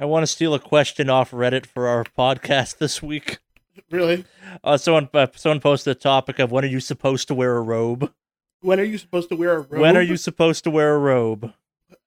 [0.00, 3.36] I want to steal a question off Reddit for our podcast this week.
[3.90, 4.24] Really?
[4.64, 7.60] Uh, someone uh, someone posted a topic of when are you supposed to wear a
[7.60, 8.10] robe?
[8.62, 9.78] When are you supposed to wear a robe?
[9.78, 11.52] When are you supposed to wear a robe?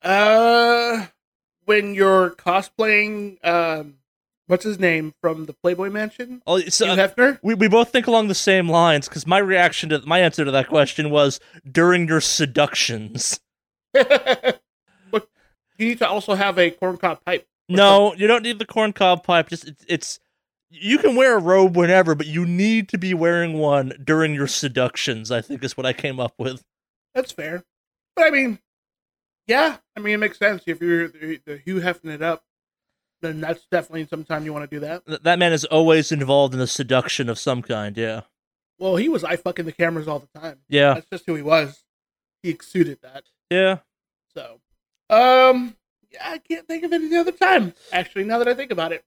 [0.01, 1.05] Uh,
[1.65, 3.37] when you're cosplaying.
[3.45, 3.97] Um,
[4.47, 6.41] what's his name from the Playboy Mansion?
[6.47, 7.37] Oh, so, Hugh Hefner.
[7.43, 10.49] we we both think along the same lines because my reaction to my answer to
[10.49, 11.39] that question was
[11.71, 13.39] during your seductions.
[13.93, 15.29] Look,
[15.77, 17.47] you need to also have a corncob pipe.
[17.77, 19.49] No, you don't need the corncob pipe.
[19.49, 20.19] Just it's, it's
[20.69, 24.47] you can wear a robe whenever, but you need to be wearing one during your
[24.47, 25.31] seductions.
[25.31, 26.63] I think is what I came up with.
[27.13, 27.63] That's fair.
[28.15, 28.59] But I mean,
[29.47, 32.43] yeah, I mean it makes sense if you're the, the Hugh Hefner it up.
[33.21, 35.05] Then that's definitely sometime you want to do that.
[35.05, 37.95] Th- That man is always involved in a seduction of some kind.
[37.95, 38.21] Yeah,
[38.79, 40.57] Well, he was eye fucking the cameras all the time.
[40.67, 41.85] yeah, That's just who he was.
[42.41, 43.23] He exuded that.
[43.49, 43.77] yeah.
[44.35, 44.59] So,
[45.09, 45.77] um,
[46.13, 47.73] yeah, I can't think of any other time.
[47.91, 49.03] Actually, now that I think about it,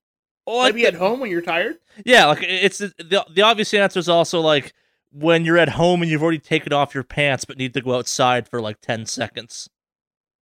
[0.49, 1.79] I maybe at home when you're tired.
[2.05, 4.73] Yeah, like it's the the obvious answer is also like
[5.13, 7.95] when you're at home and you've already taken off your pants but need to go
[7.95, 9.71] outside for like 10 seconds.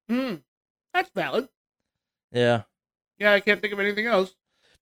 [0.08, 0.36] Hmm,
[0.92, 1.48] that's valid.
[2.32, 2.62] Yeah.
[3.18, 4.34] Yeah, I can't think of anything else.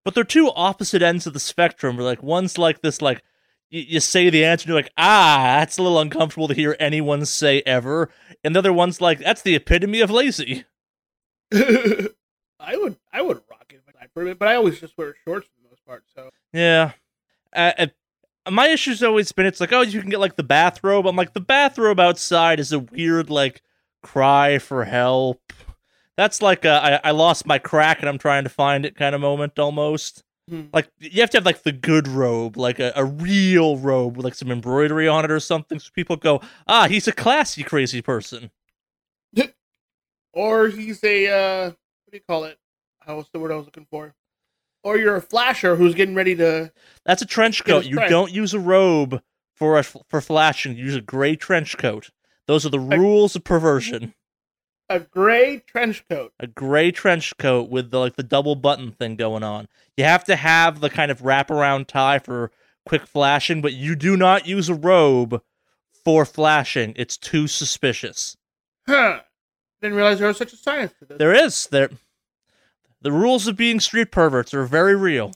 [0.04, 1.96] But they're two opposite ends of the spectrum.
[1.96, 3.22] Where like one's like this like
[3.70, 6.74] you, you say the answer and you're like, "Ah, that's a little uncomfortable to hear
[6.80, 8.10] anyone say ever."
[8.42, 10.64] And the other one's like, "That's the epitome of lazy."
[12.60, 14.96] I would, I would rock it if I for a bit, but I always just
[14.96, 16.04] wear shorts for the most part.
[16.14, 16.92] So, Yeah.
[17.54, 17.86] Uh, uh,
[18.50, 21.32] my issue's always been it's like, "Oh, you can get like the bathrobe." I'm like,
[21.34, 23.62] "The bathrobe outside is a weird like
[24.02, 25.52] cry for help."
[26.16, 29.14] That's like a I, I lost my crack and I'm trying to find it kind
[29.14, 30.24] of moment almost.
[30.48, 30.62] hmm.
[30.72, 34.24] Like you have to have like the good robe, like a, a real robe with
[34.24, 38.02] like some embroidery on it or something, so people go, ah, he's a classy crazy
[38.02, 38.50] person.
[40.32, 42.58] Or he's a uh, what do you call it?
[43.00, 44.14] How was the word I was looking for?
[44.84, 46.72] Or you're a flasher who's getting ready to.
[47.04, 47.84] That's a trench coat.
[47.84, 49.22] You don't use a robe
[49.54, 50.76] for a, for flashing.
[50.76, 52.10] You use a gray trench coat.
[52.46, 54.14] Those are the rules of perversion.
[54.88, 56.32] A gray trench coat.
[56.40, 59.68] A gray trench coat with the like the double button thing going on.
[59.96, 62.50] You have to have the kind of wraparound tie for
[62.84, 65.40] quick flashing, but you do not use a robe
[66.04, 66.92] for flashing.
[66.96, 68.36] It's too suspicious.
[68.86, 69.20] Huh.
[69.82, 71.18] Didn't realize there was such a science to this.
[71.18, 71.90] There is there.
[73.00, 75.32] The rules of being street perverts are very real.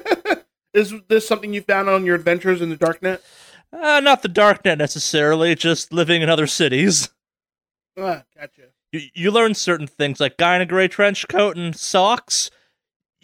[0.74, 3.20] is this something you found on your adventures in the darknet?
[3.72, 7.08] Uh, not the darknet necessarily, just living in other cities.
[7.98, 8.62] Ah, gotcha.
[8.92, 12.50] You, you learn certain things, like guy in a gray trench coat and socks.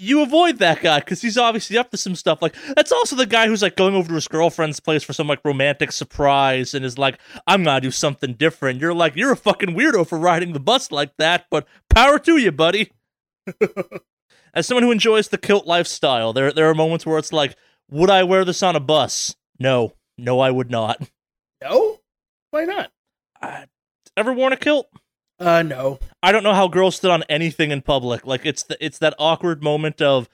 [0.03, 2.41] You avoid that guy because he's obviously up to some stuff.
[2.41, 5.27] Like that's also the guy who's like going over to his girlfriend's place for some
[5.27, 9.37] like romantic surprise and is like, "I'm gonna do something different." You're like, "You're a
[9.37, 12.93] fucking weirdo for riding the bus like that," but power to you, buddy.
[14.55, 17.55] As someone who enjoys the kilt lifestyle, there there are moments where it's like,
[17.91, 21.11] "Would I wear this on a bus?" No, no, I would not.
[21.63, 21.99] No?
[22.53, 22.91] Why not?
[23.43, 23.67] I,
[24.17, 24.89] ever worn a kilt?
[25.41, 25.99] Uh, no.
[26.23, 28.27] I don't know how girls stood on anything in public.
[28.27, 30.29] Like it's the, it's that awkward moment of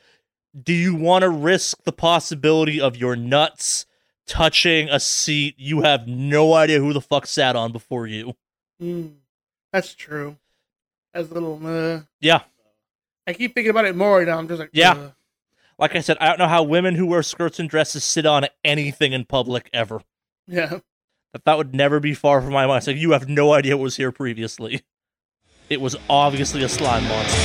[0.61, 3.87] do you want to risk the possibility of your nuts
[4.27, 8.35] touching a seat you have no idea who the fuck sat on before you?
[8.81, 9.07] Hmm.
[9.73, 10.37] That's true.
[11.15, 11.61] That's a little.
[11.65, 12.41] Uh, Yeah.
[13.29, 14.39] I keep thinking about it more now.
[14.39, 14.93] I'm just like, Yeah.
[14.93, 15.11] uh,
[15.79, 18.47] Like I said, I don't know how women who wear skirts and dresses sit on
[18.65, 20.01] anything in public ever.
[20.49, 20.81] yeah.
[21.33, 22.79] That that would never be far from my mind.
[22.79, 24.83] It's like you have no idea what was here previously.
[25.69, 27.37] It was obviously a slime monster.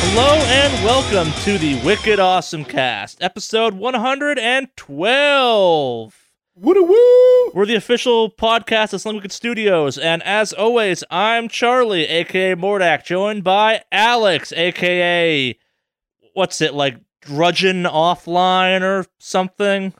[0.00, 6.14] Hello and welcome to the Wicked Awesome Cast, episode 112.
[6.56, 7.50] Woo woo!
[7.54, 13.04] We're the official podcast of Sling Wicked Studios, and as always, I'm Charlie, aka Mordak,
[13.04, 15.56] joined by Alex, aka
[16.34, 19.94] what's it like, drudging offline or something?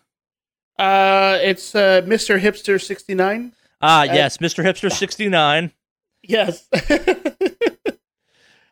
[0.78, 2.40] Uh, it's uh, Mr.
[2.40, 3.52] Hipster 69.
[3.80, 4.62] Ah, Uh, yes, Mr.
[4.64, 5.72] Hipster 69.
[6.22, 6.68] Yes.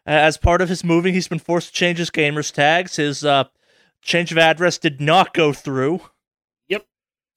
[0.07, 2.95] As part of his moving, he's been forced to change his gamer's tags.
[2.97, 3.45] His uh,
[4.03, 6.01] change of address did not go through.
[6.69, 6.87] Yep,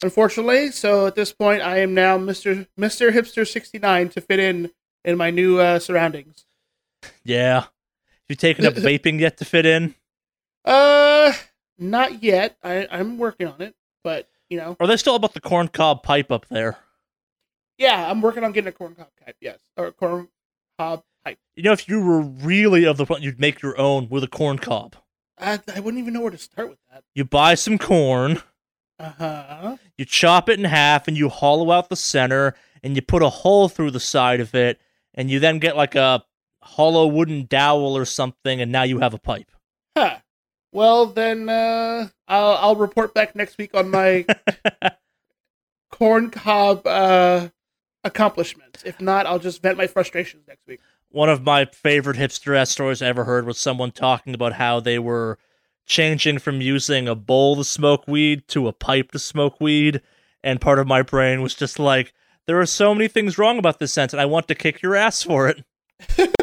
[0.04, 2.68] unfortunately, so at this point, I am now Mr.
[2.80, 3.12] Mr.
[3.12, 4.70] Hipster 69 to fit in
[5.04, 6.46] in my new uh, surroundings.
[7.24, 7.62] Yeah.
[7.62, 7.70] Have
[8.28, 9.96] you taken up vaping yet to fit in?
[10.64, 11.34] Uh,
[11.80, 12.56] not yet.
[12.64, 13.74] I I'm working on it,
[14.04, 16.78] but you know, are they still about the corncob pipe up there?
[17.78, 19.36] yeah, I'm working on getting a corn cob pipe.
[19.40, 20.28] Yes, or corn
[20.78, 21.38] cob pipe.
[21.56, 24.28] You know, if you were really of the point, you'd make your own with a
[24.28, 24.96] corn cob.
[25.38, 27.04] I, I wouldn't even know where to start with that.
[27.16, 28.42] You buy some corn,
[29.00, 29.78] Uh huh.
[29.98, 33.30] You chop it in half and you hollow out the center and you put a
[33.30, 34.82] hole through the side of it
[35.14, 36.24] and you then get like a
[36.62, 39.50] hollow wooden dowel or something and now you have a pipe.
[39.98, 40.18] Huh.
[40.72, 44.26] Well, then uh, I'll I'll report back next week on my
[45.92, 47.50] corn cob uh,
[48.04, 48.84] accomplishments.
[48.86, 50.80] If not, I'll just vent my frustrations next week.
[51.10, 54.80] One of my favorite hipster ass stories I ever heard was someone talking about how
[54.80, 55.40] they were
[55.88, 60.02] changing from using a bowl to smoke weed to a pipe to smoke weed.
[60.44, 62.14] And part of my brain was just like,
[62.46, 64.96] there are so many things wrong about this sentence, and I want to kick your
[64.96, 65.64] ass for it.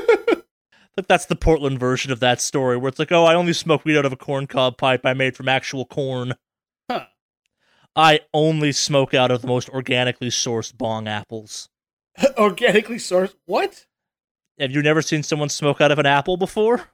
[0.96, 3.84] Like that's the Portland version of that story, where it's like, oh, I only smoke
[3.84, 6.34] weed out of a corn cob pipe I made from actual corn.
[6.90, 7.04] Huh.
[7.94, 11.68] I only smoke out of the most organically sourced bong apples.
[12.38, 13.34] Organically sourced.
[13.44, 13.84] What?
[14.58, 16.88] Have you never seen someone smoke out of an apple before?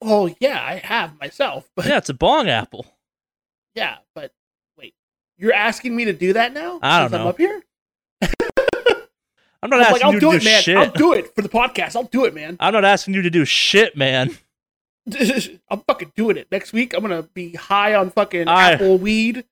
[0.00, 2.86] Oh yeah, I have myself, but Yeah, it's a bong apple.
[3.74, 4.32] yeah, but
[4.78, 4.94] wait,
[5.36, 6.78] you're asking me to do that now?
[6.82, 7.28] I don't since I'm know.
[7.30, 7.62] up here.
[9.62, 10.62] I'm not I'm asking like, I'll you do to it, do man.
[10.62, 10.76] shit.
[10.76, 11.94] I'll do it for the podcast.
[11.96, 12.56] I'll do it, man.
[12.58, 14.36] I'm not asking you to do shit, man.
[15.70, 16.94] I'm fucking doing it next week.
[16.94, 19.44] I'm gonna be high on fucking I- apple weed,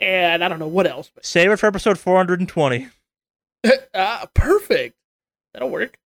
[0.00, 1.10] and I don't know what else.
[1.22, 2.88] Save it for episode 420.
[3.62, 4.96] But uh, perfect.
[5.52, 5.98] That'll work.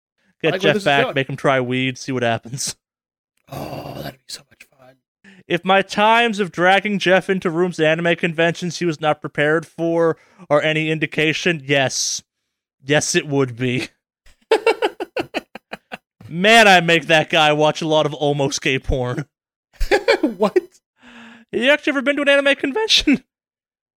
[0.41, 2.75] Get like Jeff back, make him try weed, see what happens.
[3.49, 4.97] Oh, that'd be so much fun.
[5.47, 9.65] If my times of dragging Jeff into rooms at anime conventions he was not prepared
[9.65, 10.17] for
[10.49, 12.21] are any indication, yes.
[12.87, 13.89] Yes, it would be.
[16.29, 19.25] Man, I make that guy watch a lot of almost gay porn.
[20.21, 20.79] what?
[21.51, 23.25] You actually ever been to an anime convention?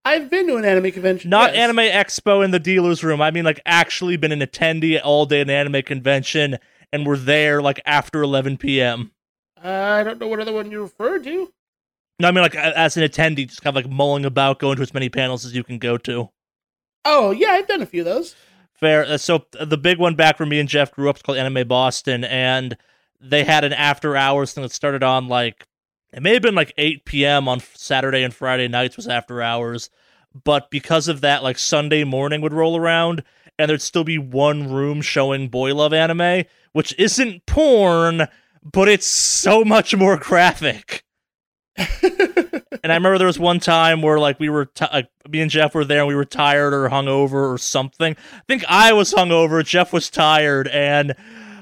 [0.04, 1.31] I've been to an anime convention.
[1.31, 1.62] Not yes.
[1.62, 3.22] Anime Expo in the dealer's room.
[3.22, 6.58] I mean, like, actually been an attendee all day at an anime convention
[6.93, 9.12] and were there, like, after 11 p.m.
[9.62, 11.52] I don't know what other one you referred to.
[12.19, 14.82] No, I mean, like, as an attendee, just kind of like mulling about, going to
[14.82, 16.31] as many panels as you can go to.
[17.04, 18.34] Oh yeah, I've done a few of those.
[18.81, 19.05] Fair.
[19.05, 21.69] Uh, So the big one back where me and Jeff grew up is called Anime
[21.69, 22.77] Boston, and
[23.21, 25.67] they had an after hours thing that started on like
[26.12, 27.47] it may have been like 8 p.m.
[27.47, 29.91] on Saturday and Friday nights was after hours,
[30.44, 33.23] but because of that, like Sunday morning would roll around,
[33.59, 38.27] and there'd still be one room showing boy love anime, which isn't porn,
[38.62, 41.05] but it's so much more graphic.
[42.82, 45.50] And I remember there was one time where like we were, t- like, me and
[45.50, 48.17] Jeff were there, and we were tired or hungover or something.
[48.32, 51.15] I think I was hungover, Jeff was tired, and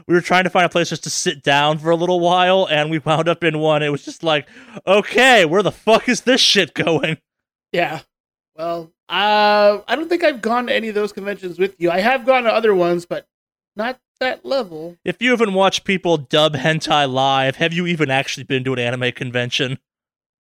[0.07, 2.69] we were trying to find a place just to sit down for a little while,
[2.71, 3.83] and we wound up in one.
[3.83, 4.49] It was just like,
[4.87, 7.19] okay, where the fuck is this shit going?
[7.73, 8.01] yeah.
[8.57, 11.91] Well, uh, I don't think I've gone to any of those conventions with you.
[11.91, 13.27] I have gone to other ones, but
[13.77, 14.97] not that level.
[15.05, 18.79] If you haven't watched people dub hentai live, have you even actually been to an
[18.81, 19.79] anime convention?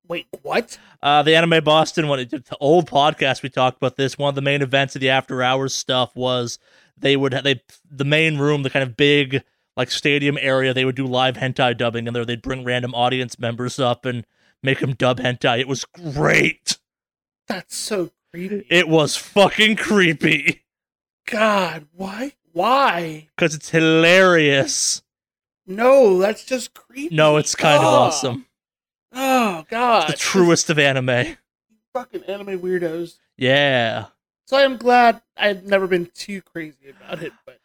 [0.08, 0.78] Wait, what?
[1.02, 4.18] Uh, the Anime Boston one, the old podcast we talked about this.
[4.18, 6.60] One of the main events of the after hours stuff was
[6.98, 9.44] they would they the main room, the kind of big
[9.76, 10.74] like stadium area.
[10.74, 14.26] They would do live hentai dubbing, and there they'd bring random audience members up and
[14.64, 15.60] make them dub hentai.
[15.60, 16.78] It was great.
[17.48, 18.66] That's so creepy.
[18.70, 20.64] It was fucking creepy
[21.26, 22.34] God, why?
[22.54, 23.28] Why?
[23.36, 25.04] because it's hilarious.
[25.68, 27.14] No, that's just creepy.
[27.14, 27.98] No, it's kind of Oh.
[27.98, 28.46] awesome.
[29.14, 31.38] Oh God, The truest of anime.
[31.94, 33.16] fucking anime weirdos.
[33.38, 34.06] Yeah.
[34.46, 37.60] So I'm glad I've never been too crazy about it, but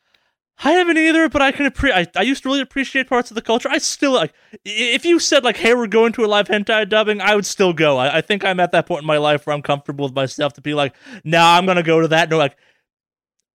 [0.65, 2.11] I haven't either, but I can appreciate.
[2.17, 3.69] I, I used to really appreciate parts of the culture.
[3.71, 4.33] I still like.
[4.65, 7.73] If you said like, "Hey, we're going to a live hentai dubbing," I would still
[7.73, 7.99] go.
[7.99, 10.53] I, I think I'm at that point in my life where I'm comfortable with myself
[10.55, 10.95] to be like,
[11.25, 12.57] "Nah, I'm gonna go to that." No, like,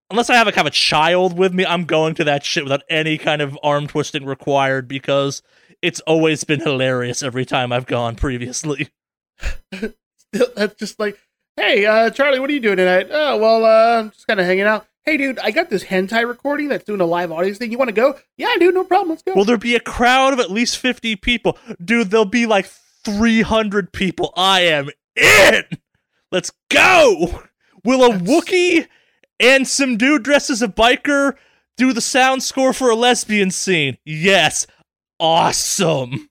[0.09, 2.83] unless I have like have a child with me, I'm going to that shit without
[2.89, 5.41] any kind of arm twisting required because
[5.81, 8.89] it's always been hilarious every time I've gone previously.
[10.55, 11.17] that's just like,
[11.55, 13.07] hey, uh, Charlie, what are you doing tonight?
[13.11, 14.85] Oh, well, uh, I'm just kind of hanging out.
[15.05, 17.71] Hey, dude, I got this hentai recording that's doing a live audience thing.
[17.71, 18.17] You want to go?
[18.37, 19.09] Yeah, dude, no problem.
[19.11, 19.33] Let's go.
[19.35, 21.57] Will there be a crowd of at least 50 people?
[21.83, 22.65] Dude, there'll be like
[23.05, 24.33] 300 people.
[24.35, 25.63] I am in.
[26.31, 27.43] Let's go.
[27.85, 28.87] Will a That's- Wookiee
[29.39, 31.35] and some dude dressed as a biker
[31.77, 33.97] do the sound score for a lesbian scene?
[34.03, 34.67] Yes.
[35.19, 36.29] Awesome.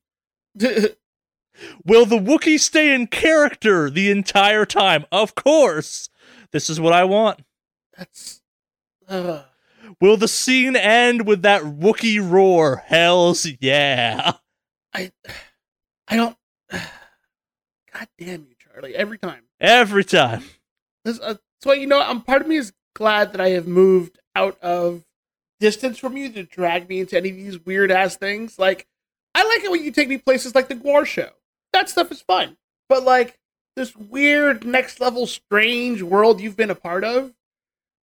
[1.85, 5.07] Will the Wookiee stay in character the entire time?
[5.11, 6.09] Of course.
[6.53, 7.41] This is what I want.
[7.97, 8.43] that's.
[9.09, 9.43] Uh,
[10.01, 12.83] Will the scene end with that Wookiee roar?
[12.87, 14.33] Hells yeah.
[14.93, 15.13] I,
[16.09, 16.37] I don't.
[16.73, 18.95] God damn you, Charlie!
[18.95, 19.45] Every time.
[19.61, 20.45] Every time.
[21.05, 24.19] This, uh, so you know, I'm part of me is glad that I have moved
[24.35, 25.05] out of
[25.61, 28.59] distance from you to drag me into any of these weird ass things.
[28.59, 28.87] Like,
[29.35, 31.31] I like it when you take me places like the Gwar show.
[31.73, 32.57] That stuff is fun.
[32.89, 33.39] But like
[33.75, 37.35] this weird next level strange world you've been a part of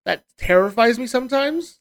[0.05, 1.79] that terrifies me sometimes.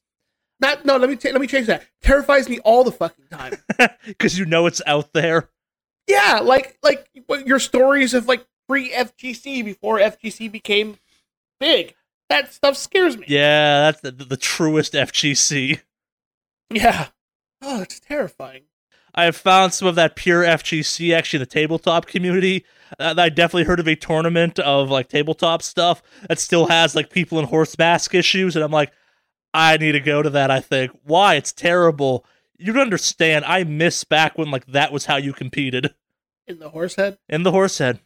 [0.60, 1.84] Not no, let me ta- let me change that.
[2.02, 3.54] Terrifies me all the fucking time.
[4.06, 5.48] Because you know it's out there.
[6.08, 7.08] yeah, like like
[7.44, 10.96] your stories of like pre FGC before FGC became
[11.60, 11.94] big.
[12.32, 13.26] That stuff scares me.
[13.28, 15.80] Yeah, that's the, the truest FGC.
[16.70, 17.08] Yeah.
[17.60, 18.62] Oh, it's terrifying.
[19.14, 22.64] I have found some of that pure FGC actually in the tabletop community.
[22.98, 27.10] Uh, I definitely heard of a tournament of like tabletop stuff that still has like
[27.10, 28.90] people in horse mask issues, and I'm like,
[29.52, 30.50] I need to go to that.
[30.50, 32.24] I think why it's terrible.
[32.56, 33.44] You don't understand.
[33.44, 35.94] I miss back when like that was how you competed
[36.46, 37.18] In the horse head.
[37.28, 38.00] in the horse head.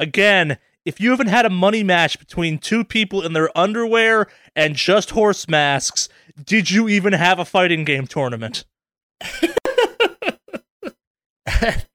[0.00, 0.58] Again,
[0.90, 5.10] if you haven't had a money match between two people in their underwear and just
[5.10, 6.08] horse masks,
[6.44, 8.64] did you even have a fighting game tournament?
[9.22, 9.44] I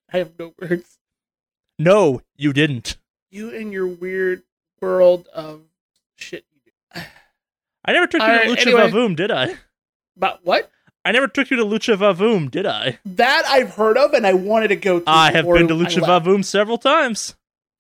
[0.08, 0.98] have no words.
[1.78, 2.96] No, you didn't.
[3.30, 4.44] You and your weird
[4.80, 5.64] world of
[6.16, 7.02] shit you do.
[7.84, 8.92] I never took you Alright, to Lucha anyway.
[8.92, 9.56] Vavoom, did I?
[10.16, 10.72] But what?
[11.04, 13.00] I never took you to Lucha Vavoom, did I?
[13.04, 15.06] That I've heard of and I wanted to go to.
[15.06, 16.02] I have been to I Lucha.
[16.02, 17.36] Vavoom several times.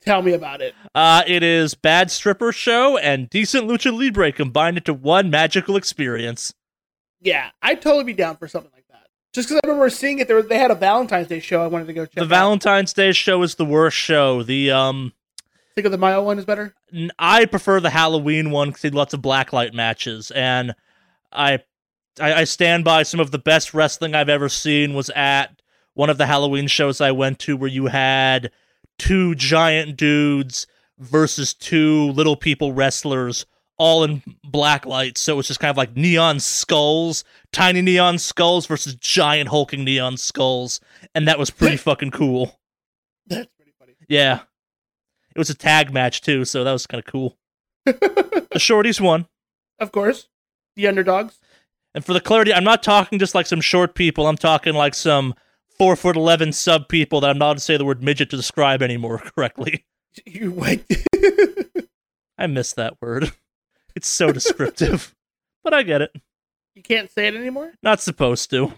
[0.06, 0.76] Tell me about it.
[0.94, 6.54] Uh, it is bad stripper show and decent lucha libre combined into one magical experience.
[7.22, 9.08] Yeah, I'd totally be down for something like that.
[9.34, 11.64] Just because I remember seeing it, there they had a Valentine's Day show.
[11.64, 12.16] I wanted to go check.
[12.16, 12.30] the out.
[12.30, 14.44] Valentine's Day show is the worst show.
[14.44, 15.12] The um,
[15.74, 16.74] Think of the Mayo one is better.
[17.20, 20.76] I prefer the Halloween one because they had lots of blacklight matches, and
[21.32, 21.60] I,
[22.20, 25.62] I I stand by some of the best wrestling I've ever seen was at
[25.96, 28.52] one of the Halloween shows I went to where you had
[28.98, 33.46] two giant dudes versus two little people wrestlers
[33.78, 35.20] all in black lights.
[35.22, 39.84] So it was just kind of like neon skulls tiny neon skulls versus giant hulking
[39.84, 40.80] neon skulls.
[41.14, 42.60] And that was pretty fucking cool.
[43.28, 43.94] That's pretty funny.
[44.08, 44.42] yeah.
[45.36, 47.38] It was a tag match too so that was kind of cool.
[47.86, 49.28] The shorties won.
[49.78, 50.30] Of course,
[50.78, 51.38] the underdogs.
[51.94, 54.25] and for the clarity i'm not talking just like some short people.
[54.25, 55.36] I'm talking like some
[55.77, 58.82] four foot eleven sub people that i'm not to say the word midget to describe
[58.82, 59.86] anymore correctly
[60.25, 60.86] You wait.
[62.38, 63.32] I miss that word.
[63.96, 65.15] It's so descriptive.
[65.63, 66.12] but I get it.
[66.74, 67.72] you can't say it anymore.
[67.82, 68.74] Not supposed to.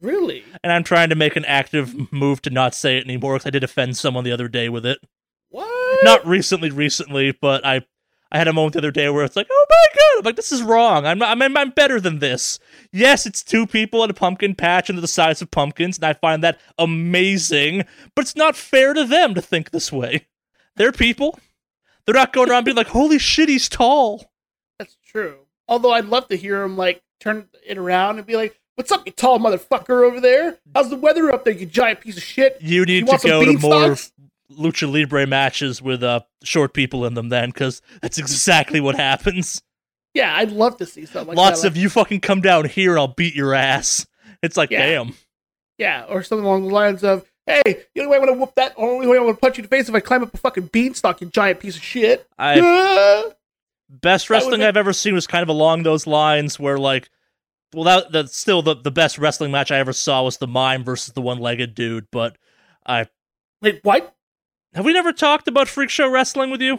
[0.00, 0.42] Really?
[0.64, 3.50] And I'm trying to make an active move to not say it anymore because I
[3.50, 4.98] did offend someone the other day with it.
[5.50, 6.02] What?
[6.02, 7.82] Not recently, recently, but I
[8.32, 10.36] I had a moment the other day where it's like, oh my god, I'm like
[10.36, 11.04] this is wrong.
[11.04, 12.58] I'm I'm I'm better than this.
[12.90, 16.04] Yes, it's two people at a pumpkin patch and they're the size of pumpkins, and
[16.06, 17.84] I find that amazing.
[18.16, 20.26] But it's not fair to them to think this way.
[20.76, 21.38] They're people.
[22.06, 24.32] They're not going around being like, holy shit, he's tall.
[24.78, 25.40] That's true.
[25.68, 29.04] Although I'd love to hear him like turn it around and be like, "What's up,
[29.06, 30.58] you tall motherfucker over there?
[30.74, 32.56] How's the weather up there, you giant piece of shit?
[32.60, 34.12] You You need want to go to more beanstalks?"
[34.58, 39.62] Lucha libre matches with uh short people in them then because that's exactly what happens
[40.14, 41.68] Yeah, I'd love to see something like lots that.
[41.68, 44.06] of you fucking come down here i'll beat your ass
[44.42, 44.86] it's like Yeah.
[44.86, 45.14] damn
[45.78, 48.74] yeah, or something along the lines of, "Hey, the only way I'm gonna whoop that,
[48.76, 50.66] only way I'm gonna punch you in the face if I climb up a fucking
[50.72, 53.32] beanstalk, you giant piece of shit." i
[53.88, 57.10] best wrestling i've ever seen was kind of along those lines where like
[57.74, 60.84] well that that's still the, the best wrestling match i ever saw was the mime
[60.84, 62.36] versus the one-legged dude but
[62.86, 63.06] i
[63.60, 64.14] Wait, what?
[64.74, 66.78] Have we never talked about freak show wrestling with you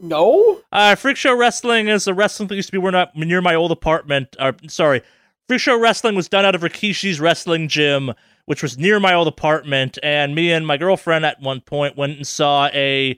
[0.00, 0.60] No.
[0.72, 3.54] Uh, Freak Show Wrestling is a wrestling that used to be where not, near my
[3.54, 4.34] old apartment.
[4.36, 5.00] Uh, sorry,
[5.48, 8.12] Freak Show Wrestling was done out of Rikishi's wrestling gym,
[8.46, 9.98] which was near my old apartment.
[10.02, 13.16] And me and my girlfriend at one point went and saw a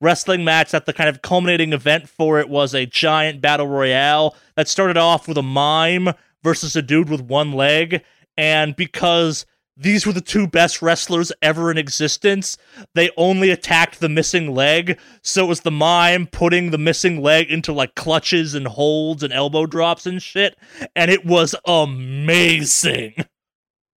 [0.00, 4.36] wrestling match that the kind of culminating event for it was a giant battle royale
[4.54, 6.10] that started off with a mime
[6.44, 8.04] versus a dude with one leg.
[8.36, 9.46] And because
[9.82, 12.58] these were the two best wrestlers ever in existence,
[12.94, 14.98] they only attacked the missing leg.
[15.22, 19.32] So it was the mime putting the missing leg into like clutches and holds and
[19.32, 20.56] elbow drops and shit.
[20.94, 23.14] And it was amazing.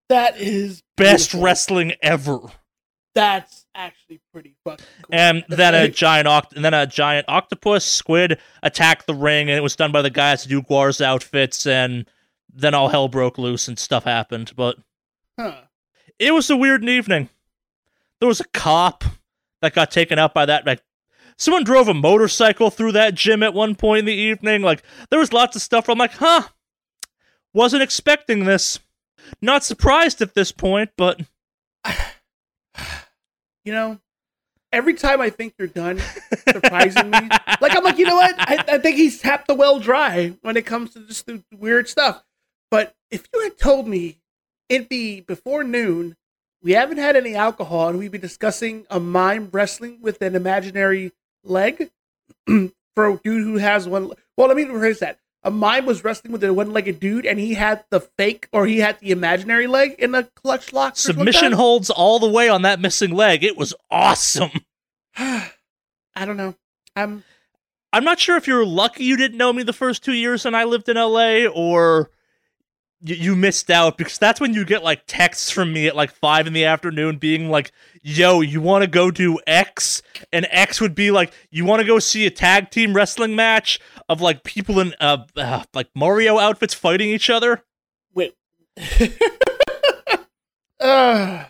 [0.10, 1.42] That is Best beautiful.
[1.46, 2.40] wrestling ever.
[3.16, 5.10] That's actually pretty fucking cool.
[5.16, 9.58] And then a giant oct- and then a giant octopus squid attacked the ring, and
[9.58, 12.10] it was done by the guys who do Gwar's outfits, and
[12.54, 14.54] then all hell broke loose and stuff happened.
[14.56, 14.78] But
[15.40, 15.62] Huh.
[16.20, 17.30] It was a weird evening.
[18.20, 19.04] There was a cop
[19.62, 20.66] that got taken out by that.
[20.66, 20.82] Like,
[21.38, 24.62] someone drove a motorcycle through that gym at one point in the evening.
[24.62, 26.44] Like, there was lots of stuff I'm like, huh,
[27.54, 28.80] wasn't expecting this.
[29.42, 31.22] Not surprised at this point, but
[33.66, 34.00] You know,
[34.74, 36.02] every time I think you're done
[36.50, 37.30] surprising me,
[37.62, 38.36] like I'm like, you know what?
[38.38, 41.88] I, I think he's tapped the well dry when it comes to just the weird
[41.88, 42.24] stuff.
[42.70, 44.18] But if you had told me
[44.74, 46.16] it'd be before noon,
[46.62, 51.12] we haven't had any alcohol, and we'd be discussing a mime wrestling with an imaginary
[51.44, 51.92] leg
[52.48, 54.12] for a dude who has one.
[54.36, 55.20] Well, let me rephrase that.
[55.44, 58.80] A mime was wrestling with a one-legged dude, and he had the fake or he
[58.80, 60.96] had the imaginary leg in a clutch lock.
[60.96, 63.44] something like Submission holds all the way on that missing leg.
[63.44, 64.52] It was awesome.
[65.18, 65.52] I
[66.16, 66.56] don't know.
[66.96, 67.24] I'm
[67.92, 70.56] I'm not sure if you're lucky you didn't know me the first two years when
[70.56, 72.10] I lived in LA or
[73.04, 76.12] you, you missed out because that's when you get like texts from me at like
[76.12, 80.02] five in the afternoon being like, yo, you want to go do X?
[80.32, 83.80] And X would be like, you want to go see a tag team wrestling match
[84.10, 87.64] of like people in uh, uh like Mario outfits fighting each other?
[88.14, 88.36] wait.
[90.80, 91.46] uh,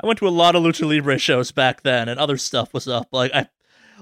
[0.00, 2.88] I went to a lot of lucha libre shows back then, and other stuff was
[2.88, 3.08] up.
[3.12, 3.48] Like I,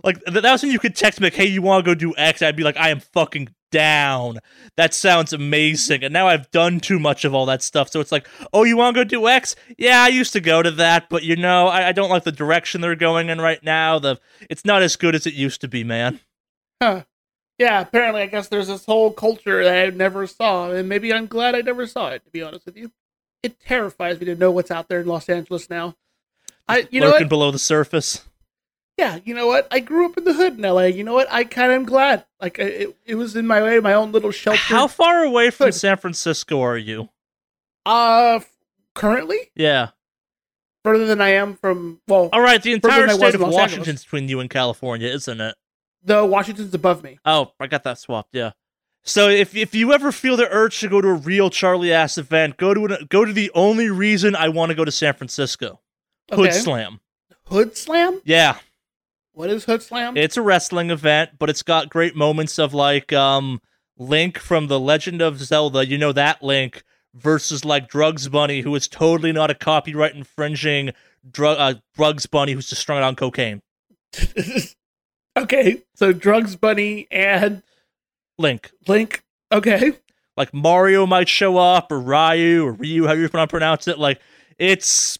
[0.03, 2.15] like that was when you could text me like, "Hey, you want to go do
[2.17, 4.39] X?" I'd be like, "I am fucking down."
[4.77, 6.05] That sounds amazing.
[6.05, 8.77] And now I've done too much of all that stuff, so it's like, "Oh, you
[8.77, 11.67] want to go do X?" Yeah, I used to go to that, but you know,
[11.67, 13.99] I, I don't like the direction they're going in right now.
[13.99, 16.21] The it's not as good as it used to be, man.
[16.81, 17.03] huh.
[17.59, 21.27] Yeah, apparently, I guess there's this whole culture that I never saw, and maybe I'm
[21.27, 22.25] glad I never saw it.
[22.25, 22.91] To be honest with you,
[23.43, 25.97] it terrifies me to know what's out there in Los Angeles now.
[26.69, 28.25] I, you know Lurking below the surface.
[28.99, 29.67] Yeah, you know what?
[29.71, 30.83] I grew up in the hood in LA.
[30.83, 31.27] You know what?
[31.31, 32.25] I kind of am glad.
[32.41, 34.59] Like I- it, it was in my way, my own little shelter.
[34.61, 35.75] How far away from Good.
[35.75, 37.09] San Francisco are you?
[37.87, 38.41] Uh,
[38.95, 39.89] currently Yeah.
[40.85, 42.01] further than I am from.
[42.07, 45.57] Well, All right, the entire state of Washington's between you and California, isn't it?
[46.05, 47.19] the Washington's above me.
[47.25, 48.31] Oh, I got that swapped.
[48.35, 48.53] Yeah.
[49.05, 52.19] So if if you ever feel the urge to go to a real Charlie ass
[52.19, 55.15] event, go to an, go to the only reason I want to go to San
[55.15, 55.81] Francisco,
[56.31, 56.51] Hood Okay.
[56.59, 57.01] Slam.
[57.47, 58.21] Hood Slam.
[58.25, 58.59] Yeah,
[59.35, 60.17] What is Hood Slam?
[60.17, 63.61] it's a wrestling event, but it's got great moments of like um
[63.99, 65.87] Link from the Legend of Zelda.
[65.87, 66.83] You know that Link
[67.15, 70.93] versus like Drugs Bunny, who is totally not a copyright infringing
[71.31, 73.63] drug uh, Drugs Bunny who's just strung out on cocaine.
[75.37, 77.63] okay, so Drugs Bunny and
[78.39, 78.71] Link.
[78.89, 79.23] Link.
[79.51, 79.93] Okay,
[80.37, 83.99] like Mario might show up or Ryu or Ryu, however you want to pronounce it.
[83.99, 84.21] Like
[84.59, 85.19] it's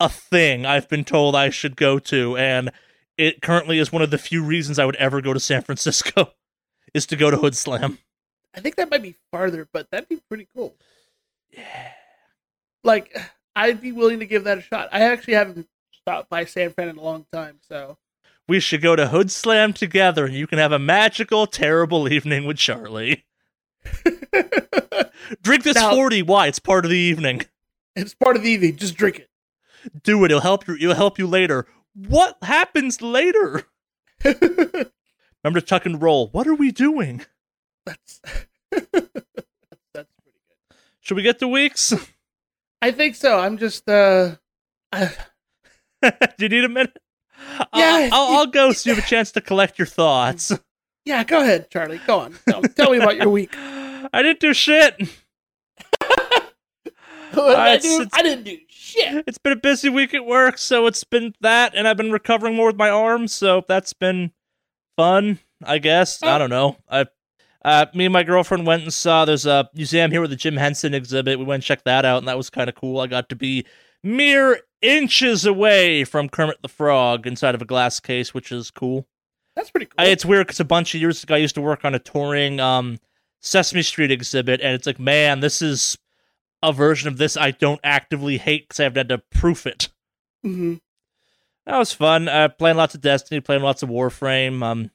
[0.00, 2.70] a thing I've been told I should go to, and
[3.18, 6.32] it currently is one of the few reasons I would ever go to San Francisco
[6.94, 7.98] is to go to Hood Slam.
[8.54, 10.74] I think that might be farther, but that'd be pretty cool.
[11.50, 11.90] Yeah.
[12.82, 13.14] Like,
[13.54, 14.88] I'd be willing to give that a shot.
[14.92, 15.68] I actually haven't
[16.00, 17.98] stopped by San Fran in a long time, so
[18.48, 22.46] We should go to Hood Slam together, and you can have a magical, terrible evening
[22.46, 23.24] with Charlie.
[25.42, 26.22] Drink this Now- forty.
[26.22, 26.46] Why?
[26.46, 27.42] It's part of the evening.
[27.96, 28.76] it's part of the evening.
[28.76, 29.28] Just drink it.
[30.02, 30.30] Do it.
[30.30, 30.74] It'll help you.
[30.76, 31.66] It'll help you later.
[32.06, 33.64] What happens later?
[34.24, 36.28] Remember to tuck and roll.
[36.28, 37.24] What are we doing?
[37.86, 38.20] that's
[38.70, 39.18] that's pretty
[39.94, 40.06] good.
[41.00, 41.94] Should we get to weeks?
[42.82, 43.38] I think so.
[43.38, 44.36] I'm just uh,
[44.92, 45.08] Do
[46.38, 46.98] you need a minute?
[47.74, 50.52] Yeah, I'll, I'll, I'll go so you have a chance to collect your thoughts.
[51.04, 51.24] yeah.
[51.24, 52.00] Go ahead, Charlie.
[52.06, 52.34] Go on.
[52.48, 53.54] Tell, tell me about your week.
[53.56, 54.96] I didn't do shit.
[57.44, 58.06] What did I, do?
[58.12, 59.24] I didn't do shit.
[59.26, 62.54] It's been a busy week at work, so it's been that, and I've been recovering
[62.54, 64.32] more with my arms, so that's been
[64.96, 66.22] fun, I guess.
[66.22, 66.38] I Oh.
[66.38, 66.76] don't know.
[66.88, 67.06] I,
[67.64, 70.56] uh, me and my girlfriend went and saw there's a museum here with the Jim
[70.56, 71.38] Henson exhibit.
[71.38, 73.00] We went and checked that out, and that was kind of cool.
[73.00, 73.66] I got to be
[74.02, 79.06] mere inches away from Kermit the Frog inside of a glass case, which is cool.
[79.56, 79.94] That's pretty cool.
[79.98, 81.98] I, it's weird because a bunch of years ago I used to work on a
[81.98, 82.98] touring um,
[83.40, 85.98] Sesame Street exhibit, and it's like, man, this is
[86.62, 89.88] a version of this I don't actively hate because I haven't had to proof it.
[90.42, 90.74] hmm
[91.66, 92.28] That was fun.
[92.28, 94.62] Uh, playing lots of Destiny, playing lots of Warframe.
[94.62, 94.90] Um,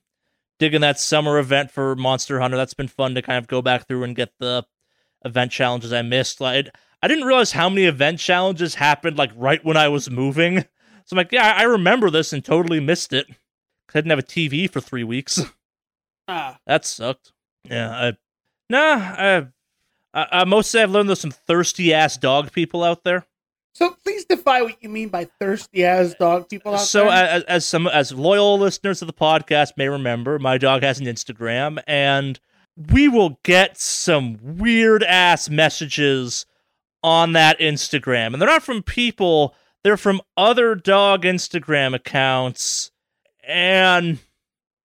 [0.59, 2.57] digging that summer event for Monster Hunter.
[2.57, 4.65] That's been fun to kind of go back through and get the
[5.25, 6.39] event challenges I missed.
[6.39, 6.69] Like,
[7.01, 10.65] I didn't realize how many event challenges happened like right when I was moving.
[11.05, 13.25] So I'm like, yeah, I remember this and totally missed it.
[13.29, 15.41] I didn't have a TV for three weeks.
[16.29, 17.33] Ah, That sucked.
[17.65, 18.13] Yeah, I
[18.69, 18.95] nah.
[19.17, 19.47] I,
[20.13, 23.25] I, mostly I've learned there's some thirsty ass dog people out there.
[23.73, 27.11] so please define what you mean by thirsty ass dog people out So there.
[27.13, 31.05] as, as some as loyal listeners of the podcast may remember, my dog has an
[31.07, 32.39] Instagram, and
[32.75, 36.45] we will get some weird ass messages
[37.03, 42.91] on that Instagram, and they're not from people; they're from other dog Instagram accounts,
[43.47, 44.19] and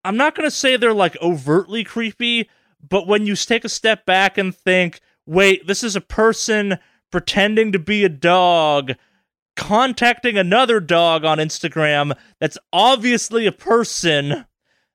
[0.04, 2.48] I'm not gonna say they're like overtly creepy,
[2.86, 6.78] but when you take a step back and think, wait, this is a person
[7.12, 8.94] pretending to be a dog
[9.56, 14.46] contacting another dog on Instagram that's obviously a person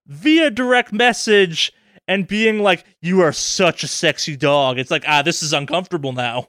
[0.07, 1.71] via direct message
[2.07, 4.79] and being like, You are such a sexy dog.
[4.79, 6.47] It's like, ah, this is uncomfortable now.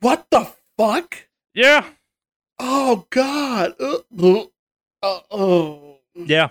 [0.00, 1.28] what the fuck?
[1.54, 1.84] Yeah.
[2.58, 3.74] Oh God.
[3.78, 3.98] Uh,
[5.02, 5.98] uh, oh.
[6.14, 6.50] Yeah.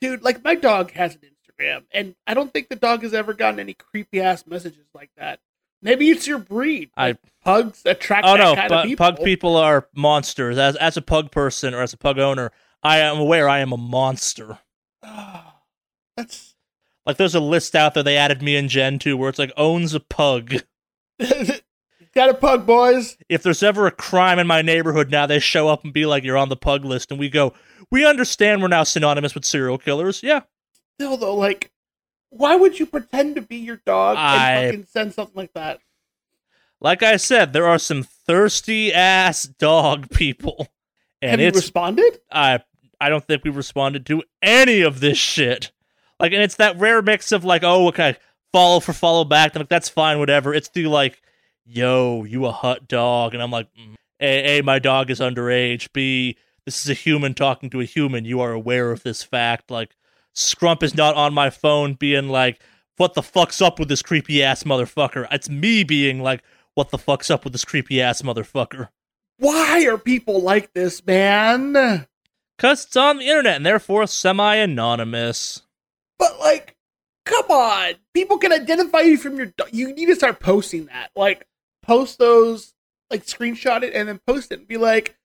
[0.00, 3.34] Dude, like my dog has an Instagram, and I don't think the dog has ever
[3.34, 5.40] gotten any creepy ass messages like that.
[5.82, 6.90] Maybe it's your breed.
[6.96, 9.06] I- Like, pugs attract Oh that no, kind of people.
[9.06, 10.58] pug people are monsters.
[10.58, 13.72] As as a pug person or as a pug owner, I am aware I am
[13.72, 14.58] a monster.
[16.16, 16.54] That's
[17.06, 19.52] Like there's a list out there they added me and Jen to where it's like
[19.56, 20.54] owns a pug.
[22.14, 23.16] got a pug, boys.
[23.28, 26.24] If there's ever a crime in my neighborhood now, they show up and be like,
[26.24, 27.52] "You're on the pug list," and we go,
[27.90, 30.40] "We understand we're now synonymous with serial killers." Yeah,
[30.98, 31.70] Still though, like,
[32.30, 35.80] why would you pretend to be your dog I- and fucking send something like that?
[36.80, 40.68] like I said, there are some thirsty ass dog people,
[41.20, 42.20] and Have you responded?
[42.30, 42.60] I
[43.00, 45.72] I don't think we responded to any of this shit.
[46.18, 48.16] Like, and it's that rare mix of like, oh, okay,
[48.52, 49.54] follow for follow back.
[49.54, 50.52] I'm like, that's fine, whatever.
[50.52, 51.22] It's the like,
[51.64, 53.94] yo, you a hot dog, and I'm like, mm.
[54.20, 55.92] a, a, my dog is underage.
[55.92, 58.24] B, this is a human talking to a human.
[58.24, 59.70] You are aware of this fact.
[59.70, 59.96] Like,
[60.34, 62.60] Scrump is not on my phone being like,
[62.96, 65.26] what the fuck's up with this creepy ass motherfucker?
[65.30, 66.42] It's me being like,
[66.74, 68.88] what the fuck's up with this creepy ass motherfucker?
[69.38, 72.06] Why are people like this, man?
[72.56, 75.62] Because it's on the internet and therefore semi anonymous.
[76.18, 76.76] But like,
[77.24, 79.52] come on, people can identify you from your.
[79.72, 81.10] You need to start posting that.
[81.16, 81.46] Like,
[81.82, 82.74] post those,
[83.10, 85.16] like, screenshot it and then post it and be like,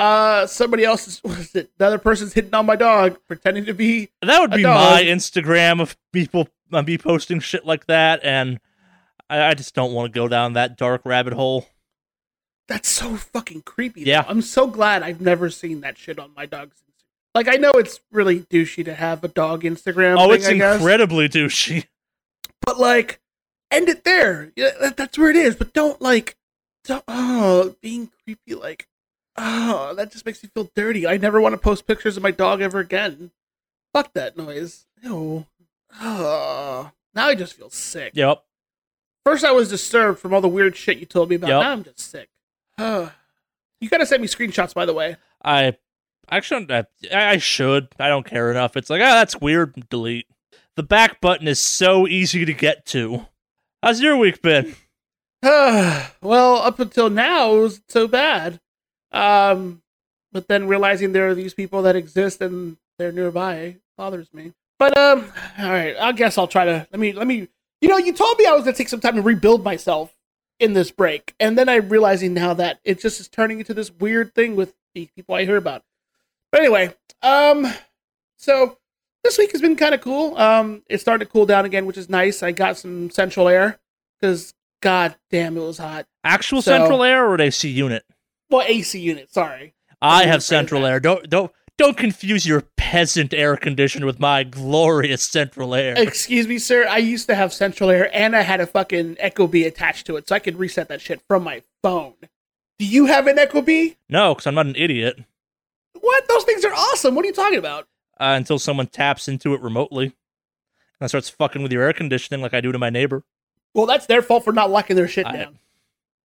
[0.00, 1.18] uh, somebody else is.
[1.22, 1.70] What is it?
[1.78, 4.10] The other person's hitting on my dog, pretending to be.
[4.22, 4.92] That would be dog.
[4.92, 8.60] my Instagram of people uh, me posting shit like that, and
[9.28, 11.66] I, I just don't want to go down that dark rabbit hole.
[12.68, 14.04] That's so fucking creepy.
[14.04, 14.10] though.
[14.10, 14.24] Yeah.
[14.26, 16.76] I'm so glad I've never seen that shit on my dog's.
[16.76, 17.04] Instagram.
[17.34, 20.16] Like, I know it's really douchey to have a dog Instagram.
[20.18, 20.76] oh, thing, it's I guess.
[20.76, 21.86] incredibly douchey.
[22.64, 23.20] but like
[23.70, 26.36] end it there yeah, that, that's where it is but don't like
[26.84, 28.86] don't, oh being creepy like
[29.42, 32.30] oh that just makes me feel dirty i never want to post pictures of my
[32.30, 33.30] dog ever again
[33.94, 35.46] fuck that noise Ew.
[36.00, 38.42] oh now i just feel sick Yep.
[39.24, 41.60] first i was disturbed from all the weird shit you told me about Yep.
[41.62, 42.28] now i'm just sick
[42.78, 45.76] you gotta send me screenshots by the way I
[46.30, 47.88] actually I, I should.
[47.98, 48.76] I don't care enough.
[48.76, 49.88] It's like, ah, that's weird.
[49.88, 50.26] Delete.
[50.76, 53.26] The back button is so easy to get to.
[53.82, 54.76] How's your week been?
[55.42, 58.60] well, up until now, it was so bad.
[59.12, 59.82] Um,
[60.32, 64.52] but then realizing there are these people that exist and they're nearby bothers me.
[64.78, 67.48] But um, all right, I guess I'll try to let me let me.
[67.80, 70.14] You know, you told me I was gonna take some time to rebuild myself
[70.58, 73.90] in this break, and then I'm realizing now that it just is turning into this
[73.90, 75.82] weird thing with the people I hear about.
[76.52, 77.66] But anyway, um,
[78.36, 78.78] so
[79.24, 80.36] this week has been kind of cool.
[80.38, 82.42] Um, it's starting to cool down again, which is nice.
[82.42, 83.78] I got some central air
[84.20, 86.06] because God damn, it was hot.
[86.24, 88.04] Actual So- central air or an AC unit?
[88.50, 89.32] Well, AC unit.
[89.32, 89.74] Sorry.
[90.02, 90.98] I have central air.
[91.00, 95.94] Don't don't don't confuse your peasant air conditioner with my glorious central air.
[95.96, 96.86] Excuse me, sir.
[96.88, 100.28] I used to have central air, and I had a fucking ecobee attached to it,
[100.28, 102.14] so I could reset that shit from my phone.
[102.78, 103.96] Do you have an ecobee?
[104.08, 105.20] No, because I'm not an idiot.
[106.00, 106.28] What?
[106.28, 107.14] Those things are awesome.
[107.14, 107.84] What are you talking about?
[108.18, 110.12] Uh, until someone taps into it remotely
[111.00, 113.22] and starts fucking with your air conditioning like I do to my neighbor.
[113.74, 115.58] Well, that's their fault for not locking their shit I- down.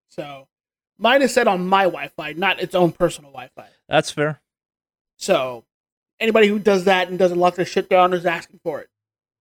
[0.09, 0.47] So,
[0.97, 3.67] mine is set on my Wi-Fi, not its own personal Wi-Fi.
[3.88, 4.41] That's fair.
[5.17, 5.63] So
[6.19, 8.89] anybody who does that and doesn't lock their shit down is asking for it.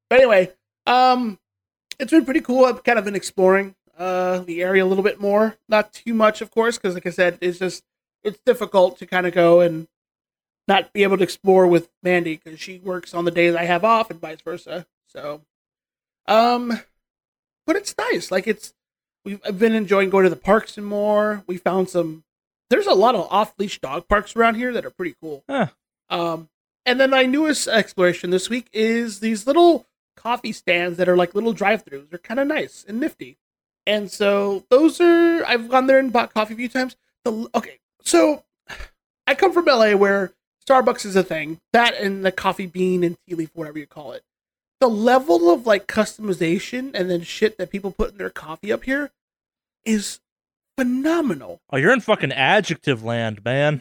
[0.09, 0.53] But anyway,
[0.87, 1.39] um,
[1.99, 2.65] it's been pretty cool.
[2.65, 5.57] I've kind of been exploring uh the area a little bit more.
[5.69, 7.85] Not too much, of course, because like I said, it's just
[8.23, 9.87] it's difficult to kind of go and
[10.67, 13.85] not be able to explore with Mandy because she works on the days I have
[13.85, 14.87] off and vice versa.
[15.07, 15.43] So,
[16.27, 16.81] um,
[17.67, 18.31] but it's nice.
[18.31, 18.73] Like it's
[19.25, 21.43] we've I've been enjoying going to the parks and more.
[21.47, 22.25] We found some.
[22.71, 25.45] There's a lot of off leash dog parks around here that are pretty cool.
[25.49, 25.69] Huh.
[26.09, 26.49] Um,
[26.87, 31.35] and then my newest exploration this week is these little coffee stands that are like
[31.35, 32.11] little drive-throughs.
[32.11, 33.39] They're kind of nice and nifty.
[33.87, 36.97] And so those are I've gone there and bought coffee a few times.
[37.25, 38.45] The okay, so
[39.27, 40.33] I come from LA where
[40.67, 41.61] Starbucks is a thing.
[41.73, 44.23] That and the coffee bean and tea leaf, whatever you call it.
[44.85, 48.85] The level of like customization and then shit that people put in their coffee up
[48.85, 49.13] here
[49.87, 50.21] is
[50.77, 51.63] phenomenal.
[51.71, 53.81] Oh, you're in fucking adjective land, man.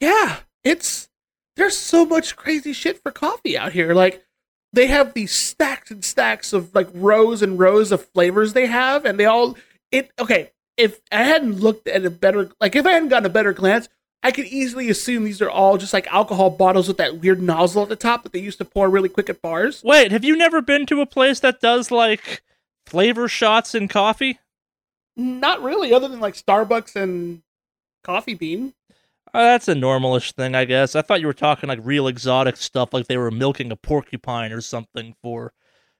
[0.00, 1.08] Yeah, it's
[1.54, 3.94] there's so much crazy shit for coffee out here.
[3.94, 4.24] Like
[4.72, 9.04] they have these stacks and stacks of like rows and rows of flavors they have,
[9.04, 9.56] and they all
[9.92, 10.50] it okay.
[10.76, 13.88] If I hadn't looked at a better like if I hadn't gotten a better glance,
[14.22, 17.84] I could easily assume these are all just like alcohol bottles with that weird nozzle
[17.84, 19.82] at the top that they used to pour really quick at bars.
[19.84, 22.42] Wait, have you never been to a place that does like
[22.86, 24.40] flavor shots in coffee?
[25.16, 27.42] Not really, other than like Starbucks and
[28.04, 28.74] Coffee Bean.
[28.88, 28.94] Uh,
[29.34, 30.96] Oh, that's a normalish thing, I guess.
[30.96, 34.52] I thought you were talking like real exotic stuff, like they were milking a porcupine
[34.52, 35.52] or something for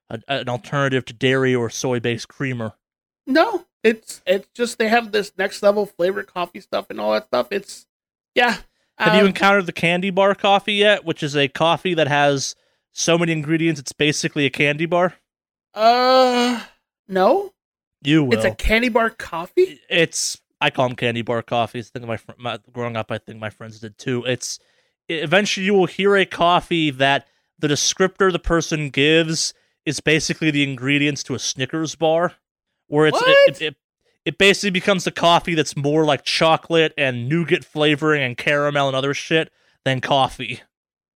[0.09, 2.73] a, an alternative to dairy or soy-based creamer.
[3.27, 7.27] No, it's it's just they have this next level flavored coffee stuff and all that
[7.27, 7.49] stuff.
[7.51, 7.87] It's
[8.39, 8.57] yeah.
[8.99, 11.05] Have you um, encountered the candy bar coffee yet?
[11.05, 12.57] Which is a coffee that has
[12.93, 15.15] so many ingredients, it's basically a candy bar.
[15.73, 16.61] Uh,
[17.07, 17.53] no.
[18.03, 18.35] You will.
[18.35, 19.81] It's a candy bar coffee.
[19.89, 21.91] it's I call them candy bar coffees.
[21.95, 24.25] I think my, fr- my growing up, I think my friends did too.
[24.25, 24.59] It's
[25.09, 30.63] eventually you will hear a coffee that the descriptor the person gives is basically the
[30.63, 32.35] ingredients to a Snickers bar,
[32.89, 33.49] where it's What?
[33.49, 33.77] it, it,
[34.25, 38.97] it basically becomes a coffee that's more like chocolate and nougat flavoring and caramel and
[38.97, 39.51] other shit
[39.85, 40.61] than coffee.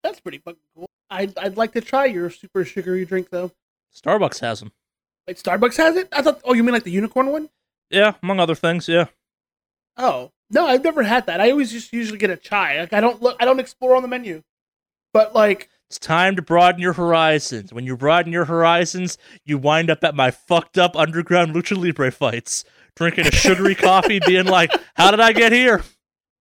[0.03, 0.87] That's pretty fucking cool.
[1.11, 3.53] I'd I'd like to try your super sugary drink though.
[3.95, 4.73] Starbucks has them.
[5.27, 6.09] Like Starbucks has it.
[6.13, 6.41] I thought.
[6.45, 7.51] Oh, you mean like the unicorn one?
[7.91, 8.89] Yeah, among other things.
[8.89, 9.07] Yeah.
[9.97, 11.41] Oh no, I've never had that.
[11.41, 12.81] I always just usually get a chai.
[12.81, 13.37] Like I don't look.
[13.41, 14.43] I don't explore on the menu.
[15.13, 17.71] But like, It's time to broaden your horizons.
[17.73, 22.11] When you broaden your horizons, you wind up at my fucked up underground lucha libre
[22.11, 22.65] fights,
[22.97, 25.83] drinking a sugary coffee, being like, "How did I get here?"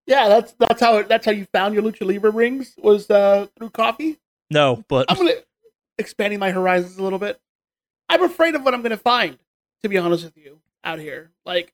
[0.06, 3.48] yeah, that's that's how it, that's how you found your lucha libre rings was uh,
[3.58, 4.20] through coffee.
[4.50, 5.34] No, but I'm gonna
[5.98, 7.40] expanding my horizons a little bit.
[8.10, 9.38] I'm afraid of what I'm gonna find.
[9.84, 11.74] To be honest with you, out here, like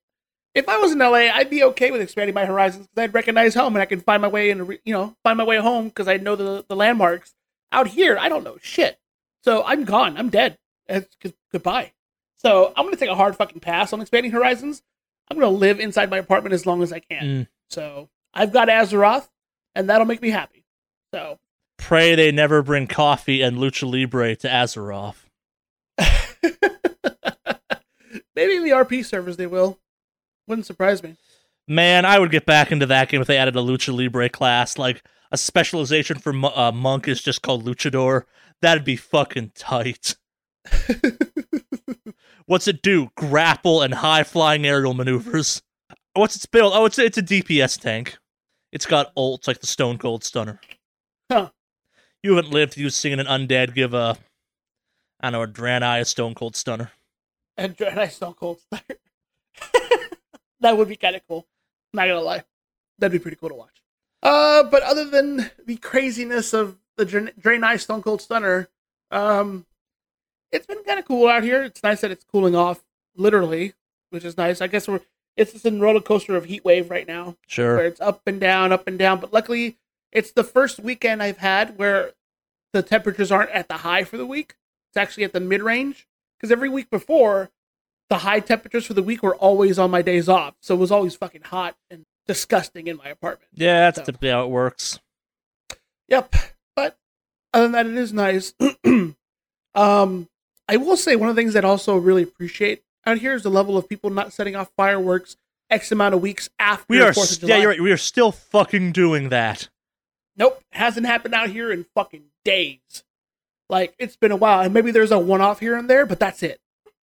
[0.55, 3.53] if I was in LA, I'd be okay with expanding my horizons because I'd recognize
[3.53, 4.65] home and I can find my way in.
[4.85, 7.33] You know, find my way home because I know the the landmarks.
[7.71, 8.97] Out here, I don't know shit.
[9.43, 10.17] So I'm gone.
[10.17, 10.57] I'm dead.
[10.87, 11.91] It's, good- goodbye.
[12.37, 14.81] So I'm gonna take a hard fucking pass on expanding horizons.
[15.29, 17.23] I'm gonna live inside my apartment as long as I can.
[17.23, 17.47] Mm.
[17.69, 19.27] So I've got Azeroth,
[19.75, 20.63] and that'll make me happy.
[21.13, 21.39] So
[21.77, 25.15] pray they never bring coffee and lucha libre to Azeroth.
[28.35, 29.79] Maybe in the RP servers they will.
[30.47, 31.15] Wouldn't surprise me.
[31.67, 34.77] Man, I would get back into that game if they added a lucha libre class,
[34.77, 38.23] like a specialization for uh, monk is just called luchador.
[38.61, 40.15] That'd be fucking tight.
[42.47, 43.09] What's it do?
[43.15, 45.61] Grapple and high flying aerial maneuvers.
[46.13, 46.73] What's its build?
[46.75, 48.17] Oh, it's it's a DPS tank.
[48.71, 50.59] It's got ults like the Stone Cold Stunner.
[51.31, 51.49] Huh.
[52.23, 54.17] You haven't lived you've seen an undead give a,
[55.21, 56.91] I don't know, a Draenei a Stone Cold Stunner.
[57.55, 58.99] and Draenei Stone Cold Stunner.
[60.61, 61.45] that would be kind of cool.
[61.93, 62.43] Not gonna lie,
[62.97, 63.81] that'd be pretty cool to watch.
[64.23, 68.67] Uh, but other than the craziness of the Dra- Draenei Stone Cold Stunner,
[69.11, 69.65] um,
[70.51, 71.63] it's been kind of cool out here.
[71.63, 72.83] It's nice that it's cooling off,
[73.15, 73.73] literally,
[74.09, 74.61] which is nice.
[74.61, 75.01] I guess we're
[75.35, 77.35] it's just in roller coaster of heat wave right now.
[77.47, 77.75] Sure.
[77.75, 77.85] Where Sure.
[77.87, 79.19] it's up and down, up and down.
[79.19, 79.77] But luckily,
[80.11, 82.13] it's the first weekend I've had where
[82.73, 84.55] the temperatures aren't at the high for the week.
[84.89, 86.07] It's actually at the mid range.
[86.39, 87.49] Because every week before,
[88.09, 90.55] the high temperatures for the week were always on my days off.
[90.61, 93.49] So it was always fucking hot and disgusting in my apartment.
[93.53, 94.99] Yeah, that's So- typically how it works.
[96.07, 96.33] Yep.
[96.75, 96.97] But
[97.53, 98.53] other than that, it is nice.
[99.75, 100.29] um,
[100.67, 103.43] I will say one of the things that I also really appreciate out here is
[103.43, 105.37] the level of people not setting off fireworks
[105.69, 107.81] X amount of weeks after We are, 4th of st- yeah, you're right.
[107.81, 109.69] We are still fucking doing that.
[110.35, 113.03] Nope, hasn't happened out here in fucking days.
[113.69, 116.43] Like it's been a while, and maybe there's a one-off here and there, but that's
[116.43, 116.59] it.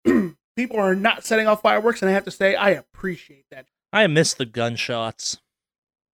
[0.57, 3.67] People are not setting off fireworks, and I have to say I appreciate that.
[3.93, 5.39] I miss the gunshots.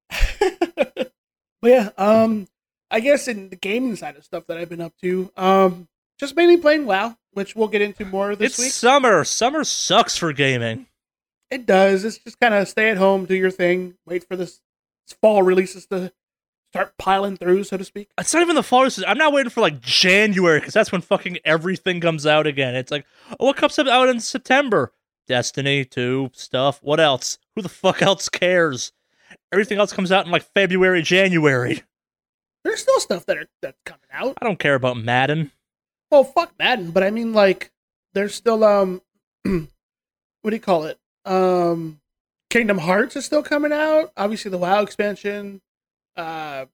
[0.40, 1.12] but
[1.62, 2.46] yeah, um,
[2.90, 6.37] I guess in the gaming side of stuff that I've been up to, um, just
[6.37, 8.72] mainly playing WoW, which we'll get into more this it's week.
[8.72, 9.24] summer.
[9.24, 10.87] Summer sucks for gaming.
[11.50, 12.04] It does.
[12.04, 14.61] It's just kind of stay at home, do your thing, wait for this
[15.22, 16.12] fall releases to
[16.72, 18.11] start piling through, so to speak.
[18.18, 18.85] It's not even the fall.
[18.85, 19.09] season.
[19.09, 22.74] I'm not waiting for like January because that's when fucking everything comes out again.
[22.74, 23.07] It's like,
[23.40, 24.92] oh, what comes out in September?
[25.26, 26.81] Destiny 2 stuff.
[26.83, 27.38] What else?
[27.54, 28.92] Who the fuck else cares?
[29.52, 31.83] Everything else comes out in like February, January.
[32.64, 34.37] There's still stuff that are that's coming out.
[34.40, 35.52] I don't care about Madden.
[36.11, 37.71] Well, fuck Madden, but I mean, like,
[38.14, 39.03] there's still um,
[39.42, 40.99] what do you call it?
[41.25, 42.01] Um,
[42.51, 44.12] Kingdom Hearts is still coming out.
[44.16, 45.61] Obviously, the WoW expansion.
[46.16, 46.66] Uh,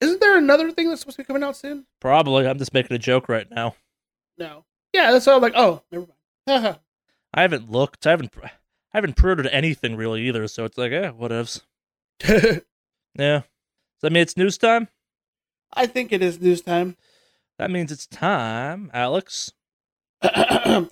[0.00, 1.86] isn't there another thing that's supposed to be coming out soon?
[2.00, 2.46] Probably.
[2.46, 3.76] I'm just making a joke right now.
[4.36, 4.64] No.
[4.92, 5.36] Yeah, that's all.
[5.36, 6.06] I'm like, oh, never
[6.46, 6.78] mind.
[7.34, 8.06] I haven't looked.
[8.06, 8.32] I haven't.
[8.42, 8.50] I
[8.92, 10.46] haven't pre-ordered anything really either.
[10.48, 11.62] So it's like, eh, whatevs.
[13.16, 13.38] Yeah.
[13.38, 14.88] Does that mean it's news time?
[15.72, 16.96] I think it is news time.
[17.58, 19.52] That means it's time, Alex.
[20.22, 20.88] there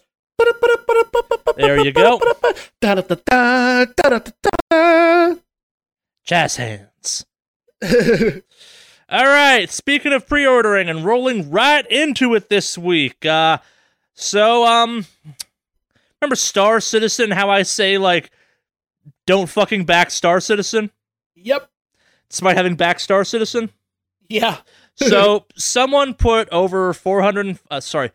[1.81, 2.21] you go.
[6.25, 7.27] Jazz hands.
[9.09, 9.69] All right.
[9.71, 13.27] Speaking of pre-ordering and rolling right into it this week.
[13.27, 13.59] Uh,
[14.15, 15.07] so um,
[16.21, 17.33] remember Star Citizen?
[17.33, 18.31] How I say like,
[19.27, 20.91] don't fucking back Star Citizen.
[21.35, 21.71] yep.
[22.31, 23.71] despite having back Star Citizen.
[24.29, 24.59] Yeah.
[24.97, 28.11] So someone put over four hundred, uh, sorry,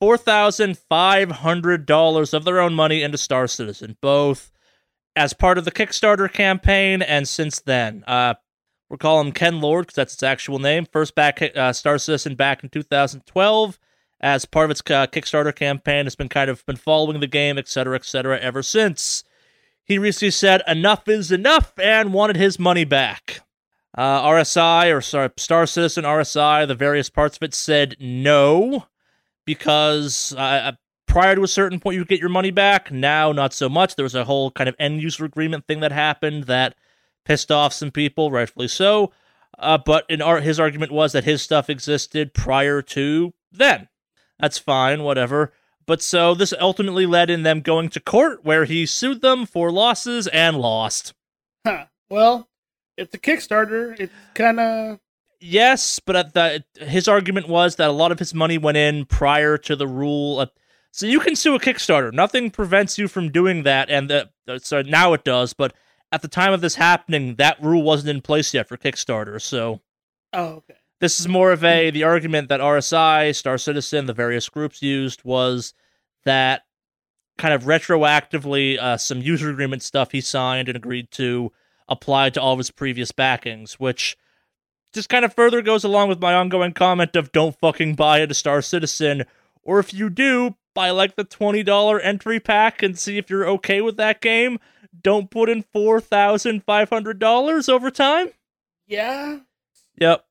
[0.00, 4.50] four thousand five hundred dollars of their own money into Star Citizen, both
[5.16, 8.04] as part of the Kickstarter campaign and since then.
[8.06, 8.34] Uh,
[8.88, 10.86] we're calling him Ken Lord because that's its actual name.
[10.86, 13.78] First back uh, Star Citizen back in 2012
[14.20, 16.06] as part of its uh, Kickstarter campaign.
[16.06, 19.24] It's been kind of been following the game, etc., etc., ever since.
[19.84, 23.40] He recently said enough is enough and wanted his money back.
[23.96, 28.86] Uh, RSI, or sorry, Star Citizen RSI, the various parts of it said no,
[29.44, 30.72] because uh,
[31.06, 32.92] prior to a certain point you get your money back.
[32.92, 33.96] Now, not so much.
[33.96, 36.76] There was a whole kind of end user agreement thing that happened that
[37.24, 39.12] pissed off some people, rightfully so.
[39.58, 43.88] Uh, but in our, his argument was that his stuff existed prior to then.
[44.38, 45.52] That's fine, whatever.
[45.86, 49.72] But so this ultimately led in them going to court where he sued them for
[49.72, 51.14] losses and lost.
[51.66, 51.86] Huh.
[52.10, 52.47] Well,
[52.98, 53.98] it's a Kickstarter.
[53.98, 55.00] It's kind of
[55.40, 59.04] Yes, but at the, his argument was that a lot of his money went in
[59.04, 60.40] prior to the rule.
[60.40, 60.50] Of,
[60.90, 62.12] so you can sue a Kickstarter.
[62.12, 64.30] Nothing prevents you from doing that, and the,
[64.60, 65.52] so now it does.
[65.52, 65.74] But
[66.10, 69.40] at the time of this happening, that rule wasn't in place yet for Kickstarter.
[69.40, 69.80] So
[70.32, 70.74] oh okay.
[71.00, 75.22] this is more of a the argument that RSI, Star Citizen, the various groups used
[75.22, 75.72] was
[76.24, 76.62] that
[77.36, 81.52] kind of retroactively uh, some user agreement stuff he signed and agreed to
[81.88, 84.16] applied to all of his previous backings, which
[84.92, 88.30] just kind of further goes along with my ongoing comment of don't fucking buy it
[88.30, 89.24] a Star Citizen,
[89.62, 93.80] or if you do, buy like the $20 entry pack and see if you're okay
[93.80, 94.58] with that game.
[95.00, 98.30] Don't put in $4,500 over time.
[98.86, 99.40] Yeah.
[99.98, 100.24] Yep.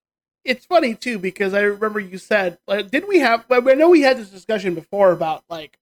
[0.43, 3.45] It's funny too because I remember you said, like, did we have?
[3.49, 5.77] I know we had this discussion before about like,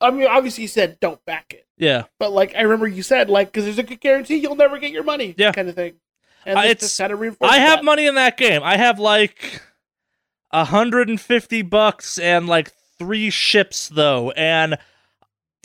[0.00, 2.04] I mean, obviously you said don't back it, Yeah.
[2.18, 4.90] but like I remember you said like because there's a good guarantee you'll never get
[4.92, 5.52] your money, Yeah.
[5.52, 5.94] kind of thing.
[6.44, 7.84] And Uh, it's- kind of reinforces I have that.
[7.84, 8.62] money in that game.
[8.62, 9.60] I have like
[10.52, 14.30] 150 bucks and like three ships though.
[14.32, 14.78] And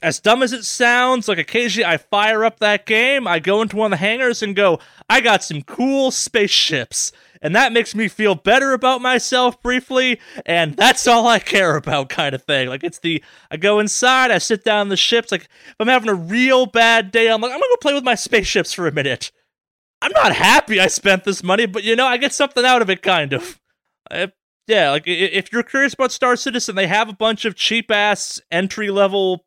[0.04, 3.76] as dumb as it sounds, like occasionally I fire up that game, I go into
[3.76, 7.12] one of the hangars and go, I got some cool spaceships.
[7.41, 12.10] And that makes me feel better about myself briefly, and that's all I care about,
[12.10, 12.69] kind of thing.
[12.69, 15.32] Like it's the I go inside, I sit down in the ships.
[15.32, 18.04] Like if I'm having a real bad day, I'm like, I'm gonna go play with
[18.04, 19.32] my spaceships for a minute.
[20.04, 22.89] I'm not happy I spent this money, but you know, I get something out of
[22.89, 23.60] it, kind of.
[24.10, 24.32] I-
[24.67, 28.39] yeah, like if you're curious about Star Citizen, they have a bunch of cheap ass
[28.51, 29.45] entry level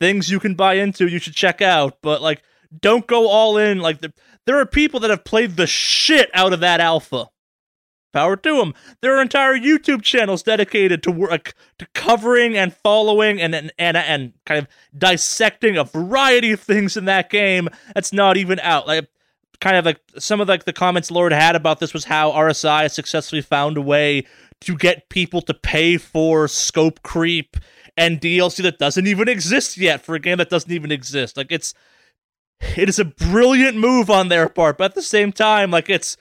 [0.00, 1.06] things you can buy into.
[1.08, 2.42] You should check out, but like,
[2.80, 3.80] don't go all in.
[3.80, 4.12] Like, the,
[4.46, 7.28] there are people that have played the shit out of that alpha.
[8.12, 8.74] Power to them.
[9.00, 13.96] There are entire YouTube channels dedicated to work to covering and following and and and,
[13.96, 18.86] and kind of dissecting a variety of things in that game that's not even out.
[18.86, 19.08] Like
[19.60, 22.90] kind of like some of like the comments Lord had about this was how RSI
[22.90, 24.26] successfully found a way
[24.60, 27.56] to get people to pay for scope creep
[27.96, 31.36] and DLC that doesn't even exist yet for a game that doesn't even exist.
[31.36, 31.74] Like it's
[32.76, 36.16] it is a brilliant move on their part, but at the same time, like it's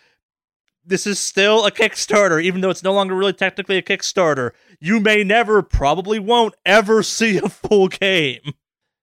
[0.86, 4.52] this is still a Kickstarter, even though it's no longer really technically a Kickstarter.
[4.80, 8.54] You may never, probably won't ever see a full game.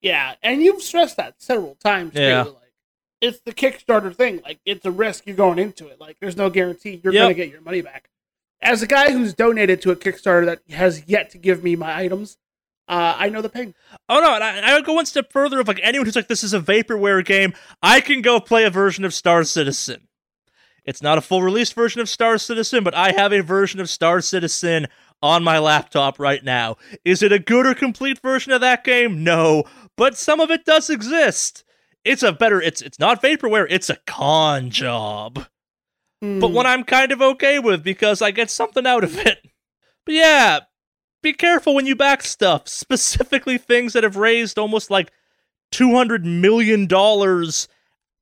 [0.00, 2.12] Yeah, and you've stressed that several times.
[2.14, 2.44] Yeah.
[2.44, 2.50] Too.
[2.50, 2.72] Like,
[3.20, 4.40] it's the Kickstarter thing.
[4.44, 6.00] Like, it's a risk you're going into it.
[6.00, 7.22] Like, there's no guarantee you're Yep.
[7.22, 8.08] going to get your money back.
[8.60, 11.96] As a guy who's donated to a Kickstarter that has yet to give me my
[11.96, 12.36] items,
[12.88, 13.74] uh, I know the pain.
[14.08, 16.26] Oh no, and I, I would go one step further If like anyone who's like,
[16.28, 20.08] this is a vaporware game, I can go play a version of Star Citizen.
[20.88, 23.90] It's not a full release version of Star Citizen, but I have a version of
[23.90, 24.87] Star Citizen
[25.22, 26.79] on my laptop right now.
[27.05, 29.22] Is it a good or complete version of that game?
[29.22, 29.64] No,
[29.98, 31.62] but some of it does exist.
[32.07, 35.35] It's a better it's it's not vaporware, it's a con job.
[36.22, 36.55] But Hmm.
[36.55, 39.44] one I'm kind of okay with because I get something out of it.
[40.07, 40.61] But yeah,
[41.22, 45.12] be careful when you back stuff, specifically things that have raised almost like
[45.70, 46.88] $200 million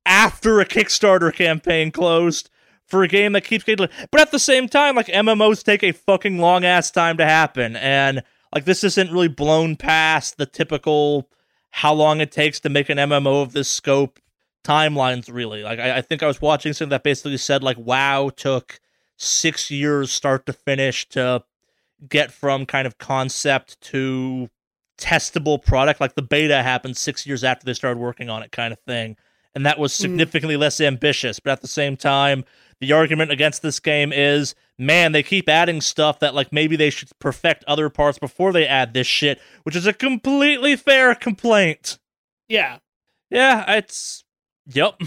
[0.05, 2.49] after a Kickstarter campaign closed
[2.87, 3.87] for a game that keeps getting.
[4.11, 7.75] But at the same time, like MMOs take a fucking long ass time to happen.
[7.75, 8.23] And
[8.53, 11.29] like this isn't really blown past the typical
[11.71, 14.19] how long it takes to make an MMO of this scope
[14.63, 15.63] timelines, really.
[15.63, 18.79] Like I, I think I was watching something that basically said like WoW took
[19.17, 21.43] six years start to finish to
[22.07, 24.49] get from kind of concept to
[24.97, 25.99] testable product.
[25.99, 29.17] Like the beta happened six years after they started working on it, kind of thing.
[29.55, 29.97] And that was Mm.
[30.01, 31.39] significantly less ambitious.
[31.39, 32.45] But at the same time,
[32.79, 36.89] the argument against this game is man, they keep adding stuff that like maybe they
[36.89, 41.97] should perfect other parts before they add this shit, which is a completely fair complaint.
[42.47, 42.77] yeah.
[43.29, 44.23] Yeah, it's.
[44.67, 45.01] Yep.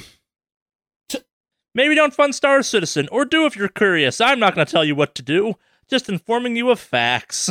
[1.74, 4.20] Maybe don't fund Star Citizen, or do if you're curious.
[4.20, 5.54] I'm not going to tell you what to do,
[5.88, 7.50] just informing you of facts.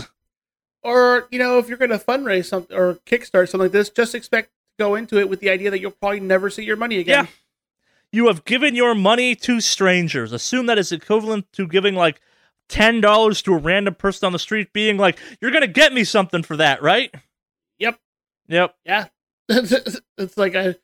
[0.84, 4.16] Or, you know, if you're going to fundraise something or kickstart something like this, just
[4.16, 7.00] expect to go into it with the idea that you'll probably never see your money
[7.00, 7.26] again.
[7.26, 7.32] Yeah.
[8.12, 10.32] You have given your money to strangers.
[10.32, 12.22] Assume that is equivalent to giving like
[12.70, 16.03] $10 to a random person on the street, being like, you're going to get me
[16.03, 17.14] something for that, right?
[17.78, 17.99] Yep.
[18.47, 18.76] Yep.
[18.86, 19.05] Yeah.
[19.49, 20.76] it's like I.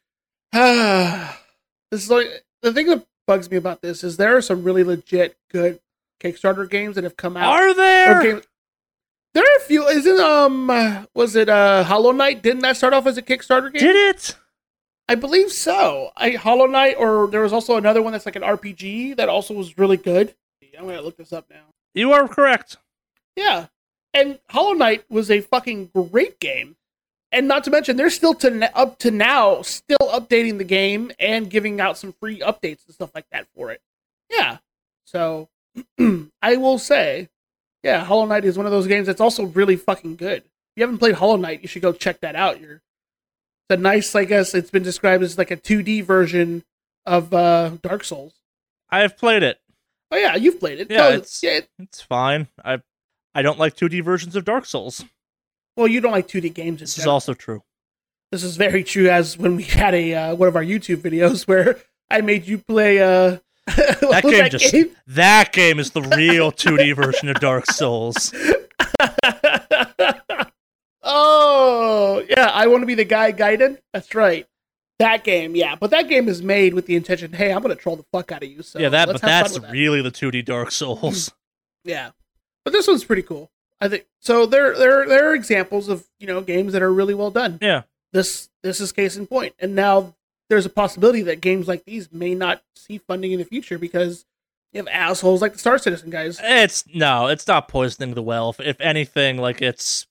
[0.53, 1.39] Ah,
[1.91, 2.27] this is like
[2.61, 5.79] the thing that bugs me about this is there are some really legit good
[6.19, 7.53] Kickstarter games that have come out.
[7.53, 8.23] Are there?
[8.23, 8.47] games-
[9.33, 9.85] there are a few.
[9.87, 12.41] Isn't um was it uh Hollow Knight?
[12.41, 13.81] Didn't that start off as a Kickstarter game?
[13.81, 14.37] Did it?
[15.07, 16.11] I believe so.
[16.17, 19.53] I Hollow Knight, or there was also another one that's like an RPG that also
[19.53, 20.33] was really good.
[20.77, 21.65] I'm gonna look this up now.
[21.93, 22.77] You are correct.
[23.35, 23.67] Yeah,
[24.13, 26.75] and Hollow Knight was a fucking great game,
[27.31, 31.49] and not to mention they're still to up to now still updating the game and
[31.49, 33.81] giving out some free updates and stuff like that for it.
[34.29, 34.57] Yeah,
[35.05, 35.49] so
[36.41, 37.29] I will say,
[37.83, 40.39] yeah, Hollow Knight is one of those games that's also really fucking good.
[40.39, 42.59] If you haven't played Hollow Knight, you should go check that out.
[42.59, 42.81] You're
[43.69, 46.63] it's a nice, I guess it's been described as like a 2D version
[47.05, 48.33] of uh, Dark Souls.
[48.89, 49.59] I have played it.
[50.11, 50.89] Oh yeah, you've played it.
[50.91, 51.61] Yeah, No, it's- yeah.
[51.79, 52.47] It's fine.
[52.63, 52.81] I
[53.33, 55.03] I don't like 2D versions of Dark Souls.
[55.75, 56.79] Well, you don't like 2D games.
[56.79, 57.63] This is also true.
[58.31, 59.09] This is very true.
[59.09, 61.77] As when we had a uh, one of our YouTube videos where
[62.09, 63.37] I made you play uh,
[63.67, 64.75] That game just
[65.07, 68.33] that game is the real 2D version of Dark Souls.
[71.05, 73.81] oh yeah, I want to be the guy guided.
[73.93, 74.47] That's right.
[74.99, 77.33] That game, yeah, but that game is made with the intention.
[77.33, 78.61] Hey, I'm gonna troll the fuck out of you.
[78.61, 79.71] So yeah, that but that's that.
[79.71, 81.31] really the 2D Dark Souls.
[81.87, 82.09] Yeah,
[82.63, 83.51] but this one's pretty cool.
[83.79, 84.47] I think so.
[84.47, 87.59] There, there, there are examples of you know games that are really well done.
[87.61, 87.83] yeah.
[88.11, 89.53] This, this is case in point.
[89.59, 90.15] And now
[90.49, 94.25] there's a possibility that games like these may not see funding in the future because
[94.71, 96.39] you have assholes like the Star Citizen guys.
[96.41, 98.49] It's no, it's not poisoning the well.
[98.51, 100.07] If, if anything, like it's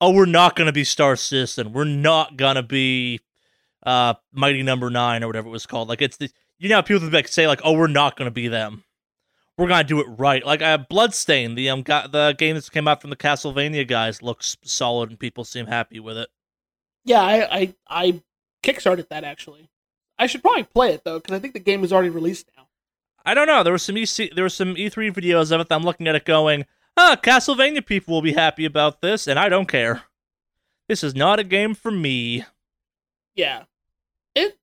[0.00, 1.72] oh, we're not gonna be Star Citizen.
[1.72, 3.20] We're not gonna be
[3.84, 5.88] uh Mighty Number Nine or whatever it was called.
[5.88, 8.48] Like it's the you know how people like say like oh we're not gonna be
[8.48, 8.84] them.
[9.58, 10.44] We're gonna do it right.
[10.44, 14.22] Like uh, Bloodstained, the um got the game that came out from the Castlevania guys
[14.22, 16.28] looks solid and people seem happy with it.
[17.04, 18.22] Yeah, I, I, I
[18.64, 19.70] kickstarted that actually.
[20.18, 22.66] I should probably play it though because I think the game is already released now.
[23.24, 23.62] I don't know.
[23.62, 25.68] There was some EC, there were some E3 videos of it.
[25.68, 26.64] That I'm looking at it going,
[26.96, 30.02] ah, Castlevania people will be happy about this, and I don't care.
[30.88, 32.44] This is not a game for me.
[33.34, 33.64] Yeah,
[34.34, 34.58] it,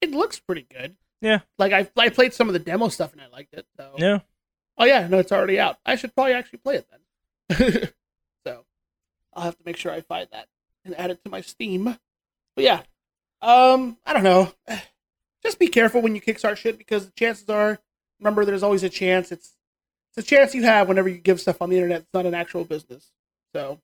[0.00, 0.96] it looks pretty good.
[1.24, 1.40] Yeah.
[1.58, 3.66] like I, I played some of the demo stuff and I liked it.
[3.78, 4.18] So Yeah.
[4.76, 5.78] Oh yeah, no, it's already out.
[5.86, 7.88] I should probably actually play it then.
[8.46, 8.64] so
[9.32, 10.48] I'll have to make sure I find that
[10.84, 11.84] and add it to my Steam.
[11.84, 12.82] But yeah,
[13.40, 14.52] um, I don't know.
[15.42, 17.78] Just be careful when you kickstart shit because the chances are,
[18.18, 19.30] remember, there's always a chance.
[19.32, 19.52] It's
[20.16, 22.00] it's a chance you have whenever you give stuff on the internet.
[22.02, 23.10] It's not an actual business.
[23.52, 23.80] So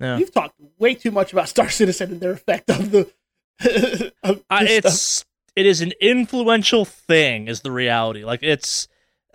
[0.00, 0.18] Yeah.
[0.18, 3.10] you've talked way too much about Star Citizen and their effect on the.
[4.22, 4.92] of Uh, this stuff.
[4.92, 5.24] it's
[5.56, 8.88] it is an influential thing is the reality like it's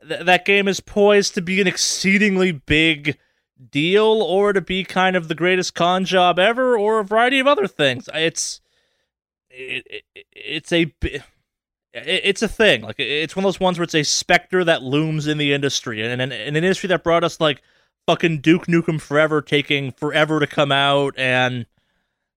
[0.05, 3.17] th- that game is poised to be an exceedingly big
[3.71, 7.47] deal or to be kind of the greatest con job ever or a variety of
[7.47, 8.59] other things it's
[9.49, 10.93] it, it, it's a
[11.93, 15.25] it's a thing like it's one of those ones where it's a specter that looms
[15.25, 17.63] in the industry and in, an industry that brought us like
[18.05, 21.65] fucking duke nukem forever taking forever to come out and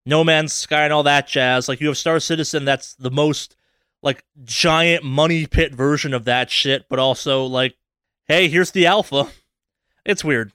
[0.04, 1.68] no Man's Sky and all that jazz.
[1.68, 3.56] Like you have Star Citizen, that's the most
[4.02, 7.76] like giant money pit version of that shit, but also like,
[8.26, 9.28] hey, here's the alpha.
[10.04, 10.52] It's weird.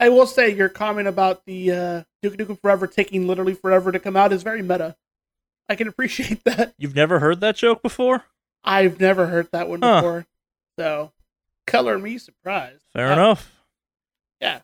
[0.00, 4.00] I will say your comment about the uh, Duke Nukem Forever taking literally forever to
[4.00, 4.96] come out is very meta.
[5.68, 6.74] I can appreciate that.
[6.78, 8.24] You've never heard that joke before?
[8.64, 10.00] I've never heard that one Huh.
[10.00, 10.26] before,
[10.78, 11.12] so
[11.66, 12.82] color me surprised.
[12.92, 13.52] Fair Uh, enough.
[14.40, 14.60] Yeah.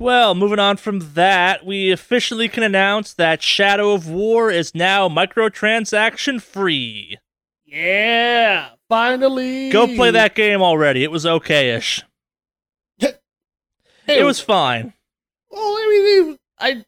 [0.00, 5.08] Well, moving on from that, we officially can announce that Shadow of War is now
[5.08, 7.18] microtransaction free.
[7.64, 9.70] Yeah, finally.
[9.70, 11.04] Go play that game already.
[11.04, 12.02] It was okay-ish.
[14.06, 14.92] Hey, It was fine.
[15.50, 16.84] Well, I mean, I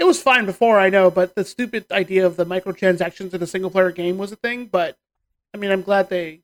[0.00, 3.46] it was fine before I know, but the stupid idea of the microtransactions in a
[3.46, 4.64] single player game was a thing.
[4.64, 4.96] But
[5.52, 6.40] I mean, I'm glad they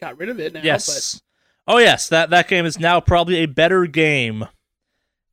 [0.00, 0.60] got rid of it now.
[0.62, 1.20] Yes.
[1.66, 4.46] Oh yes, that that game is now probably a better game.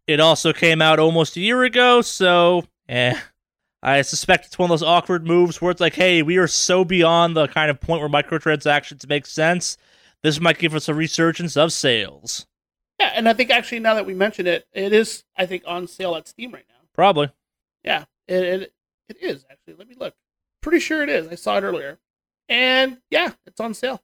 [0.08, 3.18] It also came out almost a year ago, so eh.
[3.84, 6.84] I suspect it's one of those awkward moves where it's like, hey, we are so
[6.84, 9.78] beyond the kind of point where microtransactions make sense.
[10.24, 12.48] This might give us a resurgence of sales.
[13.00, 15.88] Yeah, and I think actually now that we mention it, it is I think on
[15.88, 16.88] sale at Steam right now.
[16.94, 17.30] Probably.
[17.88, 18.74] Yeah, it it,
[19.08, 19.76] it is actually.
[19.76, 20.14] Let me look.
[20.62, 21.30] Pretty sure it is.
[21.30, 21.98] I saw it earlier,
[22.50, 24.02] and yeah, it's on sale.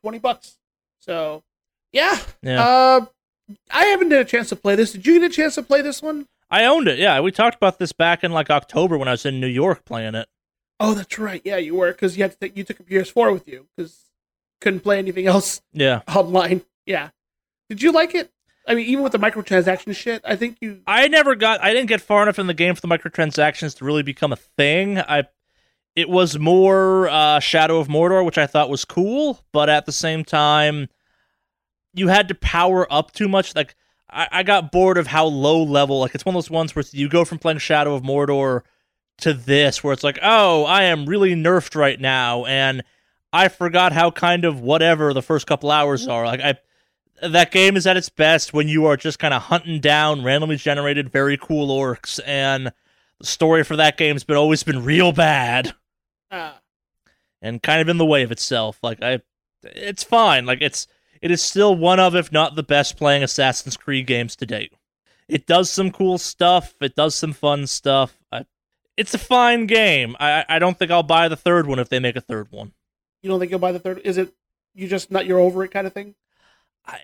[0.00, 0.58] twenty bucks.
[0.98, 1.44] So,
[1.92, 2.18] yeah.
[2.42, 2.64] Yeah.
[2.64, 3.06] Uh,
[3.70, 4.92] I haven't had a chance to play this.
[4.92, 6.26] Did you get a chance to play this one?
[6.50, 6.98] I owned it.
[6.98, 9.84] Yeah, we talked about this back in like October when I was in New York
[9.84, 10.28] playing it.
[10.80, 11.40] Oh, that's right.
[11.44, 13.96] Yeah, you were because you had to take, you took a PS4 with you because
[14.60, 16.02] couldn't play anything else Yeah.
[16.08, 16.62] online.
[16.86, 17.10] Yeah.
[17.68, 18.30] Did you like it?
[18.66, 20.82] I mean, even with the microtransaction shit, I think you.
[20.86, 23.84] I never got I didn't get far enough in the game for the microtransactions to
[23.84, 24.98] really become a thing.
[24.98, 25.24] I
[25.94, 29.92] it was more uh, Shadow of Mordor, which I thought was cool, but at the
[29.92, 30.88] same time,
[31.92, 33.54] you had to power up too much.
[33.54, 33.74] Like
[34.08, 36.00] I, I got bored of how low level.
[36.00, 38.62] Like it's one of those ones where you go from playing Shadow of Mordor
[39.18, 42.82] to this, where it's like, oh, I am really nerfed right now, and
[43.32, 46.26] I forgot how kind of whatever the first couple hours are.
[46.26, 46.54] Like I
[47.22, 50.56] that game is at its best when you are just kind of hunting down randomly
[50.56, 52.72] generated very cool orcs and
[53.18, 55.74] the story for that game's been always been real bad
[56.30, 56.52] Uh,
[57.40, 59.20] and kind of in the way of itself like i
[59.62, 60.86] it's fine like it's
[61.20, 64.72] it is still one of if not the best playing assassin's creed games to date
[65.28, 68.44] it does some cool stuff it does some fun stuff I,
[68.96, 72.00] it's a fine game I, I don't think i'll buy the third one if they
[72.00, 72.72] make a third one
[73.22, 74.00] you don't think you'll buy the third?
[74.04, 74.34] Is it
[74.74, 76.16] you just not you're over it kind of thing?
[76.86, 77.00] I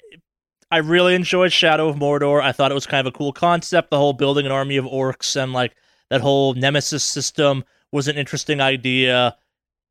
[0.70, 2.42] I really enjoyed Shadow of Mordor.
[2.42, 3.90] I thought it was kind of a cool concept.
[3.90, 5.74] The whole building an army of orcs and like
[6.10, 9.36] that whole nemesis system was an interesting idea.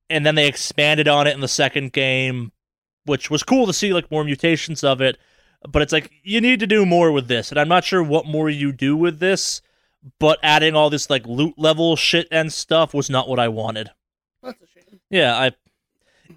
[0.10, 2.52] And then they expanded on it in the second game,
[3.06, 5.18] which was cool to see like more mutations of it.
[5.68, 8.28] But it's like you need to do more with this, and I'm not sure what
[8.28, 9.62] more you do with this.
[10.20, 13.90] But adding all this like loot level shit and stuff was not what I wanted.
[14.44, 15.00] That's a shame.
[15.10, 15.52] Yeah, I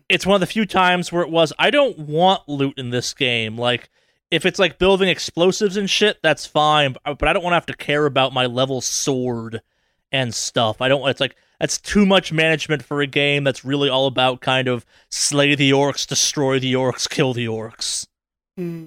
[0.09, 3.15] it's one of the few times where it was I don't want loot in this
[3.15, 3.57] game.
[3.57, 3.91] Like
[4.31, 7.67] if it's like building explosives and shit, that's fine, but I don't want to have
[7.67, 9.63] to care about my level sword
[10.13, 10.81] and stuff.
[10.81, 14.41] I don't it's like that's too much management for a game that's really all about
[14.41, 18.07] kind of slay the orcs, destroy the orcs, kill the orcs.
[18.57, 18.87] Hmm.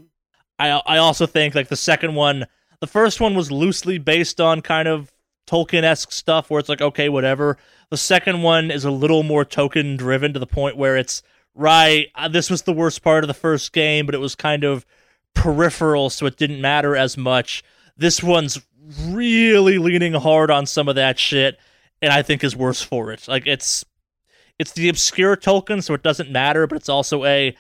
[0.60, 2.47] I I also think like the second one,
[2.80, 5.12] the first one was loosely based on kind of
[5.48, 7.58] Tolkien esque stuff where it's like okay, whatever.
[7.89, 11.22] The second one is a little more Tolkien driven to the point where it's
[11.54, 12.08] right.
[12.16, 14.86] uh, This was the worst part of the first game, but it was kind of
[15.34, 17.64] peripheral, so it didn't matter as much.
[17.98, 18.62] This one's
[19.06, 21.58] really leaning hard on some of that shit,
[22.02, 23.28] and I think is worse for it.
[23.28, 23.86] Like it's
[24.60, 27.56] it's the obscure Tolkien, so it doesn't matter, but it's also a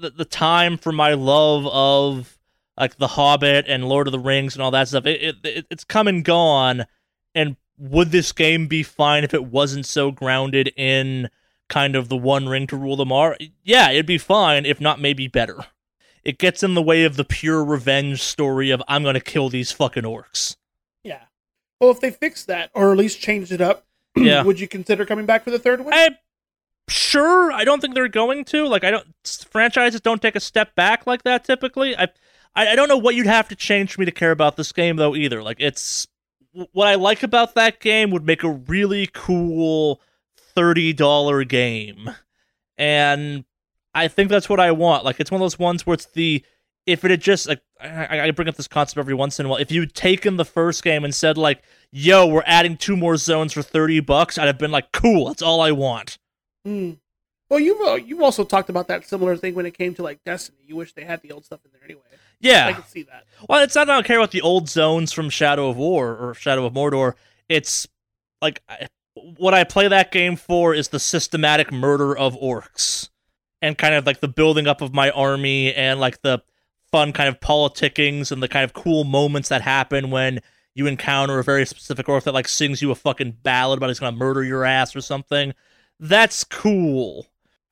[0.00, 2.35] the, the time for my love of
[2.78, 5.06] like The Hobbit and Lord of the Rings and all that stuff.
[5.06, 6.86] It, it, it it's come and gone.
[7.34, 11.28] And would this game be fine if it wasn't so grounded in
[11.68, 13.34] kind of the One Ring to rule them all?
[13.62, 14.64] Yeah, it'd be fine.
[14.66, 15.58] If not, maybe better.
[16.24, 19.70] It gets in the way of the pure revenge story of I'm gonna kill these
[19.70, 20.56] fucking orcs.
[21.04, 21.20] Yeah.
[21.80, 23.84] Well, if they fix that or at least changed it up,
[24.16, 24.42] Yeah.
[24.42, 25.94] would you consider coming back for the third one?
[25.94, 26.16] I
[26.88, 28.66] sure I don't think they're going to.
[28.66, 29.06] Like I don't
[29.50, 31.96] franchises don't take a step back like that typically.
[31.96, 32.08] I
[32.56, 34.72] I, I don't know what you'd have to change for me to care about this
[34.72, 35.42] game though either.
[35.42, 36.08] Like it's
[36.72, 40.00] what I like about that game would make a really cool
[40.54, 42.10] thirty dollar game,
[42.78, 43.44] and
[43.94, 45.04] I think that's what I want.
[45.04, 46.42] Like it's one of those ones where it's the
[46.86, 49.48] if it had just like I, I bring up this concept every once in a
[49.48, 49.58] while.
[49.58, 53.52] If you'd taken the first game and said like, "Yo, we're adding two more zones
[53.52, 56.18] for thirty bucks," I'd have been like, "Cool, that's all I want."
[56.64, 56.92] Hmm.
[57.50, 60.24] Well, you've uh, you've also talked about that similar thing when it came to like
[60.24, 60.58] Destiny.
[60.66, 62.02] You wish they had the old stuff in there anyway.
[62.44, 62.72] I Yeah.
[62.72, 63.24] can see that.
[63.48, 66.16] Well, it's not that I don't care about the old zones from Shadow of War
[66.16, 67.14] or Shadow of Mordor.
[67.48, 67.86] It's
[68.42, 73.08] like I- what I play that game for is the systematic murder of orcs
[73.62, 76.42] and kind of like the building up of my army and like the
[76.92, 80.40] fun kind of politickings and the kind of cool moments that happen when
[80.74, 83.98] you encounter a very specific orc that like sings you a fucking ballad about he's
[83.98, 85.54] gonna murder your ass or something.
[85.98, 87.26] That's cool.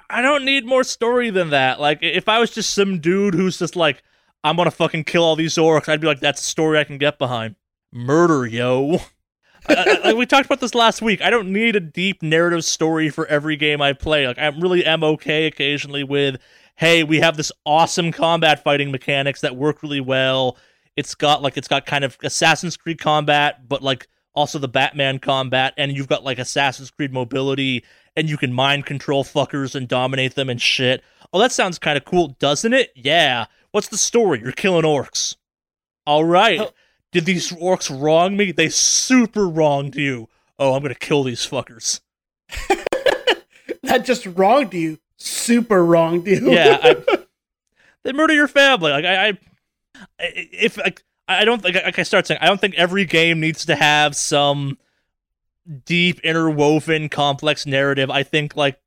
[0.09, 1.79] I don't need more story than that.
[1.79, 4.03] Like if I was just some dude who's just like
[4.45, 5.89] I'm gonna fucking kill all these orcs.
[5.89, 7.57] I'd be like, that's a story I can get behind.
[7.93, 8.99] Murder, yo.
[9.69, 11.23] I- I- we talked about this last week.
[11.23, 14.27] I don't need a deep narrative story for every game I play.
[14.27, 16.37] Like I really am okay occasionally with,
[16.77, 20.59] hey, we have this awesome combat fighting mechanics that work really well.
[20.97, 25.19] It's got like it's got kind of Assassin's Creed combat, but like also the Batman
[25.19, 27.85] combat, and you've got like Assassin's Creed mobility,
[28.17, 31.03] and you can mind control fuckers and dominate them and shit.
[31.33, 32.91] Oh, that sounds kind of cool, doesn't it?
[32.95, 33.47] Yeah.
[33.75, 34.39] What's the story?
[34.41, 35.35] You're killing orcs.
[36.07, 36.61] All right.
[36.61, 36.71] Oh.
[37.11, 38.53] Did these orcs wrong me?
[38.53, 40.29] They super wronged you.
[40.61, 42.01] Oh, I'm gonna kill these fuckers.
[43.83, 44.99] That just wronged you.
[45.17, 46.53] Super wronged you.
[46.53, 47.19] Yeah, I,
[48.03, 48.91] they murder your family.
[48.91, 49.39] Like I, I
[50.19, 53.67] if like I don't think like I start saying I don't think every game needs
[53.67, 54.79] to have some
[55.85, 58.11] deep interwoven complex narrative.
[58.11, 58.81] I think like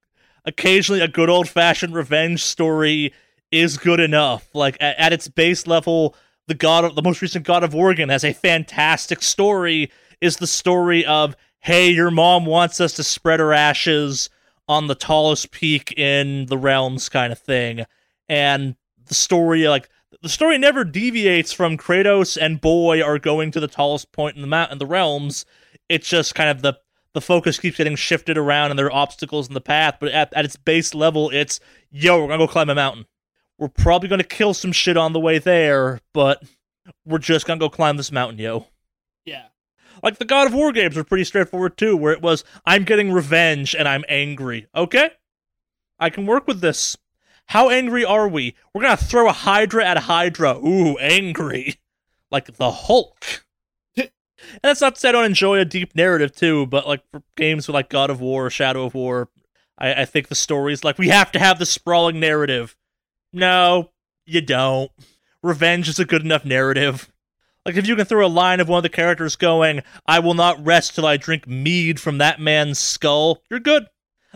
[0.45, 3.13] occasionally a good old fashioned revenge story
[3.51, 4.47] is good enough.
[4.53, 6.15] Like at, at its base level,
[6.47, 9.91] the God of the most recent God of Oregon has a fantastic story.
[10.19, 14.29] Is the story of hey, your mom wants us to spread her ashes
[14.69, 17.85] on the tallest peak in the realms, kind of thing,
[18.27, 18.75] and
[19.05, 19.89] the story like
[20.21, 24.41] the story never deviates from Kratos and Boy are going to the tallest point in
[24.41, 25.45] the mountain, in the realms.
[25.89, 26.79] It's just kind of the
[27.13, 29.97] the focus keeps getting shifted around and there are obstacles in the path.
[29.99, 33.05] But at, at its base level, it's yo, we're gonna go climb a mountain.
[33.57, 36.43] We're probably gonna kill some shit on the way there, but
[37.05, 38.67] we're just gonna go climb this mountain, yo.
[39.25, 39.45] Yeah.
[40.03, 43.11] Like the God of War games were pretty straightforward too, where it was I'm getting
[43.11, 44.67] revenge and I'm angry.
[44.75, 45.09] Okay,
[45.99, 46.97] I can work with this.
[47.47, 48.55] How angry are we?
[48.73, 50.57] We're gonna throw a Hydra at a Hydra.
[50.57, 51.75] Ooh, angry.
[52.29, 53.45] Like the Hulk.
[53.97, 54.09] and
[54.61, 57.67] that's not to say I don't enjoy a deep narrative too, but like for games
[57.67, 59.29] with like God of War, Shadow of War,
[59.77, 62.75] I, I think the story is like we have to have the sprawling narrative.
[63.33, 63.91] No,
[64.25, 64.91] you don't.
[65.43, 67.11] Revenge is a good enough narrative.
[67.65, 70.33] Like if you can throw a line of one of the characters going, "I will
[70.33, 73.87] not rest till I drink mead from that man's skull," you're good.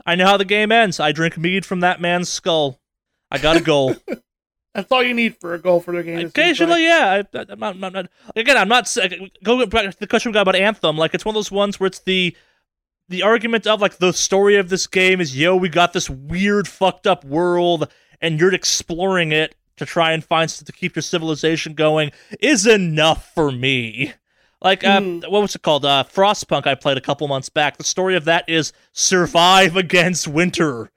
[0.05, 0.99] I know how the game ends.
[0.99, 2.81] I drink mead from that man's skull.
[3.29, 3.95] I got a goal.
[4.73, 6.27] That's all you need for a goal for the game.
[6.27, 7.23] Occasionally, yeah.
[7.33, 8.95] I, I'm not, I'm not, again, I'm not.
[9.43, 10.97] Go back to the question we got about Anthem.
[10.97, 12.35] Like, it's one of those ones where it's the
[13.09, 16.67] the argument of like the story of this game is, yo, we got this weird,
[16.67, 21.01] fucked up world, and you're exploring it to try and find stuff to keep your
[21.03, 24.13] civilization going is enough for me.
[24.61, 25.29] Like, uh, Mhm.
[25.29, 25.85] what was it called?
[25.85, 26.67] Uh, Frostpunk.
[26.67, 27.77] I played a couple months back.
[27.77, 30.91] The story of that is survive against winter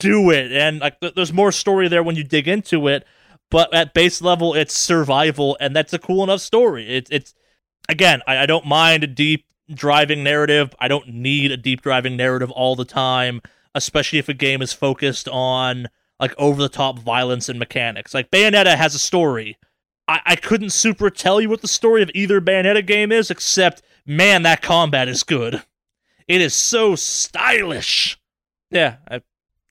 [0.00, 3.06] do it and like th- there's more story there when you dig into it
[3.48, 7.32] but at base level it's survival and that's a cool enough story it, it's
[7.88, 12.16] again I, I don't mind a deep driving narrative i don't need a deep driving
[12.16, 13.40] narrative all the time
[13.72, 15.86] especially if a game is focused on
[16.20, 19.56] like over the top violence and mechanics like bayonetta has a story
[20.06, 23.82] I-, I couldn't super tell you what the story of either bayonetta game is except
[24.06, 25.62] man that combat is good
[26.28, 28.18] it is so stylish
[28.70, 29.20] yeah I,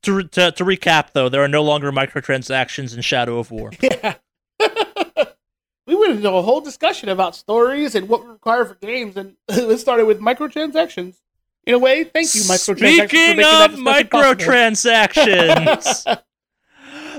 [0.04, 3.72] to, to to recap though, there are no longer microtransactions in Shadow of War.
[3.82, 4.14] Yeah.
[5.88, 9.36] we went into a whole discussion about stories and what we require for games, and
[9.50, 11.16] it started with microtransactions.
[11.66, 12.66] In a way, thank you, microtransactions.
[12.66, 16.22] for Speaking making that of microtransactions,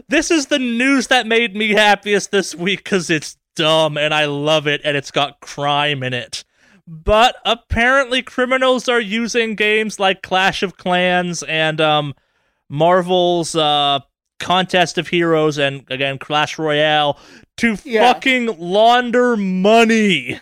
[0.08, 4.24] this is the news that made me happiest this week because it's dumb and I
[4.26, 6.44] love it and it's got crime in it.
[6.86, 12.14] But apparently, criminals are using games like Clash of Clans and um,
[12.68, 14.00] Marvel's uh,
[14.38, 17.18] Contest of Heroes and again Clash Royale
[17.58, 18.12] to Yeah.
[18.12, 20.40] fucking launder money.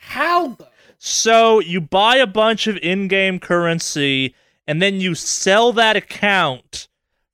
[0.00, 0.58] How?
[0.98, 4.34] So you buy a bunch of in-game currency
[4.66, 6.88] and then you sell that account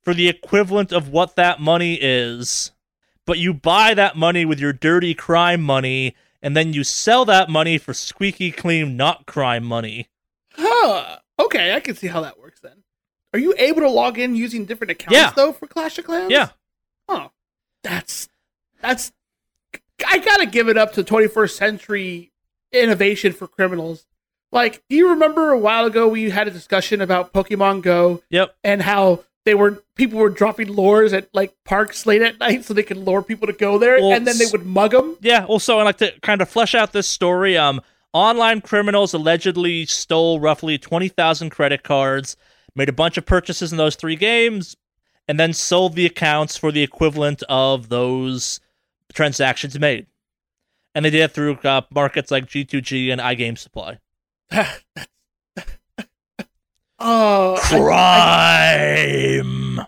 [0.05, 2.71] for the equivalent of what that money is.
[3.25, 7.49] But you buy that money with your dirty crime money and then you sell that
[7.49, 10.09] money for squeaky clean not crime money.
[10.53, 11.17] Huh.
[11.39, 12.83] Okay, I can see how that works then.
[13.33, 15.31] Are you able to log in using different accounts Yeah.
[15.35, 16.31] though for Clash of Clans?
[16.31, 16.49] Yeah.
[17.09, 17.31] Oh,
[17.83, 18.29] that's
[18.81, 19.11] that's.
[20.07, 22.31] I gotta give it up to 21st century
[22.71, 24.05] innovation for criminals.
[24.51, 28.55] Like, do you remember a while ago we had a discussion about Pokemon Go Yep.
[28.63, 32.73] and how they were people were dropping lures at like parks late at night so
[32.73, 35.17] they could lure people to go there, Well, and then they would mug them.
[35.21, 37.57] Yeah, also I like to kind of flesh out this story.
[37.57, 37.81] Um
[38.11, 42.37] online criminals allegedly stole roughly 20,000 credit cards,
[42.75, 44.75] made a bunch of purchases in those 3 games,
[45.27, 48.59] and then sold the accounts for the equivalent of those
[49.13, 50.07] transactions made.
[50.93, 53.99] And they did it through uh, markets like G2G and iGame Supply.
[56.99, 59.79] I, Crime.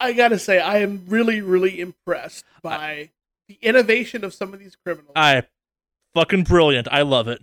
[0.00, 3.10] I gotta say, I am really, really impressed by
[3.48, 5.12] the innovation of some of these criminals.
[5.16, 5.44] I
[6.14, 6.88] fucking brilliant.
[6.90, 7.42] I love it.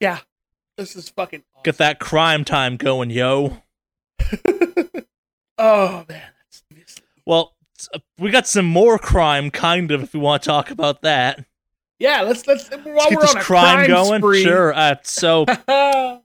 [0.00, 0.18] yeah,
[0.76, 1.42] this is fucking.
[1.54, 1.62] Awesome.
[1.64, 3.58] Get that crime time going, yo.
[5.58, 6.22] oh man,
[6.78, 7.54] that's Well,
[7.94, 11.44] uh, we got some more crime, kind of, if we want to talk about that.
[11.98, 12.22] yeah.
[12.22, 14.20] Let's let's while Let's get we're this on a crime, going.
[14.20, 14.42] spree.
[14.42, 14.72] Sure.
[14.74, 15.44] Uh, so,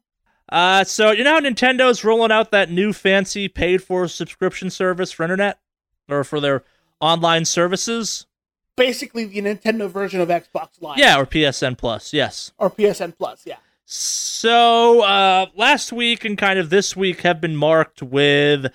[0.50, 5.24] uh, so you know how Nintendo's rolling out that new fancy paid-for subscription service for
[5.24, 5.60] internet
[6.10, 6.64] or for their
[7.00, 8.26] online services?
[8.76, 11.00] Basically, the Nintendo version of Xbox Live.
[11.00, 12.14] Yeah, or PSN Plus.
[12.14, 12.52] Yes.
[12.58, 13.42] or PSN Plus.
[13.46, 13.58] Yeah.
[13.86, 18.68] So, uh, last week and kind of this week have been marked with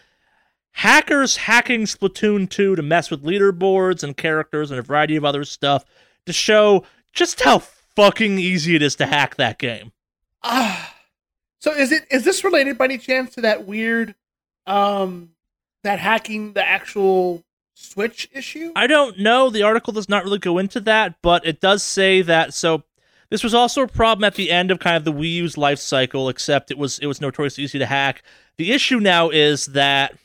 [0.73, 5.45] hackers hacking Splatoon 2 to mess with leaderboards and characters and a variety of other
[5.45, 5.85] stuff
[6.27, 9.93] to show just how fucking easy it is to hack that game.
[10.43, 10.95] Ah.
[11.63, 14.17] So is it is this related by any chance to that weird,
[14.67, 15.31] um,
[15.85, 17.45] that hacking the actual
[17.75, 18.73] Switch issue?
[18.75, 19.49] I don't know.
[19.49, 22.53] The article does not really go into that, but it does say that.
[22.53, 22.83] So
[23.31, 25.79] this was also a problem at the end of kind of the Wii U's life
[25.79, 28.25] cycle, except it was it was notoriously easy to hack.
[28.59, 30.19] The issue now is that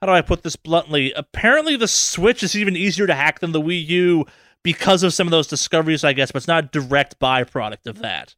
[0.00, 1.12] how do I put this bluntly?
[1.12, 4.26] Apparently, the Switch is even easier to hack than the Wii U
[4.64, 8.00] because of some of those discoveries, I guess, but it's not a direct byproduct of
[8.00, 8.34] that.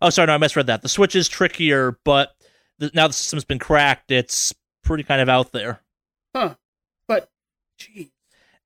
[0.00, 0.82] Oh, sorry, no, I misread that.
[0.82, 2.34] The Switch is trickier, but
[2.78, 4.10] the, now the system's been cracked.
[4.10, 5.80] It's pretty kind of out there.
[6.34, 6.54] Huh.
[7.08, 7.30] But,
[7.78, 8.08] geez.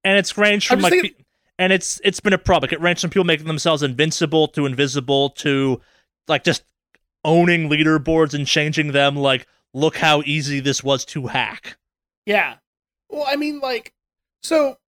[0.04, 1.24] And it's ranged from like, thinking-
[1.58, 2.70] and it's it's been a problem.
[2.72, 5.80] It ranged from people making themselves invincible to invisible to
[6.26, 6.64] like just
[7.22, 9.14] owning leaderboards and changing them.
[9.16, 11.76] Like, look how easy this was to hack.
[12.24, 12.56] Yeah.
[13.10, 13.92] Well, I mean, like,
[14.42, 14.78] so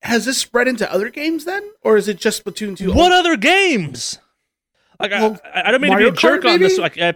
[0.00, 1.70] has this spread into other games then?
[1.82, 2.92] Or is it just Splatoon 2?
[2.94, 4.18] What other games?
[5.02, 6.78] Like, Well, I, I don't mean Mario to be a jerk Kart, on this.
[6.78, 7.12] Like, uh,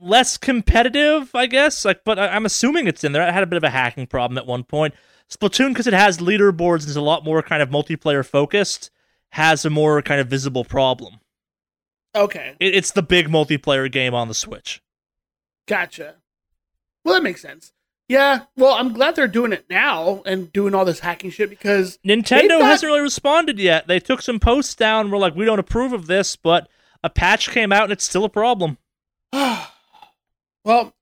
[0.00, 1.84] less competitive, I guess.
[1.84, 3.22] Like, but I, I'm assuming it's in there.
[3.22, 4.94] I had a bit of a hacking problem at one point.
[5.30, 8.90] Splatoon, because it has leaderboards and is a lot more kind of multiplayer focused,
[9.30, 11.20] has a more kind of visible problem.
[12.14, 12.54] Okay.
[12.58, 14.82] It, it's the big multiplayer game on the Switch.
[15.66, 16.16] Gotcha.
[17.04, 17.72] Well, that makes sense.
[18.08, 18.44] Yeah.
[18.56, 22.62] Well, I'm glad they're doing it now and doing all this hacking shit because Nintendo
[22.62, 23.86] hasn't really responded yet.
[23.86, 25.10] They took some posts down.
[25.10, 26.68] We're like, we don't approve of this, but
[27.04, 28.78] a patch came out and it's still a problem.
[29.32, 30.94] well,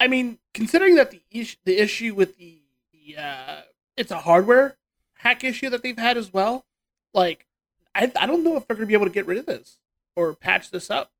[0.00, 2.58] I mean, considering that the issue, the issue with the,
[2.92, 3.60] the uh,
[3.96, 4.76] it's a hardware
[5.14, 6.64] hack issue that they've had as well.
[7.14, 7.46] Like,
[7.94, 9.78] I I don't know if they're gonna be able to get rid of this
[10.16, 11.10] or patch this up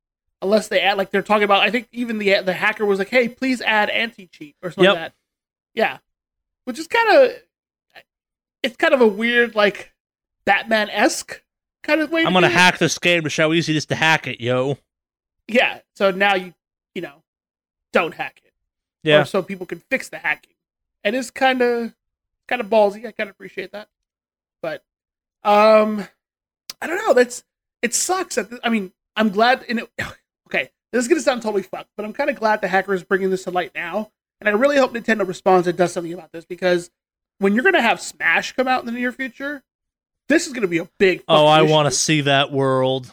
[0.41, 1.61] unless they add like they're talking about.
[1.61, 4.85] I think even the the hacker was like, "Hey, please add anti cheat or something
[4.85, 4.93] Yep.
[4.93, 5.13] like that."
[5.73, 5.97] Yeah,
[6.65, 7.31] which is kind of
[8.61, 9.93] it's kind of a weird like
[10.45, 11.41] Batman esque
[11.83, 12.21] kind of way.
[12.21, 12.57] I'm to gonna do it.
[12.57, 14.77] hack this game to show how easy it is to hack it, yo.
[15.47, 16.53] Yeah, so now you
[16.95, 17.23] you know
[17.91, 18.53] don't hack it.
[19.03, 19.21] Yeah.
[19.21, 20.53] or so people can fix the hacking.
[21.03, 21.93] And it's kind of
[22.47, 23.05] kind of ballsy.
[23.05, 23.89] I kind of appreciate that,
[24.61, 24.83] but
[25.43, 26.07] um,
[26.81, 27.13] I don't know.
[27.13, 27.43] That's
[27.81, 28.35] it sucks.
[28.35, 29.63] That I mean, I'm glad.
[29.63, 29.89] In it,
[30.47, 33.03] okay, this is gonna sound totally fucked, but I'm kind of glad the hacker is
[33.03, 36.31] bringing this to light now, and I really hope Nintendo responds and does something about
[36.31, 36.89] this because
[37.39, 39.63] when you're gonna have Smash come out in the near future,
[40.29, 41.23] this is gonna be a big.
[41.27, 43.11] Oh, I want to see that world.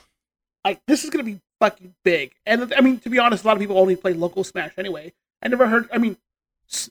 [0.65, 2.33] like this is gonna be fucking big.
[2.47, 5.13] And I mean, to be honest, a lot of people only play local Smash anyway.
[5.43, 5.89] I never heard.
[5.93, 6.17] I mean,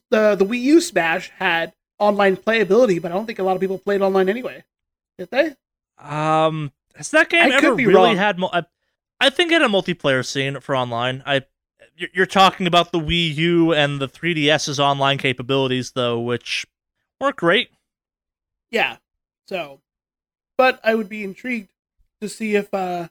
[0.10, 3.62] the the Wii U Smash had online playability, but I don't think a lot of
[3.62, 4.64] people played online anyway.
[5.18, 5.56] Did they?
[5.98, 8.16] Um, has that game I ever be really wrong.
[8.18, 8.40] had?
[8.40, 8.64] Mul- I,
[9.20, 11.22] I think it had a multiplayer scene for online.
[11.26, 11.42] I,
[11.98, 16.66] you're, you're talking about the Wii U and the 3DS's online capabilities, though, which
[17.20, 17.70] weren't great.
[18.72, 18.98] Yeah.
[19.48, 19.82] So,
[20.60, 21.70] but I would be intrigued
[22.20, 23.08] to see if uh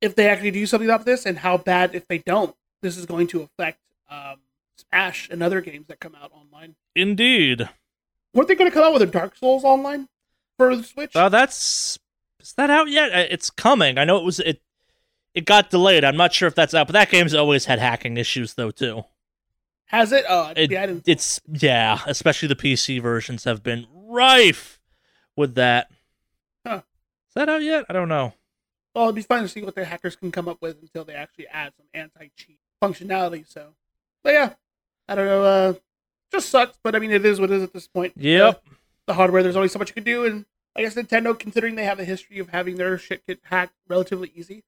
[0.00, 3.06] if they actually do something about this and how bad if they don't this is
[3.06, 3.78] going to affect
[4.10, 4.36] um
[4.90, 6.74] Smash and other games that come out online.
[6.94, 7.68] Indeed.
[8.32, 10.08] Weren't they going to come out with a Dark Souls online
[10.56, 11.16] for the Switch?
[11.16, 11.98] Uh, that's
[12.40, 13.12] is that out yet?
[13.12, 13.98] Uh, It's coming.
[13.98, 14.60] I know it was it.
[15.34, 16.04] It got delayed.
[16.04, 19.04] I'm not sure if that's out, but that game's always had hacking issues though too.
[19.86, 20.24] Has it?
[20.28, 21.08] Oh, It- yeah, I didn't.
[21.08, 24.78] It's yeah, especially the PC versions have been rife
[25.36, 25.90] with that.
[27.38, 27.84] That out yet?
[27.88, 28.32] I don't know.
[28.96, 31.12] Well, it'd be fun to see what the hackers can come up with until they
[31.14, 33.46] actually add some anti-cheat functionality.
[33.48, 33.74] So,
[34.24, 34.54] but yeah,
[35.08, 35.44] I don't know.
[35.44, 35.72] Uh,
[36.32, 38.14] just sucks, but I mean, it is what it is at this point.
[38.16, 38.56] Yep.
[38.66, 38.74] Uh,
[39.06, 41.84] the hardware, there's only so much you can do, and I guess Nintendo, considering they
[41.84, 44.64] have a history of having their shit get hacked relatively easy,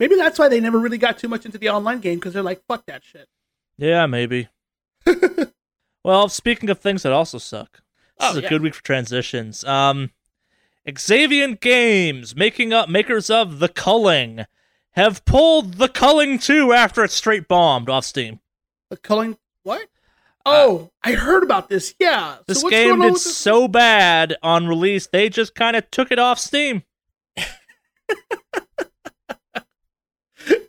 [0.00, 2.42] maybe that's why they never really got too much into the online game because they're
[2.42, 3.28] like, fuck that shit.
[3.76, 4.48] Yeah, maybe.
[6.04, 7.82] well, speaking of things that also suck,
[8.18, 8.48] this Oh, is a yeah.
[8.48, 9.62] good week for transitions.
[9.64, 10.10] Um,
[10.86, 14.44] Xaviant Games, making up makers of The Culling,
[14.92, 18.40] have pulled The Culling 2 after it's straight bombed off Steam.
[18.90, 19.88] The culling, what?
[20.46, 21.94] Oh, I heard about this.
[21.98, 22.36] Yeah.
[22.46, 23.36] This so what's game going on did this?
[23.36, 26.82] so bad on release, they just kind of took it off Steam.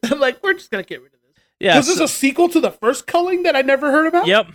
[0.09, 1.43] I'm like, we're just gonna get rid of this.
[1.59, 1.75] Yeah.
[1.75, 4.27] This so- a sequel to the first culling that I never heard about?
[4.27, 4.47] Yep.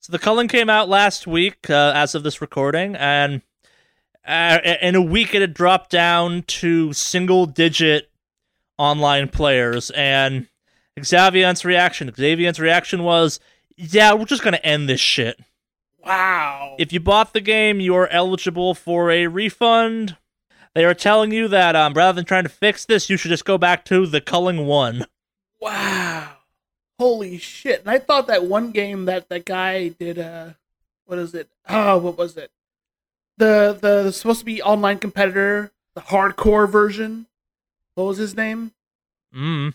[0.00, 3.42] So the Culling came out last week, uh, as of this recording, and
[4.28, 8.10] uh, in a week it had dropped down to single-digit
[8.76, 9.90] online players.
[9.90, 10.46] And
[11.02, 13.40] Xaviant's reaction, Xaviant's reaction was,
[13.76, 15.40] "Yeah, we're just gonna end this shit.
[16.04, 16.76] Wow.
[16.78, 20.16] If you bought the game, you are eligible for a refund."
[20.74, 23.44] They are telling you that um, rather than trying to fix this, you should just
[23.44, 25.06] go back to the Culling one.
[25.60, 26.36] Wow.
[26.98, 27.80] Holy shit.
[27.80, 30.50] And I thought that one game that that guy did uh
[31.06, 31.48] what is it?
[31.68, 32.50] Oh, what was it?
[33.38, 37.26] The the, supposed to be online competitor, the hardcore version.
[37.94, 38.72] What was his name?
[39.34, 39.74] Mm.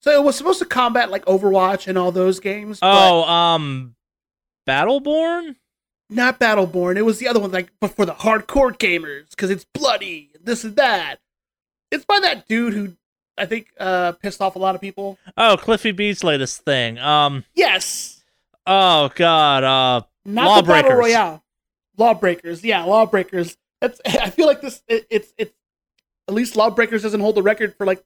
[0.00, 2.80] So it was supposed to combat like Overwatch and all those games.
[2.80, 3.94] but- Oh, um,
[4.66, 5.56] Battleborn.
[6.08, 6.96] not Battleborn.
[6.96, 10.64] It was the other one, like, but for the hardcore gamers because it's bloody, this
[10.64, 11.16] and that.
[11.90, 12.96] It's by that dude who
[13.36, 15.18] I think uh pissed off a lot of people.
[15.36, 16.98] Oh, Cliffy B's latest thing.
[16.98, 17.44] Um.
[17.54, 18.22] Yes,
[18.66, 19.64] Oh God.
[19.64, 20.02] Uh.
[20.24, 21.42] not the battle royale.
[22.00, 23.56] Lawbreakers, yeah, Lawbreakers.
[23.80, 24.00] That's.
[24.06, 24.82] I feel like this.
[24.88, 25.52] It, it's it's
[26.28, 28.02] at least Lawbreakers doesn't hold the record for like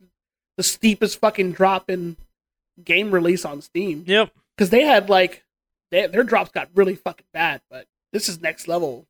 [0.56, 2.16] the steepest fucking drop in
[2.84, 4.30] game release on Steam Yep.
[4.56, 5.44] because they had like
[5.90, 9.06] they, their drops got really fucking bad, but this is next level.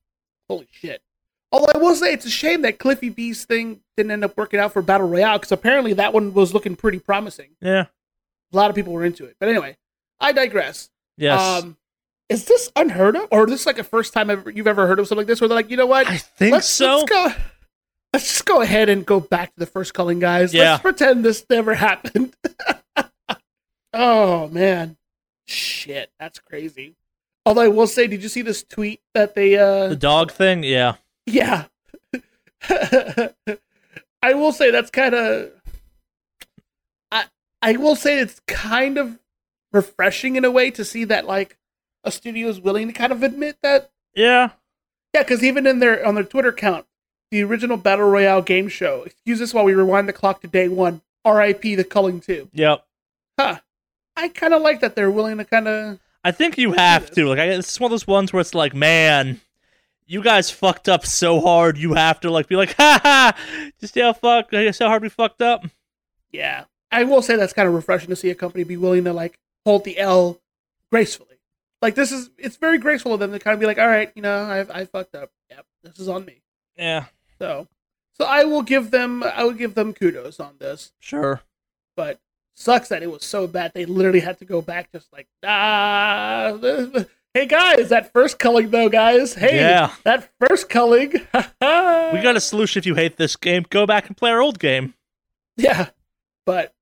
[0.49, 1.03] Holy shit!
[1.51, 4.61] Although I will say it's a shame that Cliffy B's thing didn't end up working
[4.61, 7.51] out for Battle Royale because apparently that one was looking pretty promising.
[7.61, 7.87] Yeah.
[8.53, 9.77] A lot of people were into it, but anyway,
[10.21, 10.91] I digress.
[11.17, 11.41] Yes.
[11.41, 11.77] Um,
[12.29, 14.99] is this unheard of, or is this like a first time ever you've ever heard
[14.99, 15.41] of something like this?
[15.41, 16.07] Where they're like, you know what?
[16.07, 16.99] I think let's, so.
[16.99, 17.33] Let's go.
[18.13, 20.55] Let's just go ahead and go back to the first culling, guys.
[20.55, 20.73] Yeah.
[20.73, 22.35] Let's pretend this never happened.
[23.93, 24.97] oh man,
[25.47, 26.95] shit, that's crazy.
[27.45, 29.59] Although I will say, did you see this tweet that they?
[29.59, 30.63] uh the dog thing.
[30.63, 30.95] Yeah.
[31.27, 31.65] Yeah.
[34.23, 35.51] I will say that's kind of.
[37.13, 37.25] I
[37.61, 39.19] I will say it's kind of
[39.73, 41.59] refreshing in a way to see that like
[42.05, 44.51] a studio is willing to kind of admit that Yeah.
[45.13, 46.87] yeah, because even in their on their Twitter account,
[47.31, 49.03] the original Battle Royale game show.
[49.05, 51.01] Excuse us while we rewind the clock to day one.
[51.25, 51.75] R.I.P.
[51.75, 52.49] the Culling Two.
[52.53, 52.85] Yep.
[53.39, 53.57] Huh.
[54.17, 55.99] I kind of like that they're willing to kind of.
[56.23, 57.27] I think you have to.
[57.27, 59.41] Like, I, it's one of those ones where it's like, man,
[60.07, 61.79] you guys fucked up so hard.
[61.79, 63.71] You have to like be like, ha ha.
[63.81, 65.65] Just how fuck, how hard we fucked up.
[66.31, 69.13] Yeah, I will say that's kind of refreshing to see a company be willing to
[69.13, 70.41] like hold the L
[70.91, 71.34] gracefully.
[71.85, 74.11] Like this is, it's very graceful of them to kind of be like, all right,
[74.17, 75.31] you know, I I fucked up.
[75.51, 76.41] Yep, this is on me.
[76.79, 77.05] Yeah.
[77.39, 77.69] So,
[78.19, 80.93] so I will give them, I will give them kudos on this.
[80.99, 81.43] Sure.
[81.97, 82.19] but
[82.57, 86.57] sucks that it was so bad they literally had to go back just like ah
[87.35, 89.91] hey guys that first culling though guys hey Yeah.
[90.05, 93.65] that first culling We got a solution if you hate this game.
[93.71, 94.95] Go back and play our old game.
[95.57, 95.89] yeah
[96.47, 96.73] but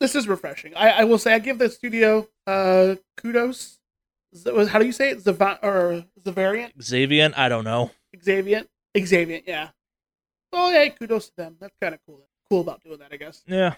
[0.00, 3.78] this is refreshing I, I will say i give the studio uh kudos
[4.68, 7.34] how do you say it Zava- or Zavariant Xavian?
[7.34, 7.90] I don't know.
[8.22, 8.66] Xavian?
[8.98, 9.68] Xavian, yeah
[10.52, 13.42] oh yeah kudos to them that's kind of cool cool about doing that i guess
[13.46, 13.74] Yeah.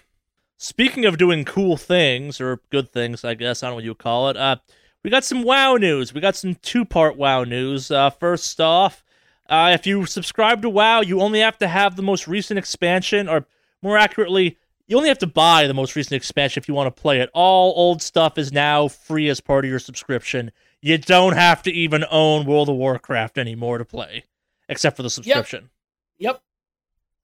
[0.57, 3.89] Speaking of doing cool things or good things, I guess I don't know what you
[3.89, 4.37] would call it.
[4.37, 4.55] Uh,
[5.03, 6.13] we got some WoW news.
[6.13, 7.91] We got some two-part WoW news.
[7.91, 9.03] Uh, first off,
[9.49, 13.27] uh, if you subscribe to WoW, you only have to have the most recent expansion,
[13.27, 13.45] or
[13.81, 14.57] more accurately,
[14.87, 17.29] you only have to buy the most recent expansion if you want to play it.
[17.33, 20.51] All old stuff is now free as part of your subscription.
[20.81, 24.25] You don't have to even own World of Warcraft anymore to play,
[24.67, 25.69] except for the subscription.
[26.17, 26.41] Yep.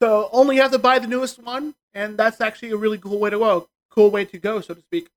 [0.01, 3.29] So only have to buy the newest one, and that's actually a really cool way
[3.29, 3.67] to go.
[3.89, 5.09] Cool way to go, so to speak.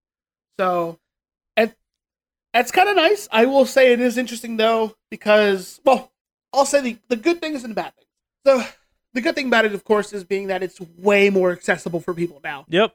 [0.58, 0.98] So,
[1.56, 1.72] and
[2.52, 3.28] that's kind of nice.
[3.30, 6.10] I will say it is interesting though, because well,
[6.52, 8.08] I'll say the the good things and the bad things.
[8.44, 8.66] So
[9.14, 12.14] the good thing about it, of course, is being that it's way more accessible for
[12.14, 12.64] people now.
[12.68, 12.94] Yep.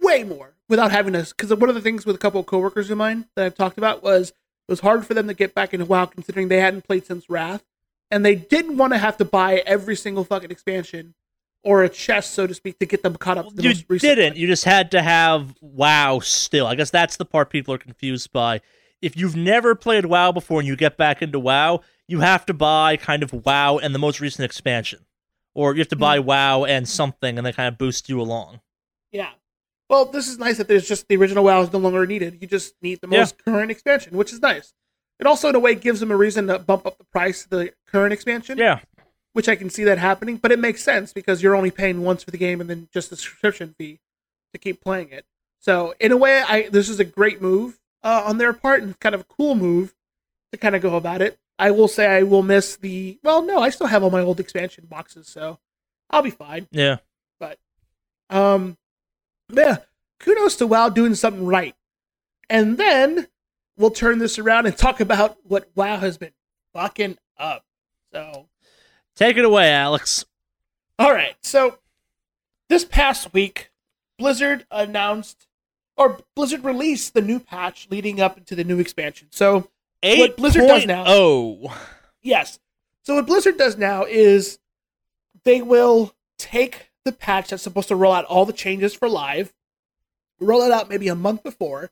[0.00, 1.24] Way more without having to.
[1.24, 3.78] Because one of the things with a couple of coworkers of mine that I've talked
[3.78, 4.34] about was it
[4.68, 7.64] was hard for them to get back into WoW, considering they hadn't played since Wrath
[8.10, 11.14] and they didn't want to have to buy every single fucking expansion
[11.64, 13.48] or a chest, so to speak, to get them caught up.
[13.48, 14.32] To the you most recent didn't.
[14.34, 14.40] one.
[14.40, 16.66] You just had to have WoW still.
[16.66, 18.60] I guess that's the part people are confused by.
[19.02, 22.54] If you've never played WoW before and you get back into WoW, you have to
[22.54, 25.06] buy kind of WoW and the most recent expansion.
[25.54, 26.00] Or you have to Hmm.
[26.00, 28.60] buy WoW and something and they kind of boost you along.
[29.12, 29.30] Yeah.
[29.88, 32.38] Well, this is nice that there's just the original WoW is no longer needed.
[32.40, 33.20] You just need the Yeah.
[33.20, 34.72] most current expansion, which is nice.
[35.20, 37.50] It also, in a way, gives them a reason to bump up the price of
[37.50, 38.80] the current expansion, Yeah.
[39.32, 40.38] which I can see that happening.
[40.38, 43.10] But it makes sense because you're only paying once for the game and then just
[43.10, 44.00] the subscription fee
[44.52, 45.24] to keep playing it.
[45.60, 48.98] So, in a way, I this is a great move uh, on their part and
[49.00, 49.94] kind of a cool move
[50.52, 51.38] to kind of go about it.
[51.58, 53.18] I will say I will miss the.
[53.22, 55.58] Well, no, I still have all my old expansion boxes, so
[56.10, 56.66] I'll be fine.
[56.72, 56.96] Yeah.
[57.38, 57.58] But,
[58.30, 58.76] um,
[59.52, 59.78] yeah,
[60.20, 61.74] kudos to WoW doing something right.
[62.50, 63.28] And then
[63.76, 66.32] we'll turn this around and talk about what WoW has been
[66.72, 67.64] fucking up.
[68.12, 68.48] So,
[69.16, 70.24] Take it away, Alex.
[70.98, 71.36] all right.
[71.42, 71.78] So,
[72.68, 73.70] this past week,
[74.18, 75.46] Blizzard announced,
[75.96, 79.28] or Blizzard released the new patch leading up into the new expansion.
[79.30, 79.68] So,
[80.18, 81.76] What Blizzard does now- Oh.
[82.22, 82.58] Yes.
[83.02, 84.58] So what Blizzard does now is
[85.44, 89.52] they will take the patch that's supposed to roll out all the changes for live,
[90.40, 91.90] roll it out maybe a month before,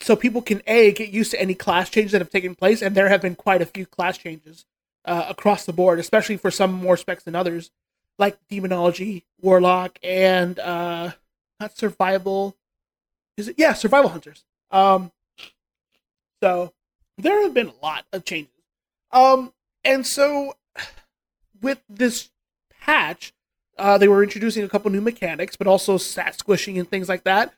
[0.00, 2.94] so people can a get used to any class changes that have taken place, and
[2.94, 4.64] there have been quite a few class changes
[5.04, 7.70] uh, across the board, especially for some more specs than others,
[8.16, 11.10] like demonology, warlock, and uh,
[11.58, 12.56] not survival.
[13.36, 13.56] Is it?
[13.58, 14.44] Yeah, survival hunters.
[14.70, 15.10] Um.
[16.42, 16.72] So
[17.18, 18.52] there have been a lot of changes.
[19.10, 19.52] Um,
[19.84, 20.54] and so
[21.60, 22.30] with this
[22.80, 23.32] patch,
[23.78, 27.24] uh, they were introducing a couple new mechanics, but also stat squishing and things like
[27.24, 27.52] that.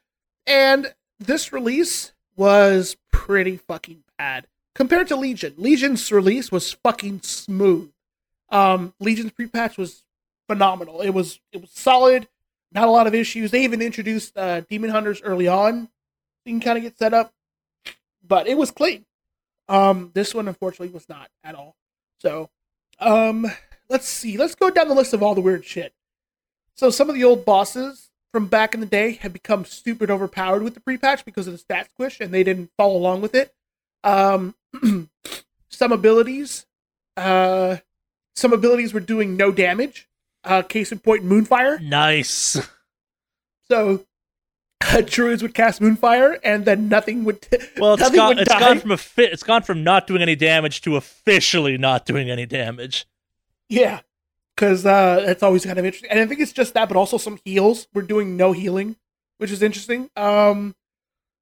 [0.46, 5.54] And this release was pretty fucking bad compared to Legion.
[5.56, 7.92] Legion's release was fucking smooth.
[8.50, 10.04] Um, Legion's pre-patch was
[10.48, 11.00] phenomenal.
[11.00, 12.28] It was it was solid,
[12.72, 13.50] not a lot of issues.
[13.50, 15.88] They even introduced uh, Demon Hunters early on.
[16.44, 17.32] You can kind of get set up,
[18.26, 19.04] but it was clean.
[19.70, 21.76] Um, this one unfortunately was not at all.
[22.18, 22.50] So,
[22.98, 23.46] um,
[23.88, 24.36] let's see.
[24.36, 25.94] Let's go down the list of all the weird shit.
[26.74, 30.62] So some of the old bosses from back in the day have become stupid overpowered
[30.62, 33.54] with the pre-patch because of the stat squish, and they didn't follow along with it.
[34.02, 34.56] Um,
[35.68, 36.66] some abilities,
[37.16, 37.76] uh,
[38.34, 40.08] some abilities were doing no damage.
[40.42, 41.80] Uh, case in point, Moonfire.
[41.80, 42.58] Nice.
[43.70, 44.04] So
[44.82, 47.46] uh, druids would cast Moonfire, and then nothing would.
[47.78, 48.28] Well, it's nothing gone.
[48.28, 51.78] would It's gone from a fi- It's gone from not doing any damage to officially
[51.78, 53.06] not doing any damage.
[53.68, 54.00] Yeah,
[54.54, 56.10] because uh, that's always kind of interesting.
[56.10, 57.88] And I think it's just that, but also some heals.
[57.94, 58.96] We're doing no healing,
[59.38, 60.10] which is interesting.
[60.16, 60.74] Um,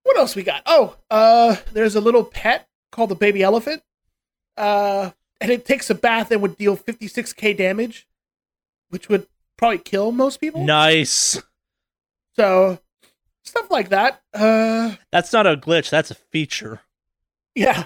[0.02, 0.62] what else we got?
[0.66, 3.82] Oh, uh, there's a little pet called the baby elephant.
[4.56, 5.10] Uh,
[5.40, 8.08] and it takes a bath and would deal 56k damage,
[8.88, 9.26] which would
[9.56, 10.64] probably kill most people.
[10.64, 11.40] Nice.
[12.36, 12.78] So
[13.48, 14.22] stuff like that.
[14.32, 15.90] Uh, That's not a glitch.
[15.90, 16.80] That's a feature.
[17.54, 17.84] yeah.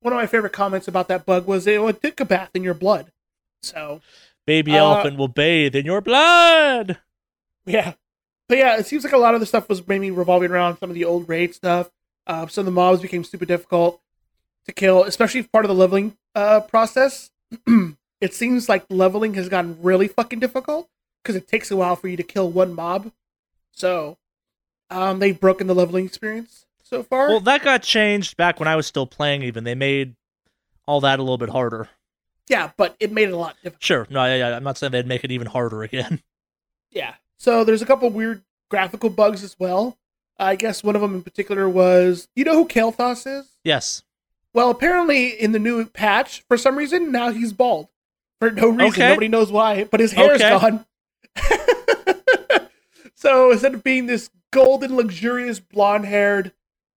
[0.00, 2.62] One of my favorite comments about that bug was it would take a bath in
[2.62, 3.10] your blood.
[3.64, 4.00] So
[4.46, 6.98] Baby Uh, elephant will bathe in your blood.
[7.66, 7.94] Yeah.
[8.48, 10.88] But yeah, it seems like a lot of the stuff was maybe revolving around some
[10.88, 11.90] of the old raid stuff.
[12.26, 14.00] Uh, some of the mobs became super difficult
[14.66, 17.30] to kill, especially part of the leveling uh, process.
[18.20, 20.88] it seems like leveling has gotten really fucking difficult
[21.22, 23.10] because it takes a while for you to kill one mob.
[23.72, 24.16] So
[24.90, 27.28] um, they've broken the leveling experience so far.
[27.28, 29.42] Well, that got changed back when I was still playing.
[29.42, 30.14] Even they made
[30.86, 31.88] all that a little bit harder.
[32.48, 33.82] yeah, but it made it a lot difficult.
[33.82, 34.06] Sure.
[34.10, 36.22] No, yeah, yeah, I'm not saying they'd make it even harder again.
[36.90, 37.14] Yeah.
[37.38, 39.98] So there's a couple weird graphical bugs as well.
[40.38, 43.46] I guess one of them in particular was you know who Kael'thas is?
[43.62, 44.02] yes.
[44.54, 47.88] Well, apparently in the new patch, for some reason, now he's bald.
[48.40, 48.86] For no reason.
[49.02, 49.08] Okay.
[49.10, 50.48] Nobody knows why, but his hair's Okay.
[50.58, 50.86] gone.
[53.14, 56.52] so instead of being this golden, luxurious, blonde haired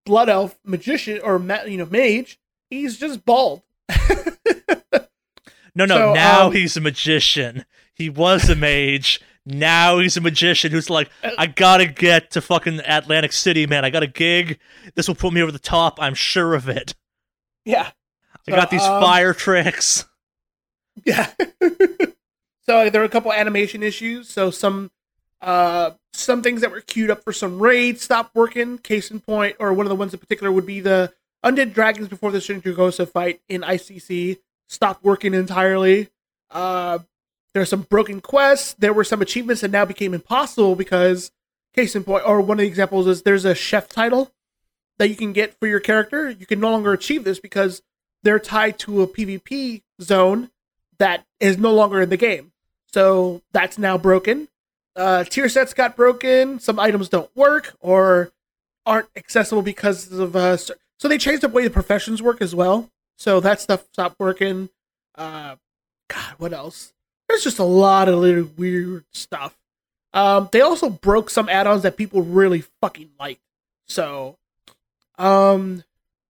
[0.06, 2.39] blood elf magician or ma- you know mage,
[2.70, 3.62] he's just bald.
[5.74, 5.95] No, no.
[5.95, 7.64] So, now um, he's a magician.
[7.93, 9.22] He was a mage.
[9.45, 13.86] Now he's a magician who's like, Uh, I gotta get to fucking Atlantic City, man.
[13.86, 14.60] I got a gig.
[14.95, 15.97] This will put me over the top.
[16.02, 16.93] I'm sure of it.
[17.66, 17.91] yeah.
[18.47, 20.06] I got these um, fire tricks.
[21.06, 21.32] Yeah.
[22.66, 24.28] so there were a couple animation issues.
[24.28, 24.91] So some
[25.42, 28.78] uh some things that were queued up for some raids stopped working.
[28.78, 31.14] Case in point, or one of the ones in particular would be the
[31.44, 36.10] Undead Dragons before the Sindragosa fight in ICC stopped working entirely.
[36.50, 37.00] Uh
[37.54, 38.76] there are some broken quests.
[38.80, 41.32] There were some achievements that now became impossible because
[41.76, 44.32] case in point, or one of the examples is there's a chef title
[44.98, 46.30] that you can get for your character.
[46.30, 47.82] You can no longer achieve this because
[48.24, 50.52] they're tied to a PvP zone
[50.98, 52.52] that is no longer in the game.
[52.94, 54.48] So that's now broken.
[54.96, 56.60] Uh, tier sets got broken.
[56.60, 58.32] Some items don't work or
[58.86, 60.36] aren't accessible because of.
[60.36, 60.74] Uh, so
[61.08, 62.89] they changed the way the professions work as well.
[63.18, 64.70] So that stuff stopped working.
[65.16, 65.56] Uh,
[66.08, 66.94] God, what else?
[67.28, 69.58] There's just a lot of little weird stuff.
[70.14, 73.42] Um, they also broke some add-ons that people really fucking liked.
[73.88, 74.38] So,
[75.18, 75.84] um,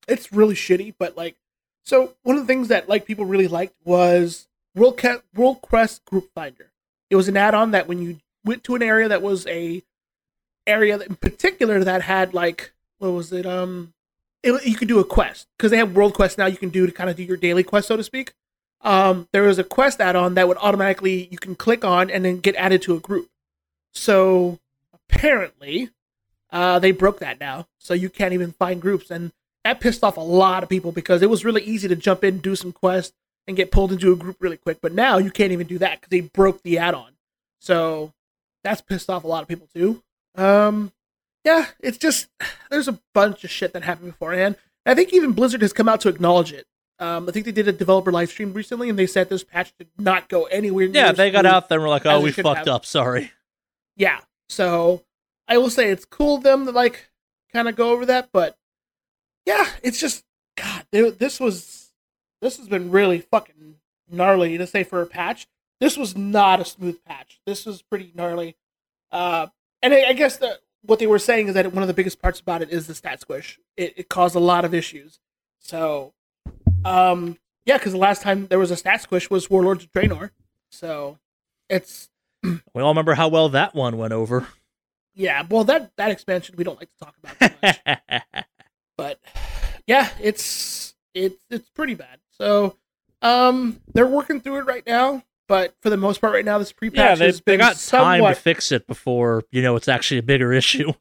[0.07, 0.93] it's really shitty.
[0.99, 1.35] But like,
[1.83, 6.05] so one of the things that like people really liked was World Ca- World Quest
[6.05, 6.71] Group Finder.
[7.09, 9.83] It was an add-on that when you went to an area that was a
[10.67, 12.71] area in particular that had like
[13.01, 13.45] what was it?
[13.45, 13.93] Um,
[14.43, 16.45] it, you could do a quest because they have World quests now.
[16.45, 18.33] You can do to kind of do your daily quest, so to speak.
[18.81, 22.39] Um, there was a quest add-on that would automatically you can click on and then
[22.39, 23.29] get added to a group.
[23.93, 24.59] So
[24.93, 25.89] apparently,
[26.51, 29.31] uh, they broke that now, so you can't even find groups, and
[29.63, 32.39] that pissed off a lot of people because it was really easy to jump in,
[32.39, 33.15] do some quests,
[33.47, 34.79] and get pulled into a group really quick.
[34.81, 37.11] But now you can't even do that because they broke the add-on.
[37.59, 38.13] So
[38.63, 40.03] that's pissed off a lot of people too.
[40.35, 40.91] Um,
[41.43, 42.27] yeah, it's just
[42.69, 44.55] there's a bunch of shit that happened beforehand.
[44.85, 46.65] I think even Blizzard has come out to acknowledge it.
[46.99, 49.73] Um, I think they did a developer live stream recently, and they said this patch
[49.77, 50.87] did not go anywhere.
[50.87, 52.67] near Yeah, they got out there and were like, oh, we fucked have.
[52.67, 52.85] up.
[52.85, 53.31] Sorry.
[53.95, 55.01] yeah so
[55.47, 57.09] i will say it's cool of them to like
[57.53, 58.57] kind of go over that but
[59.45, 60.23] yeah it's just
[60.57, 61.91] god th- this was
[62.41, 63.75] this has been really fucking
[64.09, 65.47] gnarly to say for a patch
[65.81, 68.55] this was not a smooth patch this was pretty gnarly
[69.11, 69.47] uh
[69.81, 72.21] and i, I guess the, what they were saying is that one of the biggest
[72.21, 75.19] parts about it is the stat squish it, it caused a lot of issues
[75.59, 76.13] so
[76.85, 80.31] um Yeah, because the last time there was a stat squish was Warlords of Draenor.
[80.71, 81.19] So
[81.69, 82.09] it's
[82.43, 84.47] We all remember how well that one went over.
[85.13, 85.45] yeah.
[85.47, 88.23] Well, that that expansion we don't like to talk about
[88.97, 89.19] but
[89.85, 92.19] yeah, it's it's it's pretty bad.
[92.31, 92.77] So
[93.21, 95.23] um, they're working through it right now.
[95.51, 97.71] But for the most part, right now, this pre-patch yeah, they, has they been got
[97.73, 100.93] time somewhat to fix it before you know it's actually a bigger issue.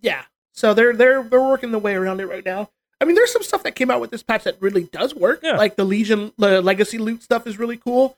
[0.00, 0.22] Yeah.
[0.52, 2.70] So they're they're they're working the way around it right now.
[3.00, 5.40] I mean, there's some stuff that came out with this patch that really does work.
[5.42, 5.56] Yeah.
[5.56, 8.16] Like the Legion the Legacy loot stuff is really cool.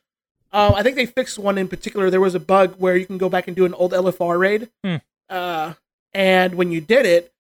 [0.53, 2.11] Um, I think they fixed one in particular.
[2.11, 4.69] There was a bug where you can go back and do an old LFR raid.
[4.85, 4.97] Hmm.
[5.31, 5.73] Uh,
[6.13, 7.33] and when you did it,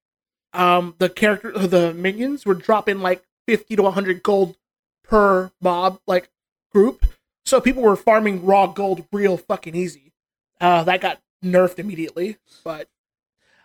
[0.55, 4.57] um, the character the minions were dropping like 50 to 100 gold
[5.05, 6.31] per mob like
[6.73, 7.06] group.
[7.47, 10.12] So people were farming raw gold real fucking easy.
[10.61, 12.88] Uh, that got nerfed immediately, but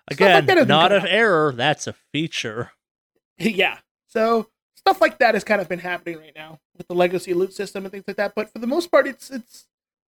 [0.09, 1.09] like Again, that not an out.
[1.09, 1.51] error.
[1.51, 2.71] That's a feature.
[3.39, 3.79] yeah.
[4.07, 7.53] So stuff like that has kind of been happening right now with the legacy loot
[7.53, 8.35] system and things like that.
[8.35, 9.65] But for the most part, it's it's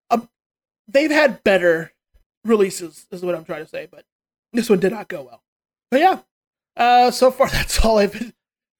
[0.09, 0.29] um,
[0.87, 1.93] they've had better
[2.45, 3.87] releases, is what I'm trying to say.
[3.89, 4.05] But
[4.51, 5.43] this one did not go well.
[5.89, 6.19] But yeah,
[6.75, 8.33] uh, so far that's all I've been,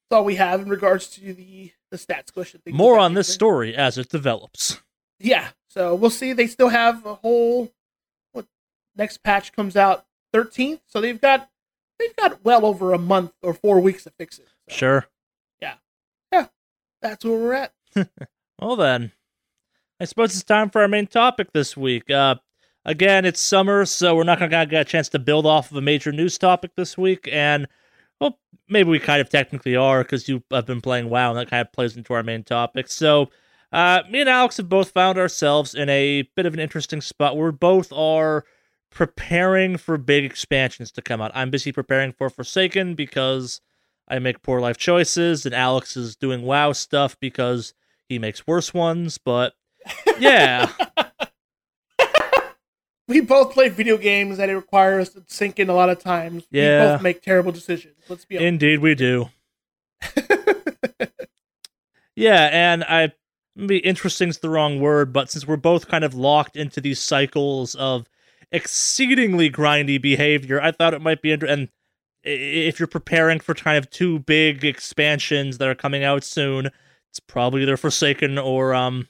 [0.09, 3.75] that's all we have in regards to the the stat squish More on this story
[3.75, 4.81] as it develops.
[5.19, 5.49] Yeah.
[5.69, 6.33] So we'll see.
[6.33, 7.71] They still have a whole
[8.31, 8.47] what
[8.95, 11.51] next patch comes out 13th, so they've got
[11.99, 14.47] they've got well over a month or four weeks to fix it.
[14.69, 15.05] So Sure.
[15.61, 15.75] Yeah,
[16.31, 16.47] yeah,
[16.99, 17.73] that's where we're at.
[18.61, 19.11] Well then,
[19.99, 22.09] I suppose it's time for our main topic this week.
[22.09, 22.35] Uh,
[22.85, 25.81] again, it's summer, so we're not gonna get a chance to build off of a
[25.81, 27.67] major news topic this week, and
[28.19, 28.39] well,
[28.69, 31.65] maybe we kind of technically are because you have been playing WoW, and that kind
[31.65, 32.87] of plays into our main topic.
[32.87, 33.29] So,
[33.71, 37.35] uh, me and Alex have both found ourselves in a bit of an interesting spot
[37.35, 38.45] where both are
[38.91, 41.31] preparing for big expansions to come out.
[41.33, 43.59] I'm busy preparing for Forsaken because
[44.07, 47.73] I make poor life choices, and Alex is doing WoW stuff because
[48.07, 49.17] he makes worse ones.
[49.17, 49.53] But
[50.19, 50.71] yeah,
[53.07, 55.99] We both play video games that it requires us to sink in a lot of
[55.99, 56.45] times.
[56.51, 56.85] Yeah.
[56.85, 57.95] We both make terrible decisions.
[58.07, 58.47] Let's be honest.
[58.47, 59.29] indeed we do.
[62.15, 63.13] Yeah, and I
[63.55, 67.75] maybe interesting's the wrong word, but since we're both kind of locked into these cycles
[67.75, 68.07] of
[68.51, 71.59] exceedingly grindy behavior, I thought it might be interesting.
[71.59, 71.69] And
[72.23, 76.67] if you're preparing for kind of two big expansions that are coming out soon,
[77.09, 79.07] it's probably either Forsaken or um,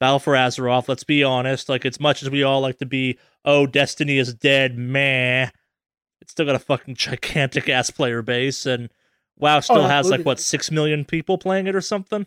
[0.00, 0.88] Battle for Azeroth.
[0.88, 1.68] Let's be honest.
[1.68, 5.50] Like, as much as we all like to be, oh, Destiny is dead, meh.
[6.20, 8.90] It's still got a fucking gigantic ass player base, and
[9.38, 12.26] WoW still has like what six million people playing it or something.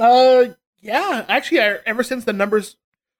[0.00, 0.46] Uh,
[0.80, 1.24] yeah.
[1.28, 2.76] Actually, I, ever since the numbers.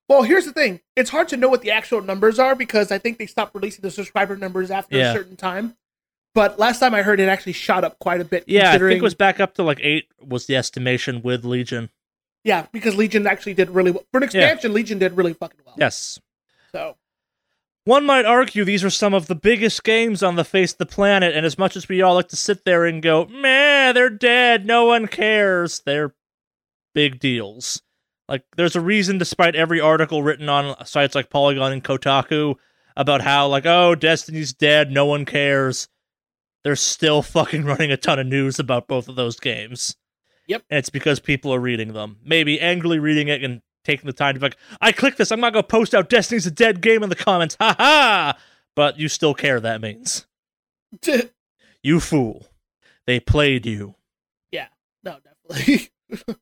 [0.09, 0.81] Well, here's the thing.
[0.95, 3.83] It's hard to know what the actual numbers are because I think they stopped releasing
[3.83, 5.11] the subscriber numbers after Yeah.
[5.11, 5.77] a certain time.
[6.33, 8.45] But last time I heard, it actually shot up quite a bit.
[8.47, 11.91] Yeah, I think it was back up to like eight was the estimation with Legion.
[12.47, 14.05] Yeah, because Legion actually did really well.
[14.13, 15.75] For an expansion, Legion did really fucking well.
[15.77, 16.21] Yes.
[16.71, 16.97] So,
[17.85, 20.87] One might argue these are some of the biggest games on the face of the
[20.87, 24.09] planet, and as much as we all like to sit there and go, meh, they're
[24.09, 26.15] dead, no one cares, they're
[26.95, 27.83] big deals.
[28.29, 32.55] Like, there's a reason, despite every article written on sites like Polygon and Kotaku
[32.97, 35.89] about how, like, oh, Destiny's dead, no one cares.
[36.63, 39.97] They're still fucking running a ton of news about both of those games.
[40.47, 40.65] Yep.
[40.71, 42.19] And it's because people are reading them.
[42.25, 45.41] Maybe angrily reading it and taking the time to be like, I click this, I'm
[45.41, 47.57] not gonna post out Destiny's a dead game in the comments.
[47.61, 48.39] Ha ha!
[48.75, 50.27] But you still care, that means.
[51.83, 52.49] You fool.
[53.07, 53.95] They played you.
[54.51, 54.67] Yeah.
[55.05, 55.91] No, definitely.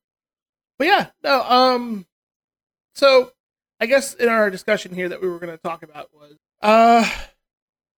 [0.79, 1.43] but yeah, no.
[1.43, 2.07] Um,
[2.95, 3.33] so
[3.79, 7.07] I guess in our discussion here that we were going to talk about was, uh,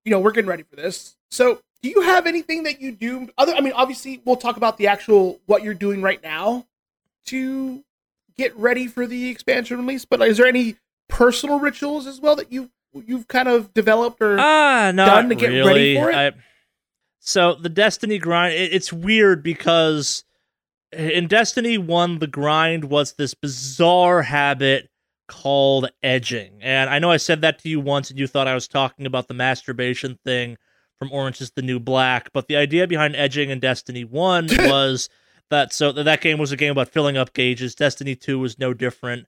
[0.05, 1.17] you know, we're getting ready for this.
[1.31, 3.29] So, do you have anything that you do?
[3.39, 6.67] Other, I mean, obviously, we'll talk about the actual what you're doing right now
[7.27, 7.85] to
[8.37, 10.05] get ready for the expansion release.
[10.05, 10.77] But is there any
[11.09, 14.39] personal rituals as well that you you've kind of developed or?
[14.39, 16.15] Ah, not done to get ready for it?
[16.15, 16.33] I,
[17.21, 20.25] so the Destiny grind, it, it's weird because
[20.93, 24.89] in Destiny 1, the grind was this bizarre habit
[25.29, 26.59] called edging.
[26.61, 29.07] And I know I said that to you once and you thought I was talking
[29.07, 30.57] about the masturbation thing
[30.99, 35.09] from Orange is the New Black, but the idea behind edging in Destiny 1 was
[35.51, 37.75] that so that game was a game about filling up gauges.
[37.75, 39.27] Destiny 2 was no different.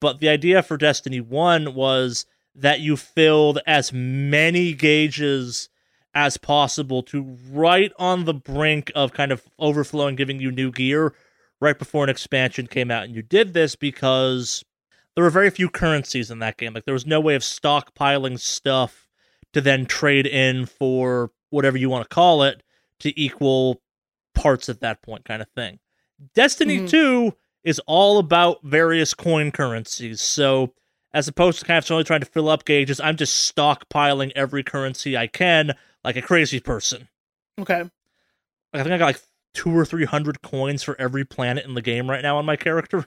[0.00, 2.24] But the idea for Destiny 1 was
[2.54, 5.68] that you filled as many gauges
[6.14, 11.14] as possible to right on the brink of kind of overflowing, giving you new gear
[11.60, 13.04] right before an expansion came out.
[13.04, 14.64] And you did this because
[15.14, 16.74] there were very few currencies in that game.
[16.74, 19.07] Like there was no way of stockpiling stuff
[19.52, 22.62] to then trade in for whatever you want to call it
[23.00, 23.80] to equal
[24.34, 25.78] parts at that point, kind of thing.
[26.34, 26.88] Destiny Mhm.
[26.90, 30.20] 2 is all about various coin currencies.
[30.20, 30.74] So
[31.12, 34.62] as opposed to kind of only trying to fill up gauges, I'm just stockpiling every
[34.62, 37.08] currency I can like a crazy person.
[37.58, 37.84] Okay.
[38.72, 39.20] I think I got like
[39.54, 42.56] two or three hundred coins for every planet in the game right now on my
[42.56, 43.06] character.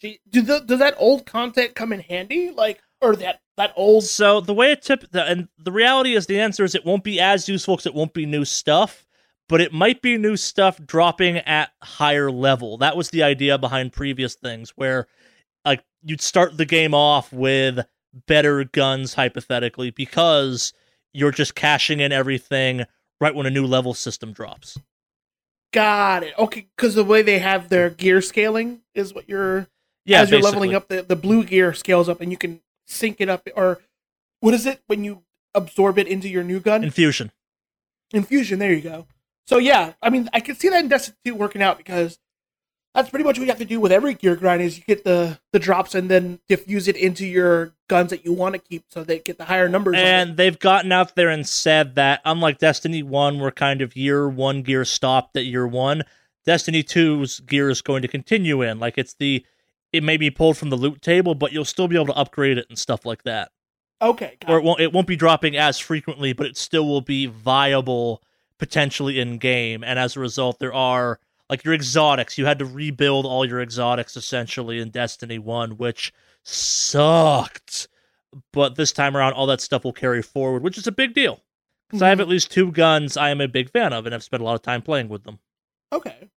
[0.00, 2.50] Gee, do the, does that old content come in handy?
[2.50, 4.04] Like, or that that old?
[4.04, 7.04] So the way it tip, the, and the reality is, the answer is it won't
[7.04, 9.06] be as useful because it won't be new stuff,
[9.48, 12.78] but it might be new stuff dropping at higher level.
[12.78, 15.06] That was the idea behind previous things, where
[15.64, 17.80] like you'd start the game off with
[18.26, 20.72] better guns hypothetically because
[21.12, 22.84] you're just cashing in everything
[23.20, 24.78] right when a new level system drops.
[25.72, 26.34] Got it.
[26.38, 29.68] Okay, because the way they have their gear scaling is what you're.
[30.04, 30.68] Yeah, as you're basically.
[30.68, 33.46] leveling up, the, the blue gear scales up, and you can sync it up.
[33.54, 33.80] Or
[34.40, 35.22] what is it when you
[35.54, 36.84] absorb it into your new gun?
[36.84, 37.32] Infusion.
[38.12, 38.58] Infusion.
[38.58, 39.06] There you go.
[39.46, 42.18] So yeah, I mean, I can see that in Destiny 2 working out because
[42.94, 45.04] that's pretty much what you have to do with every gear grind is you get
[45.04, 48.84] the the drops and then diffuse it into your guns that you want to keep
[48.88, 49.96] so they get the higher numbers.
[49.98, 54.28] And they've gotten out there and said that, unlike Destiny 1, where kind of year
[54.28, 56.02] one gear stopped at year one,
[56.44, 58.78] Destiny 2's gear is going to continue in.
[58.78, 59.44] Like, it's the,
[59.92, 62.58] it may be pulled from the loot table, but you'll still be able to upgrade
[62.58, 63.50] it and stuff like that.
[64.00, 64.64] okay, Or it.
[64.64, 68.22] won't, it won't be dropping as frequently, but it still will be viable
[68.58, 69.84] potentially in game.
[69.84, 71.20] And as a result, there are,
[71.50, 72.36] like, your exotics.
[72.38, 76.12] You had to rebuild all your exotics essentially in Destiny 1, which
[76.42, 77.88] sucked.
[78.52, 81.40] But this time around, all that stuff will carry forward, which is a big deal.
[81.88, 82.22] Because I have Mhm.
[82.22, 84.54] at least two guns I am a big fan of, and I've spent a lot
[84.54, 85.38] of time playing with them.
[85.92, 86.30] okay.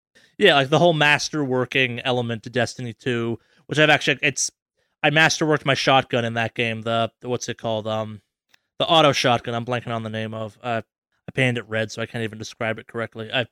[0.43, 4.51] Yeah, like the whole masterworking element to Destiny 2, which I've actually it's
[5.01, 6.83] I masterworked my shotgun in that game.
[6.83, 7.87] The, the what's it called?
[7.87, 8.23] Um,
[8.81, 9.55] the auto shotgun.
[9.55, 10.59] I'm blanking on the name of.
[10.61, 10.83] Uh,
[11.29, 13.31] I painted it red, so I can't even describe it correctly.
[13.33, 13.47] I,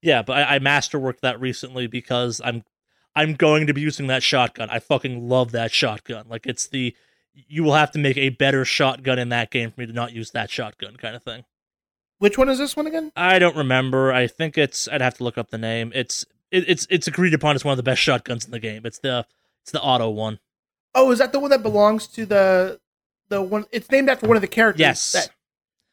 [0.00, 2.62] yeah, but I, I masterworked that recently because I'm
[3.16, 4.70] I'm going to be using that shotgun.
[4.70, 6.26] I fucking love that shotgun.
[6.28, 6.94] Like it's the
[7.32, 10.12] you will have to make a better shotgun in that game for me to not
[10.12, 11.44] use that shotgun kind of thing.
[12.18, 13.12] Which one is this one again?
[13.16, 14.12] I don't remember.
[14.12, 14.88] I think it's.
[14.88, 15.92] I'd have to look up the name.
[15.94, 16.24] It's.
[16.50, 16.86] It, it's.
[16.90, 18.82] It's agreed upon as one of the best shotguns in the game.
[18.84, 19.26] It's the.
[19.62, 20.38] It's the auto one.
[20.94, 22.80] Oh, is that the one that belongs to the
[23.28, 23.66] the one?
[23.70, 24.80] It's named after one of the characters.
[24.80, 25.12] Yes.
[25.12, 25.30] That,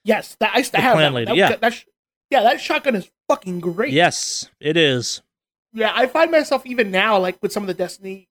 [0.03, 0.35] yes.
[0.39, 0.93] That I used to The have.
[0.93, 1.15] clan that.
[1.15, 1.55] lady, That- yeah.
[1.57, 1.85] That, sh-
[2.31, 2.41] yeah.
[2.43, 3.93] That shotgun is fucking great.
[3.93, 5.21] Yes, it is.
[5.73, 8.29] Yeah, I find myself even now, like with some of the Destiny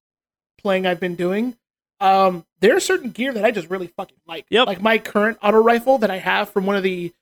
[0.59, 1.57] playing I've been doing,
[2.01, 4.47] um, there's certain gear that I just really fucking like.
[4.49, 4.67] Yep.
[4.67, 7.13] Like my current auto rifle that I have from one of the,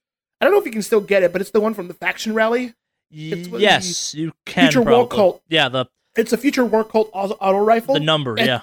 [0.42, 1.94] I don't know if you can still get it, but it's the one from the
[1.94, 2.74] faction rally.
[3.12, 4.72] It's yes, you can.
[4.72, 5.06] Future War.
[5.06, 5.40] Cult.
[5.48, 5.86] Yeah, the
[6.16, 7.94] It's a future war cult auto, auto rifle.
[7.94, 8.36] the number.
[8.36, 8.60] and- yeah,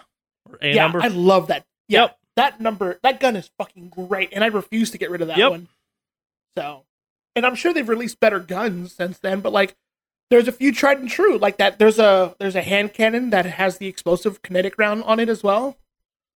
[0.62, 1.02] a yeah, number.
[1.02, 1.66] I love that.
[1.88, 2.18] Yeah, Yep.
[2.36, 5.38] that number, that gun is fucking great, and I refuse to get rid of that
[5.38, 5.50] Yep.
[5.52, 5.68] one.
[6.58, 6.86] So,
[7.36, 9.76] and I'm sure they've released better guns since then, but like,
[10.30, 11.80] there's a few tried and true like that.
[11.80, 15.42] There's a there's a hand cannon that has the explosive kinetic round on it as
[15.44, 15.78] well.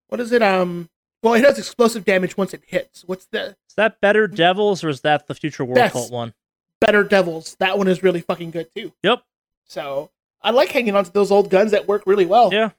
[0.08, 0.42] What is it?
[0.42, 0.90] Um,
[1.24, 3.04] well, it does explosive damage once it hits.
[3.08, 6.34] What's the is that better Devils or is that the Future War That's- Cult one?
[6.82, 7.56] Better Devils?
[7.60, 8.92] That one is really fucking good too.
[9.04, 9.24] Yep.
[9.66, 12.54] So I like hanging on to those old guns that work really well.
[12.54, 12.72] Yeah.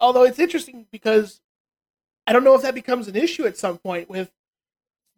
[0.00, 1.42] Although it's interesting because
[2.26, 4.32] I don't know if that becomes an issue at some point with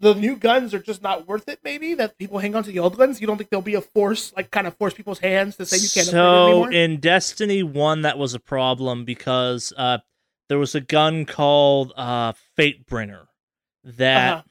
[0.01, 1.61] the new guns are just not worth it.
[1.63, 3.21] Maybe that people hang on to the old guns.
[3.21, 5.77] You don't think there'll be a force like kind of force people's hands to say
[5.77, 6.73] you can't so anymore?
[6.73, 9.99] in Destiny One, that was a problem because uh,
[10.49, 13.27] there was a gun called uh, Fatebringer
[13.83, 14.43] that Uh-huh.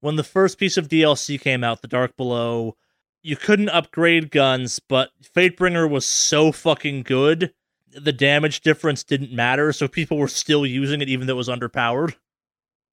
[0.00, 2.76] when the first piece of DLC came out, The Dark Below,
[3.22, 7.52] you couldn't upgrade guns, but Fatebringer was so fucking good,
[7.88, 11.48] the damage difference didn't matter, so people were still using it even though it was
[11.48, 12.14] underpowered.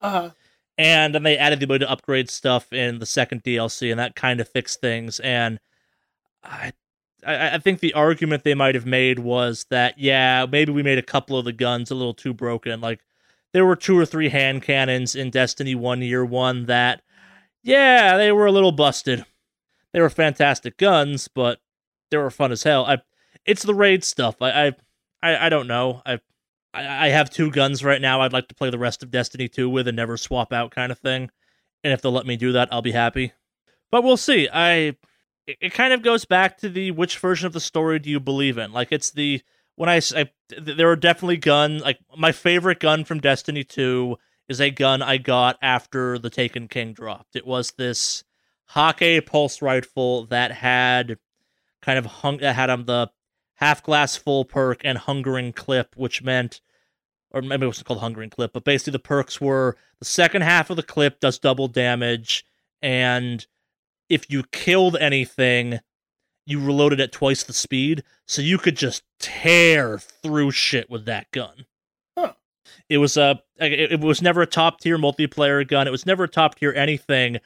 [0.01, 0.31] Uh-huh.
[0.77, 4.15] And then they added the ability to upgrade stuff in the second DLC, and that
[4.15, 5.19] kind of fixed things.
[5.19, 5.60] And
[6.43, 6.73] I,
[7.25, 10.97] I, I think the argument they might have made was that yeah, maybe we made
[10.97, 12.81] a couple of the guns a little too broken.
[12.81, 13.01] Like
[13.53, 17.01] there were two or three hand cannons in Destiny One Year One that,
[17.61, 19.25] yeah, they were a little busted.
[19.91, 21.59] They were fantastic guns, but
[22.09, 22.85] they were fun as hell.
[22.85, 22.99] I,
[23.45, 24.41] it's the raid stuff.
[24.41, 24.73] I, I,
[25.21, 26.01] I, I don't know.
[26.05, 26.19] I
[26.73, 28.21] I, have two guns right now.
[28.21, 30.91] I'd like to play the rest of Destiny 2 with and never swap out kind
[30.91, 31.29] of thing.
[31.83, 33.33] And if they'll let me do that, I'll be happy.
[33.91, 34.49] But we'll see.
[34.51, 34.95] I
[35.48, 38.20] it, it kind of goes back to the which version of the story do you
[38.20, 38.72] believe in?
[38.72, 39.41] Like it's the
[39.76, 44.18] when I, th- there are definitely guns like my favorite gun from Destiny 2
[44.48, 47.36] is a gun I got after the Taken King dropped.
[47.36, 48.24] It was this
[48.72, 51.18] Hakke pulse rifle that had
[51.82, 53.10] kind of hung that had on the
[53.56, 56.61] half glass full perk and hungering clip, which meant,
[57.32, 60.70] or maybe it wasn't called hungering clip, but basically the perks were the second half
[60.70, 62.45] of the clip does double damage,
[62.82, 63.45] and
[64.09, 65.80] if you killed anything,
[66.45, 71.31] you reloaded at twice the speed, so you could just tear through shit with that
[71.31, 71.65] gun.
[72.17, 72.34] Huh.
[72.89, 75.88] It was a it, it was never a top tier multiplayer gun.
[75.88, 77.38] It was never a top tier anything,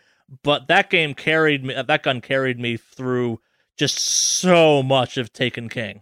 [0.43, 1.75] but that game carried me.
[1.75, 3.39] That gun carried me through
[3.77, 6.01] just so much of Taken King.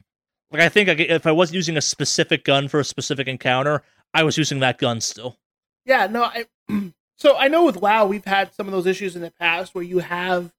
[0.52, 3.84] Like I think if I wasn't using a specific gun for a specific encounter,
[4.14, 5.38] I was using that gun still.
[5.86, 6.46] Yeah, no, I
[7.18, 9.84] so I know with WoW we've had some of those issues in the past where
[9.84, 10.52] you have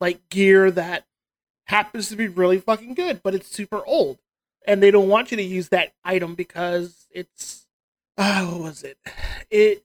[0.00, 1.06] like gear that
[1.66, 4.18] happens to be really fucking good, but it's super old.
[4.66, 7.66] And they don't want you to use that item because it's
[8.18, 8.98] uh, what was it?
[9.50, 9.82] It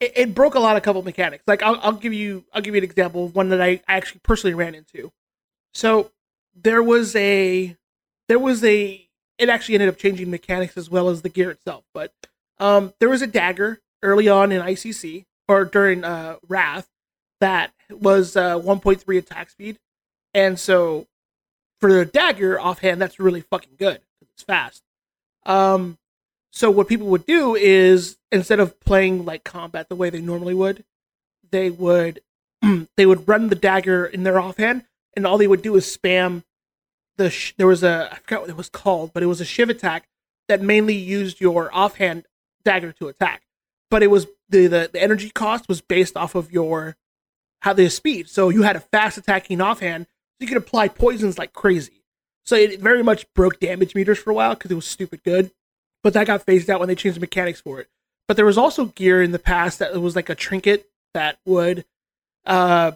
[0.00, 1.44] it, it broke a lot of couple mechanics.
[1.46, 4.20] Like I'll, I'll give you I'll give you an example of one that I actually
[4.22, 5.12] personally ran into.
[5.74, 6.10] So
[6.54, 7.76] there was a
[8.28, 11.84] there was a it actually ended up changing mechanics as well as the gear itself.
[11.94, 12.12] But
[12.58, 16.88] um, there was a dagger early on in ICC or during uh, Wrath
[17.40, 19.78] that was uh, 1.3 attack speed,
[20.34, 21.06] and so
[21.80, 24.00] for the dagger offhand, that's really fucking good.
[24.20, 24.82] It's fast.
[25.46, 25.98] Um,
[26.50, 30.54] so what people would do is instead of playing like combat the way they normally
[30.54, 30.84] would,
[31.50, 32.20] they would
[32.96, 34.84] they would run the dagger in their offhand,
[35.16, 36.42] and all they would do is spam
[37.16, 37.30] the.
[37.30, 39.70] Sh- there was a I forgot what it was called, but it was a shiv
[39.70, 40.08] attack
[40.48, 42.26] that mainly used your offhand
[42.64, 43.42] dagger to attack,
[43.90, 46.96] but it was the the, the energy cost was based off of your
[47.62, 48.28] how the speed.
[48.28, 52.04] So you had a fast attacking offhand, so you could apply poisons like crazy.
[52.46, 55.50] So it very much broke damage meters for a while because it was stupid good.
[56.02, 57.88] But that got phased out when they changed the mechanics for it.
[58.26, 61.84] But there was also gear in the past that was like a trinket that would
[62.46, 62.92] uh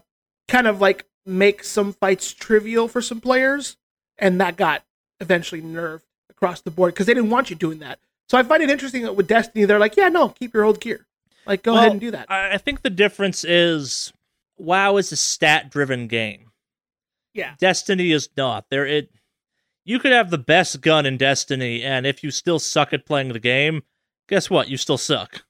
[0.49, 3.77] kind of like make some fights trivial for some players,
[4.19, 4.85] and that got
[5.21, 7.99] eventually nerfed across the board because they didn't want you doing that.
[8.29, 10.81] So I find it interesting that with Destiny, they're like, yeah, no, keep your old
[10.81, 11.07] gear.
[11.47, 12.31] Like, go Well, ahead and do that.
[12.31, 14.13] I think the difference is
[14.59, 16.51] WoW is a stat driven game.
[17.35, 17.55] yeah.
[17.59, 18.67] Destiny is not.
[18.71, 19.11] There it
[19.85, 23.33] you could have the best gun in Destiny, and if you still suck at playing
[23.33, 23.83] the game,
[24.29, 24.69] guess what?
[24.69, 25.45] You still suck.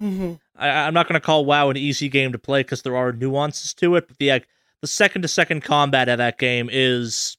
[0.00, 2.96] hmm I, I'm not going to call WoW an easy game to play because there
[2.96, 4.42] are nuances to it, but the
[4.80, 7.36] the second to second combat of that game is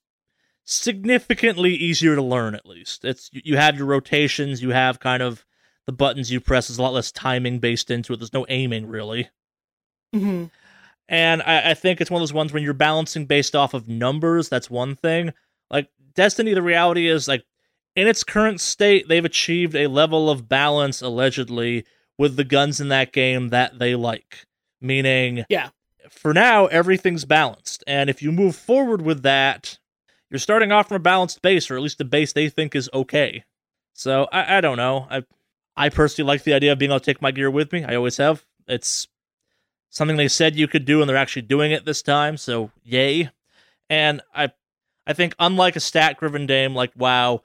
[0.65, 2.55] significantly easier to learn.
[2.55, 5.45] At least it's you you have your rotations, you have kind of
[5.85, 6.67] the buttons you press.
[6.67, 8.17] There's a lot less timing based into it.
[8.19, 9.29] There's no aiming really.
[10.13, 10.45] hmm
[11.07, 13.87] And I, I think it's one of those ones when you're balancing based off of
[13.87, 15.33] numbers, that's one thing.
[15.71, 17.43] Like Destiny, the reality is like
[17.95, 21.85] in its current state, they've achieved a level of balance allegedly
[22.17, 24.45] with the guns in that game that they like.
[24.81, 25.69] Meaning, Yeah.
[26.09, 27.83] for now, everything's balanced.
[27.87, 29.77] And if you move forward with that,
[30.29, 32.89] you're starting off from a balanced base, or at least a base they think is
[32.93, 33.43] okay.
[33.93, 35.07] So I, I don't know.
[35.09, 35.23] I
[35.79, 37.85] I personally like the idea of being able to take my gear with me.
[37.85, 38.45] I always have.
[38.67, 39.07] It's
[39.89, 42.35] something they said you could do, and they're actually doing it this time.
[42.35, 43.29] So yay!
[43.89, 44.51] And I
[45.07, 47.43] I think unlike a stat driven game like WoW,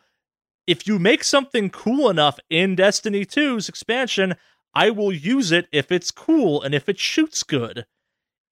[0.66, 4.34] if you make something cool enough in Destiny 2's expansion,
[4.74, 7.86] I will use it if it's cool and if it shoots good.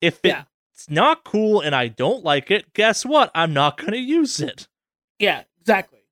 [0.01, 0.45] If Yeah.
[0.73, 3.33] it's not cool and I don't like it, guess what?
[3.35, 4.69] I'm not going to use it.
[5.19, 6.05] Yeah, exactly.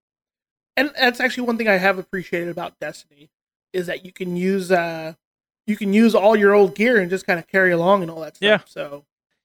[0.76, 3.30] And that's actually one thing I have appreciated about Destiny
[3.72, 5.14] is that you can use uh
[5.66, 8.20] you can use all your old gear and just kind of carry along and all
[8.20, 8.62] that stuff.
[8.62, 8.66] Yeah.
[8.66, 9.05] So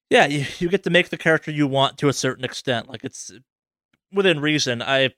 [0.09, 2.89] Yeah, you, you get to make the character you want to a certain extent.
[2.89, 3.31] Like it's
[4.11, 4.81] within reason.
[4.81, 5.11] I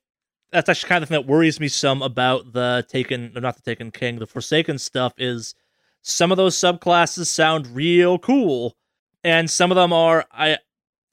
[0.51, 3.55] that's actually kind of the thing that worries me some about the Taken, no, not
[3.55, 5.53] the Taken King, the Forsaken stuff is
[6.01, 8.77] some of those subclasses sound real cool,
[9.23, 10.57] and some of them are I.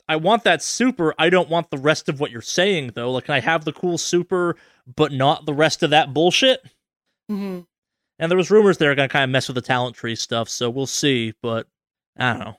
[0.06, 1.14] I want that super.
[1.18, 3.10] I don't want the rest of what you're saying though.
[3.10, 4.54] Like, can I have the cool super,
[4.96, 6.60] but not the rest of that bullshit?
[7.30, 7.66] mhm.
[8.18, 10.70] And there was rumors they're gonna kind of mess with the talent tree stuff, so
[10.70, 11.34] we'll see.
[11.42, 11.66] But
[12.16, 12.56] I don't know.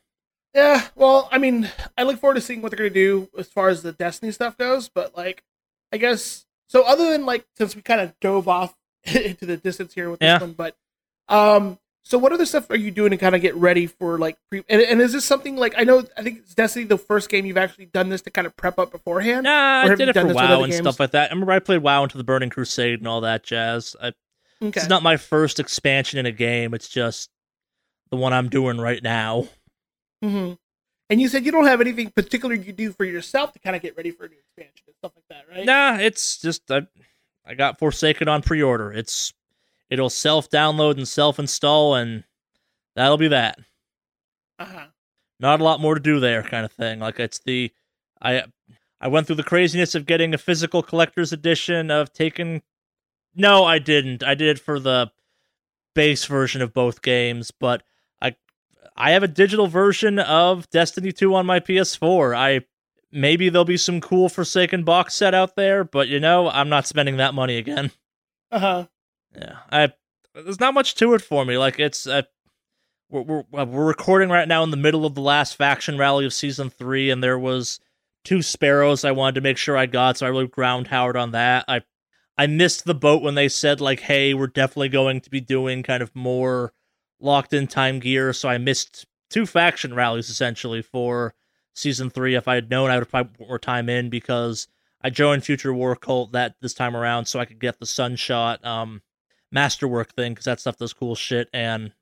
[0.53, 3.69] Yeah, well, I mean, I look forward to seeing what they're gonna do as far
[3.69, 5.43] as the Destiny stuff goes, but like
[5.91, 8.73] I guess so other than like since we kind of dove off
[9.03, 10.39] into the distance here with this Yeah.
[10.39, 10.75] one, but
[11.29, 14.37] um so what other stuff are you doing to kind of get ready for like
[14.49, 17.29] pre and, and is this something like I know I think it's Destiny the first
[17.29, 19.43] game you've actually done this to kind of prep up beforehand?
[19.45, 20.83] Nah, I did it for WoW and games?
[20.83, 21.31] stuff like that.
[21.31, 23.95] I remember I played WoW into the Burning Crusade and all that jazz.
[24.01, 24.13] I,
[24.61, 24.79] Okay.
[24.79, 26.73] It's not my first expansion in a game.
[26.73, 27.29] It's just
[28.09, 29.47] the one I'm doing right now.
[30.23, 30.53] hmm
[31.09, 33.81] And you said you don't have anything particular you do for yourself to kind of
[33.81, 35.65] get ready for a new expansion and stuff like that, right?
[35.65, 36.87] Nah, it's just I,
[37.45, 38.91] I got Forsaken on pre-order.
[38.91, 39.33] It's
[39.89, 42.23] it'll self-download and self-install, and
[42.95, 43.59] that'll be that.
[44.57, 44.85] Uh-huh.
[45.39, 46.99] Not a lot more to do there, kind of thing.
[46.99, 47.71] Like it's the
[48.21, 48.45] I
[49.01, 52.61] I went through the craziness of getting a physical collector's edition of Taken.
[53.35, 54.23] No, I didn't.
[54.23, 55.11] I did it for the
[55.93, 57.83] base version of both games, but
[58.21, 58.35] I
[58.95, 62.35] I have a digital version of Destiny 2 on my PS4.
[62.35, 62.61] I
[63.11, 66.87] maybe there'll be some cool Forsaken box set out there, but you know, I'm not
[66.87, 67.91] spending that money again.
[68.51, 68.87] Uh huh.
[69.35, 69.91] Yeah, I
[70.33, 71.57] there's not much to it for me.
[71.57, 72.21] Like it's uh,
[73.09, 76.25] we're we're uh, we're recording right now in the middle of the last faction rally
[76.25, 77.79] of season three, and there was
[78.23, 81.31] two sparrows I wanted to make sure I got, so I really ground Howard on
[81.31, 81.65] that.
[81.67, 81.81] I
[82.37, 85.83] I missed the boat when they said like, "Hey, we're definitely going to be doing
[85.83, 86.73] kind of more
[87.19, 91.33] locked in time gear," so I missed two faction rallies essentially for
[91.73, 92.35] season three.
[92.35, 94.67] If I had known, I would have probably put more time in because
[95.01, 98.63] I joined Future War Cult that this time around so I could get the Sunshot
[98.65, 99.01] um
[99.51, 101.93] masterwork thing because that stuff does cool shit and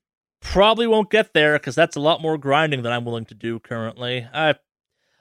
[0.42, 3.60] probably won't get there because that's a lot more grinding than I'm willing to do
[3.60, 4.28] currently.
[4.34, 4.56] I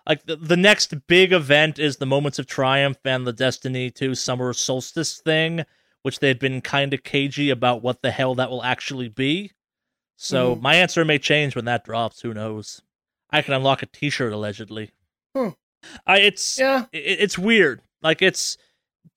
[0.07, 4.15] like the, the next big event is the Moments of Triumph and the Destiny 2
[4.15, 5.65] Summer Solstice thing,
[6.03, 9.53] which they've been kind of cagey about what the hell that will actually be.
[10.17, 10.61] So Mhm.
[10.63, 12.21] my answer may change when that drops.
[12.21, 12.83] Who knows?
[13.31, 14.91] I can unlock a T-shirt allegedly.
[15.35, 15.49] Hmm.
[16.07, 16.85] I it's Yeah.
[16.93, 17.81] it, it's weird.
[18.03, 18.57] Like it's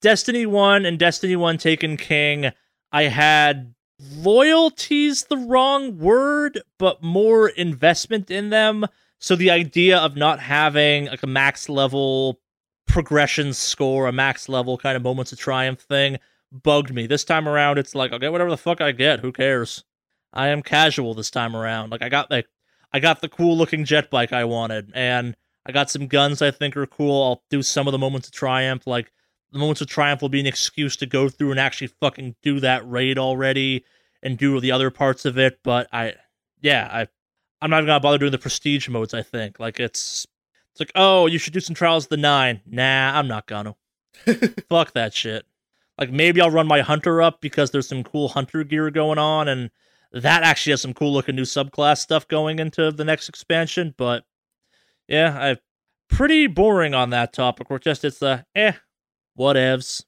[0.02, 2.52] Destiny 1 and Destiny 1 Taken King.
[2.91, 8.86] I had loyalty's the wrong word, but more investment in them.
[9.26, 12.39] So the idea of not having like a max level
[12.85, 16.19] progression score, a max level kind of moments of triumph thing
[16.52, 17.07] bugged me.
[17.07, 19.22] This time around it's like I'll get whatever the fuck I get.
[19.22, 19.84] Who cares?
[20.31, 21.89] I am casual this time around.
[21.89, 22.45] Like I got the
[22.93, 25.35] I got the cool looking jet bike I wanted and
[25.65, 27.23] I got some guns I think are cool.
[27.23, 28.85] I'll do some of the moments of triumph.
[28.85, 29.11] Like
[29.52, 32.60] the moments of triumph will be an excuse to go through and actually fucking do
[32.60, 33.85] that raid already
[34.22, 35.61] and do the other parts of it.
[35.64, 36.14] But I,
[36.61, 37.07] yeah, I,
[37.61, 39.14] I'm not even gonna bother doing the prestige modes.
[39.14, 40.27] I think like it's,
[40.72, 42.61] it's like oh you should do some trials of the nine.
[42.65, 43.76] Nah, I'm not gonna.
[44.69, 45.45] Fuck that shit.
[45.98, 49.48] Like maybe I'll run my hunter up because there's some cool hunter gear going on
[49.48, 49.69] and
[50.11, 53.94] that actually has some cool looking new subclass stuff going into the next expansion.
[53.98, 54.23] But
[55.07, 55.57] yeah, I
[56.10, 57.69] pretty boring on that topic.
[57.69, 58.73] We're just it's the eh,
[59.38, 60.03] whatevs.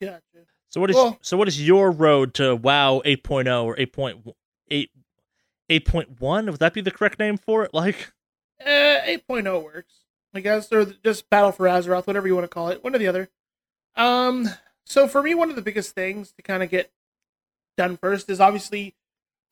[0.00, 0.20] Gotcha.
[0.68, 4.88] So what is Well- so what is your road to WoW 8.0 or 8.8
[5.70, 6.50] 8.1?
[6.50, 7.70] Would that be the correct name for it?
[7.74, 8.12] Like
[8.60, 8.66] Uh,
[9.06, 9.94] 8.0 works,
[10.34, 12.98] I guess, or just Battle for Azeroth, whatever you want to call it, one or
[12.98, 13.28] the other.
[13.96, 14.48] Um,
[14.84, 16.90] so for me, one of the biggest things to kind of get
[17.76, 18.94] done first is obviously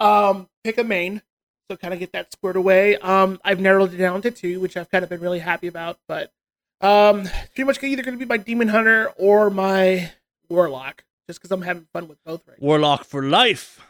[0.00, 1.22] um pick a main,
[1.70, 2.96] so kind of get that squared away.
[2.98, 5.98] Um, I've narrowed it down to two, which I've kind of been really happy about,
[6.06, 6.32] but
[6.80, 7.24] um,
[7.54, 10.12] pretty much either going to be my Demon Hunter or my
[10.48, 13.80] Warlock, just because I'm having fun with both right now Warlock for life.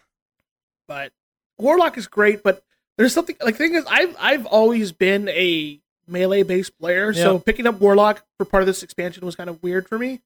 [0.86, 1.12] but
[1.59, 2.62] Warlock is great, but
[2.97, 7.39] there's something like the thing is I've I've always been a melee based player, so
[7.39, 10.20] picking up Warlock for part of this expansion was kind of weird for me.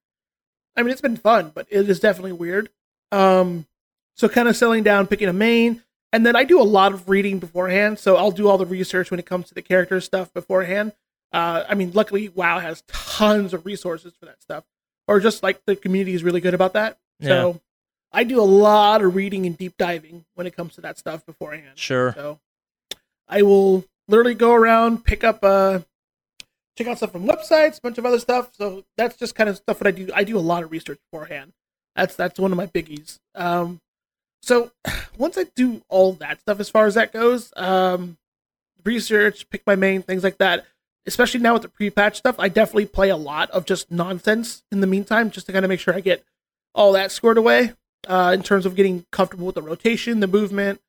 [0.76, 2.70] I mean, it's been fun, but it is definitely weird.
[3.10, 3.66] Um,
[4.16, 5.82] so kind of settling down, picking a main,
[6.12, 7.98] and then I do a lot of reading beforehand.
[7.98, 10.92] So I'll do all the research when it comes to the character stuff beforehand.
[11.32, 14.64] Uh, I mean, luckily WoW has tons of resources for that stuff,
[15.08, 16.98] or just like the community is really good about that.
[17.22, 17.60] So
[18.12, 21.24] I do a lot of reading and deep diving when it comes to that stuff
[21.24, 21.76] beforehand.
[21.78, 22.12] Sure.
[22.12, 22.40] So
[23.28, 25.80] I will literally go around, pick up, uh,
[26.76, 28.50] check out stuff from websites, a bunch of other stuff.
[28.56, 30.10] So that's just kind of stuff that I do.
[30.14, 31.52] I do a lot of research beforehand.
[31.96, 33.18] That's that's one of my biggies.
[33.34, 33.80] Um,
[34.42, 34.72] so
[35.18, 38.18] once I do all that stuff, as far as that goes, um,
[38.84, 40.66] research, pick my main things like that.
[41.04, 44.80] Especially now with the pre-patch stuff, I definitely play a lot of just nonsense in
[44.80, 46.24] the meantime, just to kind of make sure I get
[46.76, 47.72] all that scored away.
[48.08, 50.80] Uh, in terms of getting comfortable with the rotation, the movement,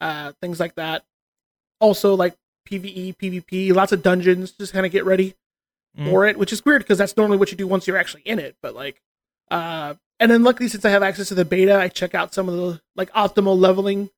[0.00, 1.04] uh, things like that.
[1.80, 2.36] Also, like
[2.70, 5.34] PVE, PvP, lots of dungeons, just kind of get ready
[5.98, 6.10] Mm.
[6.10, 8.38] for it, which is weird because that's normally what you do once you're actually in
[8.40, 8.56] it.
[8.60, 9.00] But like,
[9.50, 12.48] uh, and then luckily since I have access to the beta, I check out some
[12.48, 14.10] of the like optimal leveling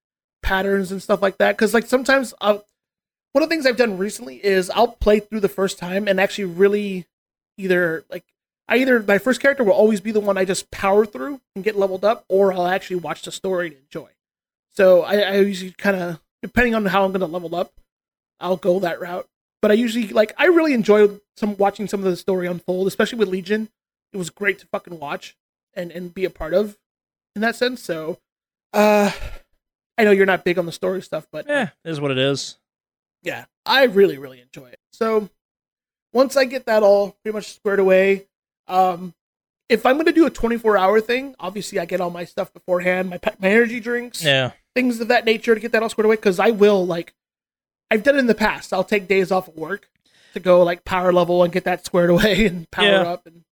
[0.43, 1.57] patterns and stuff like that.
[1.57, 2.65] Because like sometimes I'll,
[3.33, 6.19] one of the things I've done recently is I'll play through the first time and
[6.19, 7.07] actually really
[7.59, 8.25] either like
[8.69, 11.65] I either my first character will always be the one I just power through and
[11.65, 14.11] get leveled up, or I'll actually watch the story and enjoy.
[14.73, 17.73] So I, I usually kind of depending on how I'm going to level up,
[18.41, 19.29] I'll go that route.
[19.63, 23.19] But I usually like I really enjoy some watching some of the story unfold, especially
[23.19, 23.69] with Legion.
[24.13, 25.37] It was great to fucking watch
[25.75, 26.77] and and be a part of
[27.35, 27.83] in that sense.
[27.83, 28.19] So,
[28.73, 29.11] uh,
[29.99, 32.19] I know you're not big on the story stuff, but yeah, it is what it
[32.19, 32.59] is.
[33.23, 34.79] yeah, I really, really enjoy it.
[34.93, 35.31] So
[36.13, 38.27] once I get that all pretty much squared away,
[38.69, 39.15] um,
[39.69, 42.53] if I'm going to do a 24 hour thing, obviously I get all my stuff
[42.53, 44.53] beforehand, my my energy drinks, Yeah.
[44.75, 46.17] things of that nature to get that all squared away.
[46.17, 47.15] Because I will like,
[47.91, 48.73] I've done it in the past.
[48.73, 49.89] I'll take days off of work
[50.35, 53.03] to go like power level and get that squared away and power Yeah.
[53.03, 53.43] up and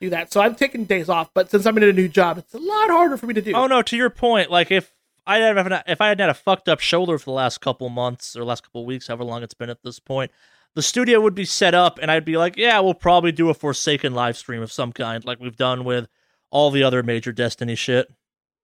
[0.00, 0.32] do that.
[0.32, 1.30] So I'm taking days off.
[1.34, 3.52] But since I'm in a new job, it's a lot harder for me to do.
[3.54, 4.92] Oh no, to your point, like if
[5.26, 8.34] I had if I hadn't had a fucked up shoulder for the last couple months
[8.34, 10.32] or last couple weeks, however long it's been at this point,
[10.74, 13.54] the studio would be set up, and I'd be like, yeah, we'll probably do a
[13.54, 16.08] Forsaken live stream of some kind, like we've done with
[16.50, 18.12] all the other major Destiny shit.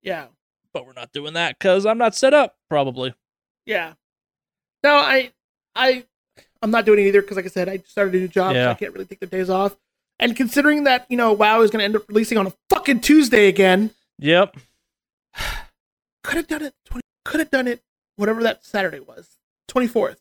[0.02, 0.26] Yeah.
[0.72, 3.14] But we're not doing that because I'm not set up, probably.
[3.64, 3.94] Yeah.
[4.84, 5.32] No, I,
[5.74, 6.04] I,
[6.62, 8.58] I'm not doing it either because, like I said, I started a new job, so
[8.58, 8.70] Yeah.
[8.70, 9.76] I can't really take the days off.
[10.18, 13.00] And considering that you know WoW is going to end up releasing on a fucking
[13.00, 14.56] Tuesday again, Yep.
[16.22, 16.74] could have done it.
[16.86, 17.82] 20, could have done it.
[18.16, 19.36] Whatever that Saturday was,
[19.68, 20.16] 24th.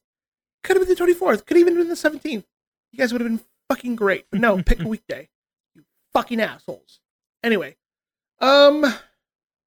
[0.65, 1.45] Could have been the 24th.
[1.45, 2.43] Could have even been the 17th.
[2.91, 3.39] You guys would have been
[3.69, 4.25] fucking great.
[4.31, 5.29] But no, pick a weekday.
[5.75, 5.83] You
[6.13, 6.99] fucking assholes.
[7.43, 7.75] Anyway,
[8.39, 8.83] um,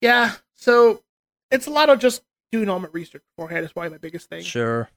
[0.01, 0.33] yeah.
[0.55, 1.03] So
[1.51, 3.65] it's a lot of just doing all my research beforehand.
[3.65, 4.43] Is probably my biggest thing.
[4.43, 4.89] Sure.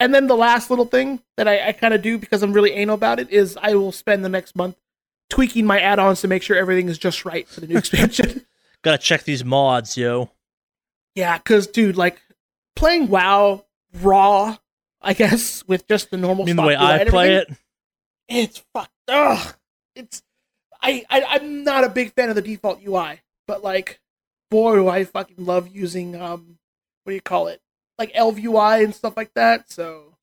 [0.00, 2.72] And then the last little thing that I, I kind of do because I'm really
[2.72, 4.76] anal about it is I will spend the next month
[5.30, 8.44] tweaking my add-ons to make sure everything is just right for the new expansion.
[8.82, 10.30] Gotta check these mods, yo.
[11.14, 12.20] yeah, because dude, like
[12.76, 13.64] playing WoW
[14.00, 14.56] raw,
[15.04, 16.44] I guess with just the normal.
[16.44, 17.52] I mean, the way I play it,
[18.28, 18.90] it's fucked.
[19.08, 19.54] Ugh,
[19.94, 20.22] it's.
[20.82, 24.00] I, I I'm not a big fan of the default UI, but like,
[24.50, 26.58] boy, do I fucking love using um,
[27.04, 27.60] what do you call it,
[27.98, 29.70] like Elv UI and stuff like that.
[29.70, 30.16] So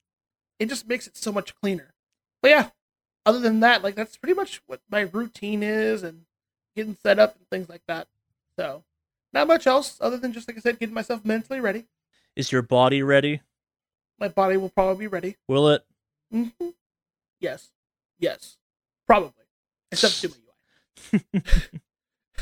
[0.59, 1.93] it just makes it so much cleaner.
[2.41, 2.69] But yeah,
[3.25, 6.25] other than that, like that's pretty much what my routine is and
[6.75, 8.07] getting set up and things like that.
[8.57, 8.83] So
[9.33, 11.85] not much else other than just like I said, getting myself mentally ready.
[12.35, 13.41] is your body ready?
[14.21, 15.35] My body will probably be ready.
[15.47, 15.83] Will it?
[16.31, 16.49] hmm
[17.39, 17.71] Yes,
[18.19, 18.57] yes,
[19.07, 19.33] probably.
[19.91, 20.35] Except UI.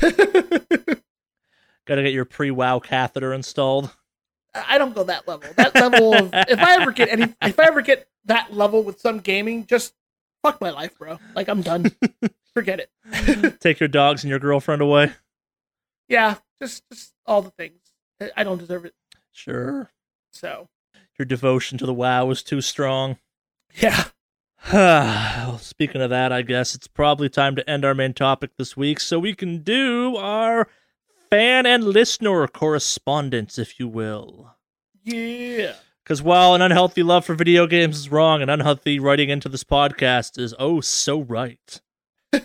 [1.86, 3.96] Gotta get your pre-WoW catheter installed.
[4.54, 5.48] I don't go that level.
[5.56, 9.00] That level of if I ever get any, if I ever get that level with
[9.00, 9.94] some gaming, just
[10.42, 11.18] fuck my life, bro.
[11.34, 11.90] Like I'm done.
[12.54, 13.60] Forget it.
[13.60, 15.12] Take your dogs and your girlfriend away.
[16.08, 17.80] yeah, just just all the things.
[18.36, 18.92] I don't deserve it.
[19.32, 19.90] Sure.
[20.32, 20.68] So
[21.18, 23.18] Your devotion to the WoW was too strong.
[23.74, 24.04] yeah,
[24.72, 28.76] well, speaking of that, I guess it's probably time to end our main topic this
[28.76, 30.68] week so we can do our
[31.30, 34.56] fan and listener correspondence, if you will.
[35.04, 35.74] yeah.
[36.02, 39.62] Because while an unhealthy love for video games is wrong, an unhealthy writing into this
[39.62, 41.80] podcast is oh so right.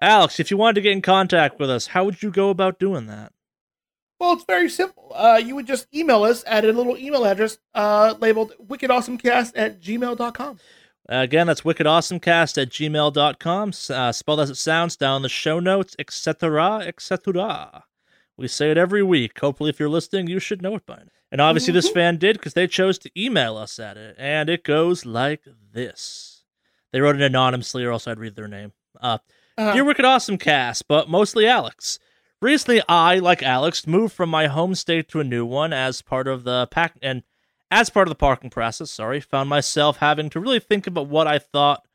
[0.00, 2.78] Alex, if you wanted to get in contact with us, how would you go about
[2.78, 3.32] doing that?
[4.18, 5.12] Well, it's very simple.
[5.14, 9.80] Uh, you would just email us at a little email address uh, labeled wickedawesomecast at
[9.80, 10.58] gmail.com.
[11.08, 13.72] Again, that's wickedawesomecast at gmail.com.
[13.90, 17.84] Uh, spelled as it sounds down in the show notes, etc., etc.
[18.38, 19.38] We say it every week.
[19.38, 21.02] Hopefully, if you're listening, you should know it by now.
[21.32, 21.94] And obviously, this Mhm.
[21.94, 24.14] fan did because they chose to email us at it.
[24.18, 26.44] And it goes like this.
[26.92, 28.72] They wrote it anonymously, or else I'd read their name.
[29.00, 29.18] Uh,
[29.58, 31.98] Uh, Dear Wicked Awesome Cast, but mostly Alex.
[32.42, 36.28] Recently, I, like Alex, moved from my home state to a new one as part
[36.28, 37.22] of the pack and
[37.70, 38.90] as part of the parking process.
[38.90, 41.86] Sorry, found myself having to really think about what I thought,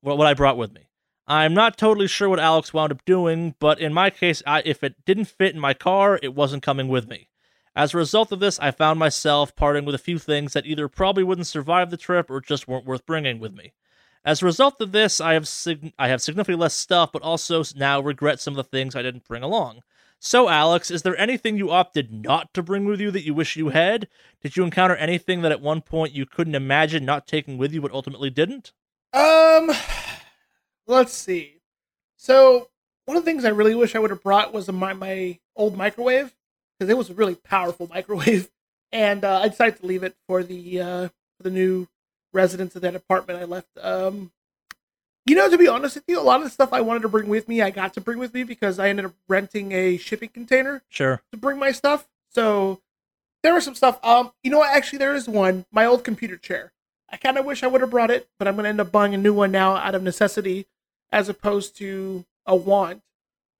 [0.00, 0.88] what, what I brought with me.
[1.26, 4.82] I'm not totally sure what Alex wound up doing, but in my case, I, if
[4.82, 7.28] it didn't fit in my car, it wasn't coming with me.
[7.76, 10.88] As a result of this, I found myself parting with a few things that either
[10.88, 13.74] probably wouldn't survive the trip or just weren't worth bringing with me.
[14.24, 17.64] As a result of this, I have sig- I have significantly less stuff, but also
[17.74, 19.82] now regret some of the things I didn't bring along.
[20.20, 23.56] So, Alex, is there anything you opted not to bring with you that you wish
[23.56, 24.06] you had?
[24.40, 27.80] Did you encounter anything that at one point you couldn't imagine not taking with you,
[27.80, 28.70] but ultimately didn't?
[29.12, 29.72] Um,
[30.86, 31.56] let's see.
[32.16, 32.68] So
[33.06, 35.76] one of the things I really wish I would have brought was my my old
[35.76, 36.32] microwave
[36.78, 38.48] because it was a really powerful microwave,
[38.92, 41.88] and uh, I decided to leave it for the uh, for the new
[42.32, 43.68] residents of that apartment I left.
[43.80, 44.32] Um,
[45.26, 47.08] you know, to be honest with you, a lot of the stuff I wanted to
[47.08, 49.96] bring with me, I got to bring with me because I ended up renting a
[49.96, 51.22] shipping container Sure.
[51.30, 52.08] to bring my stuff.
[52.30, 52.80] So
[53.42, 54.00] there was some stuff.
[54.04, 54.74] Um, you know what?
[54.74, 55.64] Actually, there is one.
[55.70, 56.72] My old computer chair.
[57.08, 58.90] I kind of wish I would have brought it, but I'm going to end up
[58.90, 60.66] buying a new one now out of necessity,
[61.12, 63.02] as opposed to a want.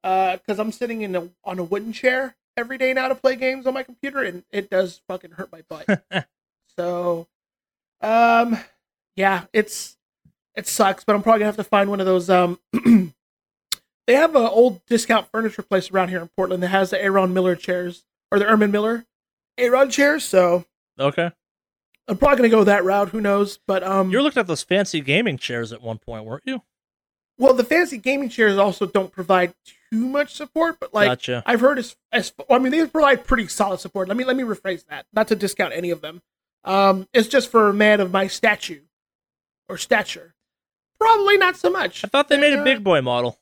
[0.03, 3.67] Because I'm sitting in a on a wooden chair every day now to play games
[3.67, 6.03] on my computer, and it does fucking hurt my butt.
[6.77, 7.29] so,
[8.03, 8.59] um,
[9.17, 9.97] yeah, it's
[10.55, 12.29] it sucks, but I'm probably gonna have to find one of those.
[12.31, 12.59] Um,
[14.07, 17.33] they have an old discount furniture place around here in Portland that has the Aaron
[17.33, 19.05] Miller chairs or the Herman Miller
[19.59, 20.25] Aeron chairs.
[20.25, 20.65] So
[20.99, 21.31] Okay.
[22.09, 23.11] I'm probably gonna go that route.
[23.11, 23.59] Who knows?
[23.67, 26.63] But um, You were looking at those fancy gaming chairs at one point, weren't you?
[27.39, 29.55] well, the fancy gaming chairs also don't provide
[29.91, 31.43] too much support, but like gotcha.
[31.47, 34.09] I've heard as, as I mean they provide pretty solid support.
[34.09, 35.07] Let me let me rephrase that.
[35.13, 36.23] Not to discount any of them.
[36.65, 38.81] Um, it's just for a man of my statue
[39.69, 40.35] or stature.
[41.01, 42.05] Probably not so much.
[42.05, 43.39] I thought they made a Uh, big boy model.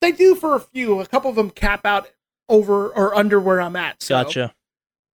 [0.00, 1.00] They do for a few.
[1.00, 2.08] A couple of them cap out
[2.48, 4.02] over or under where I'm at.
[4.02, 4.54] So Gotcha.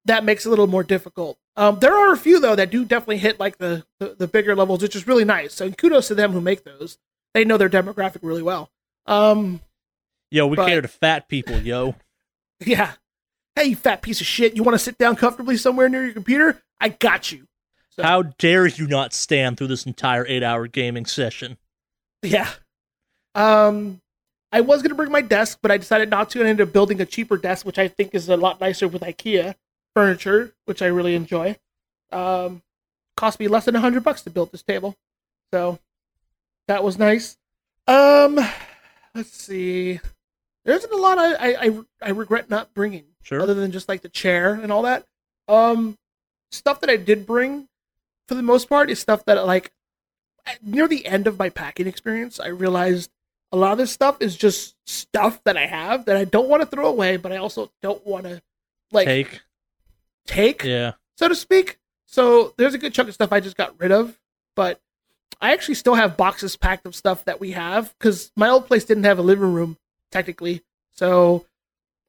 [0.06, 1.38] that makes it a little more difficult.
[1.56, 4.56] Um, there are a few though that do definitely hit like the, the the bigger
[4.56, 5.54] levels, which is really nice.
[5.54, 6.98] So kudos to them who make those.
[7.34, 8.70] They know their demographic really well.
[9.08, 9.62] Um,
[10.30, 11.96] Yo, we But- cater to fat people, yo.
[12.66, 12.94] yeah.
[13.56, 14.56] Hey, you fat piece of shit!
[14.56, 16.62] You want to sit down comfortably somewhere near your computer?
[16.82, 17.48] I got you.
[17.92, 21.58] So- How dare you not stand through this entire eight hour gaming session?
[22.24, 22.50] Yeah.
[23.36, 24.02] Um,
[24.52, 26.74] I was gonna bring my desk, but I decided not to, and I ended up
[26.74, 29.56] building a cheaper desk, which I think is a lot nicer with IKEA
[29.96, 31.58] furniture, which I really enjoy.
[32.12, 32.62] Um,
[33.18, 34.96] cost me less than a hundred bucks to build this table,
[35.52, 35.80] so
[36.68, 37.38] that was nice.
[37.88, 38.40] Um,
[39.14, 40.00] let's see.
[40.66, 43.42] There isn't a lot I I, I, regret not bringing Sure.
[43.42, 45.06] other than just like the chair and all that.
[45.48, 45.98] Um,
[46.52, 47.68] stuff that I did bring,
[48.28, 49.72] for the most part, is stuff that like
[50.62, 53.12] near the end of my packing experience, I realized
[53.52, 56.62] a lot of this stuff is just stuff that I have that I don't want
[56.62, 58.42] to throw away, but I also don't want to
[58.92, 59.42] like Take.
[60.28, 60.94] take, Yeah.
[61.18, 61.78] so to speak.
[62.06, 64.20] So there's a good chunk of stuff I just got rid of,
[64.56, 64.80] but
[65.42, 68.86] I actually still have boxes packed of stuff that we have because my old place
[68.86, 69.78] didn't have a living room
[70.14, 70.62] technically.
[70.94, 71.46] So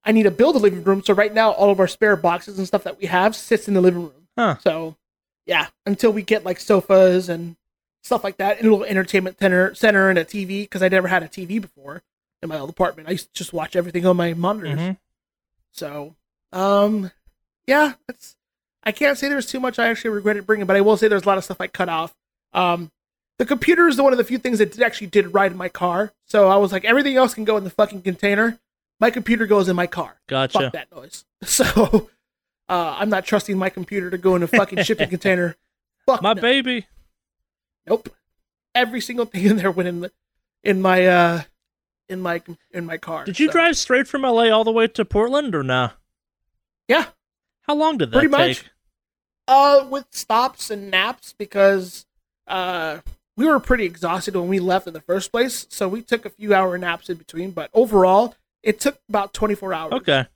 [0.05, 1.03] I need to build a living room.
[1.03, 3.75] So right now, all of our spare boxes and stuff that we have sits in
[3.75, 4.29] the living room.
[4.39, 4.57] Huh.
[4.61, 4.97] So
[5.47, 7.57] yeah, until we get like sofas and
[8.03, 11.09] stuff like that, and a little entertainment center, center and a TV because I never
[11.09, 12.03] had a TV before
[12.43, 13.09] in my old apartment.
[13.09, 14.79] I used to just watch everything on my monitors.
[14.79, 14.99] Mhm.
[15.73, 16.15] So,
[16.53, 17.11] um,
[17.67, 18.37] yeah, that's.
[18.87, 21.23] I can't say there's too much I actually regretted bringing, but I will say there's
[21.23, 22.15] a lot of stuff I cut off.
[22.53, 22.91] Um,
[23.39, 25.59] the computer is the one of the few things that did, actually did ride in
[25.59, 26.13] my car.
[26.25, 28.59] So I was like, everything else can go in the fucking container.
[29.01, 30.17] My computer goes in my car.
[30.29, 30.59] Gotcha.
[30.61, 31.25] Fuck that noise.
[31.45, 32.09] So,
[32.69, 35.57] uh, I'm not trusting my computer to go in a fucking shipping container.
[36.07, 36.41] Fuck My no.
[36.41, 36.87] baby.
[37.87, 38.09] Nope.
[38.75, 40.13] Every single thing in there went in the,
[40.63, 41.43] in my uh
[42.09, 42.41] in my
[42.71, 43.25] in my car.
[43.25, 45.91] Did you So, drive straight from LA all the way to Portland or nah?
[46.89, 47.07] Yeah.
[47.63, 48.59] How long did that Pretty take?
[48.59, 48.65] much.
[49.47, 52.07] Uh, with stops and naps because
[52.47, 52.99] uh
[53.37, 56.31] we were pretty exhausted when we left in the first place, so we took a
[56.31, 57.51] few hour naps in between.
[57.51, 59.93] But overall, it took about 24 hours.
[59.95, 60.27] Okay.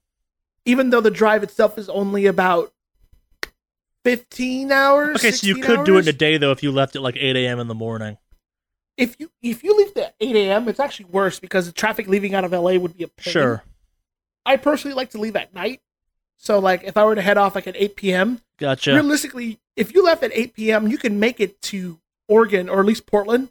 [0.64, 2.72] Even though the drive itself is only about
[4.04, 5.16] 15 hours.
[5.16, 7.02] Okay, so you 16 could do it in a day though if you left at
[7.02, 7.60] like 8 a.m.
[7.60, 8.18] in the morning.
[8.96, 12.34] If you if you leave at 8 a.m., it's actually worse because the traffic leaving
[12.34, 13.32] out of LA would be a pain.
[13.32, 13.62] Sure.
[14.44, 15.80] I personally like to leave at night.
[16.36, 18.94] So like if I were to head off like at 8 p.m., Gotcha.
[18.94, 22.86] realistically, if you left at 8 p.m., you can make it to Oregon or at
[22.86, 23.50] least Portland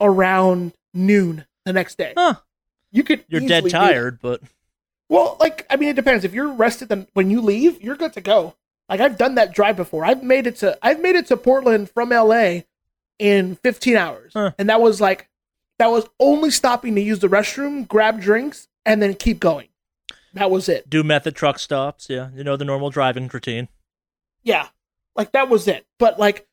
[0.00, 2.14] around noon the next day.
[2.16, 2.34] Huh.
[2.90, 3.24] You could.
[3.28, 4.40] You're dead tired, but
[5.08, 6.24] Well, like I mean, it depends.
[6.24, 8.54] If you're rested, then when you leave, you're good to go.
[8.88, 10.04] Like I've done that drive before.
[10.04, 12.60] I've made it to I've made it to Portland from LA
[13.18, 14.52] in 15 hours, Huh.
[14.58, 15.28] and that was like
[15.78, 19.68] that was only stopping to use the restroom, grab drinks, and then keep going.
[20.34, 20.88] That was it.
[20.90, 22.08] do method truck stops.
[22.10, 23.68] Yeah, you know the normal driving routine.
[24.42, 24.68] Yeah,
[25.16, 25.86] like that was it.
[25.98, 26.46] But like,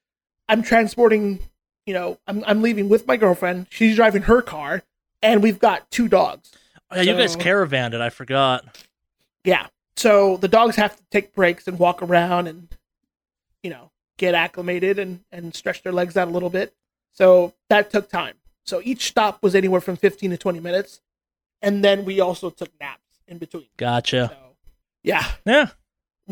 [0.47, 1.39] I'm transporting.
[1.85, 3.67] You know, I'm I'm leaving with my girlfriend.
[3.69, 4.83] She's driving her car,
[5.21, 6.51] and we've got two dogs.
[6.91, 8.01] Oh, yeah, you guys So- caravanned it.
[8.01, 8.65] I forgot.
[9.43, 9.67] Yeah.
[9.97, 12.67] So the dogs have to take breaks and walk around and,
[13.61, 16.73] you know, get acclimated and, and stretch their legs out a little bit.
[17.11, 18.35] So that took time.
[18.65, 21.01] So each stop was anywhere from 15 to 20 minutes.
[21.61, 23.67] And then we also took naps in between.
[23.77, 24.29] Gotcha.
[24.33, 24.55] So,
[25.03, 25.25] yeah.
[25.45, 25.69] Yeah.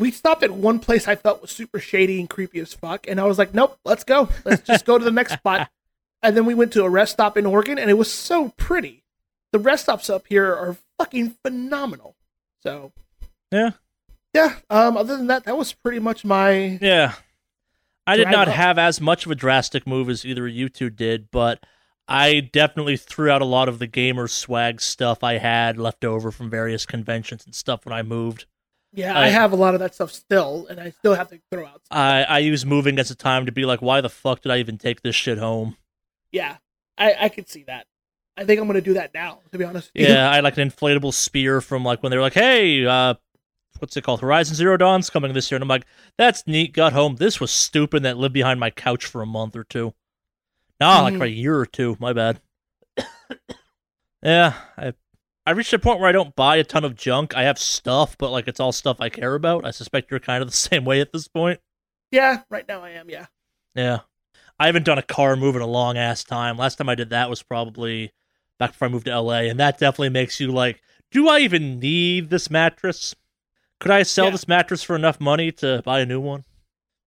[0.00, 3.06] We stopped at one place I felt was super shady and creepy as fuck.
[3.06, 4.28] And I was like, nope, let's go.
[4.44, 5.70] Let's just go to the next spot.
[6.22, 9.04] And then we went to a rest stop in Oregon and it was so pretty.
[9.52, 12.14] The rest stops up here are fucking phenomenal.
[12.62, 12.92] So
[13.50, 13.70] Yeah.
[14.34, 14.56] yeah.
[14.68, 14.98] Um.
[14.98, 16.78] Other than that, that was pretty much my.
[16.82, 17.14] Yeah.
[18.06, 18.54] I did not up.
[18.54, 21.64] have as much of a drastic move as either of you two did, but
[22.06, 26.30] I definitely threw out a lot of the gamer swag stuff I had left over
[26.30, 28.44] from various conventions and stuff when I moved.
[28.92, 31.38] Yeah, I- I have a lot of that stuff still, and I still have to
[31.50, 31.84] throw out.
[31.84, 31.96] Stuff.
[31.98, 34.58] I, I use moving as a time to be like, why the fuck did I
[34.58, 35.76] even take this shit home?
[36.32, 36.56] Yeah,
[36.98, 37.86] I I could see that.
[38.36, 39.40] I think I'm gonna do that now.
[39.52, 39.90] To be honest.
[39.94, 43.14] Yeah, I had like an inflatable spear from like when they were like, hey, uh,
[43.78, 44.20] what's it called?
[44.20, 45.56] Horizon Zero Dawn's coming this year.
[45.56, 45.86] And I'm like,
[46.18, 46.72] that's neat.
[46.72, 47.16] Got home.
[47.16, 49.92] This was stupid that lived behind my couch for a month or two.
[50.80, 51.18] Nah, like Mhm.
[51.18, 51.96] for a year or two.
[52.00, 52.40] My bad.
[54.22, 54.94] yeah, I
[55.46, 57.34] I reached a point where I don't buy a ton of junk.
[57.36, 59.64] I have stuff, but like it's all stuff I care about.
[59.64, 61.60] I suspect you're kind of the same way at this point.
[62.10, 62.42] Yeah.
[62.50, 63.08] Right now I am.
[63.08, 63.26] Yeah.
[63.74, 64.00] Yeah.
[64.58, 66.56] I haven't done a car move in a long ass time.
[66.58, 68.12] Last time I did that was probably
[68.58, 71.78] back before I moved to LA, and that definitely makes you like, do I even
[71.80, 73.14] need this mattress?
[73.80, 74.32] Could I sell Yeah.
[74.32, 76.44] this mattress for enough money to buy a new one?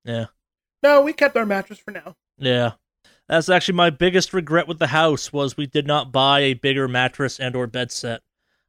[0.03, 0.25] Yeah.
[0.81, 2.15] No, we kept our mattress for now.
[2.39, 2.71] Yeah.
[3.29, 6.87] That's actually my biggest regret with the house was we did not buy a bigger
[6.87, 8.21] mattress and or bed set.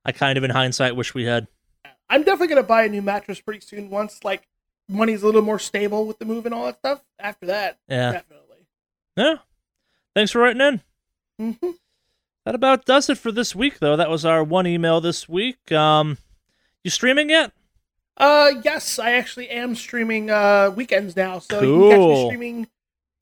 [0.05, 1.49] I kind of in hindsight wish we had.
[2.09, 3.91] I'm definitely gonna buy a new mattress pretty soon.
[3.91, 4.47] Once like
[4.89, 8.13] money's a little more stable with the move and all that stuff, after that, Yeah.
[8.13, 8.59] definitely.
[9.17, 9.37] Yeah.
[10.15, 10.61] Thanks for writing
[11.39, 11.53] in.
[11.61, 11.71] hmm
[12.45, 13.97] That about does it for this week, though.
[13.97, 15.73] That was our one email this week.
[15.73, 16.19] Um,
[16.85, 17.53] you streaming yet?
[18.17, 22.67] Uh, yes, I actually am streaming uh weekends now, so you can catch me streaming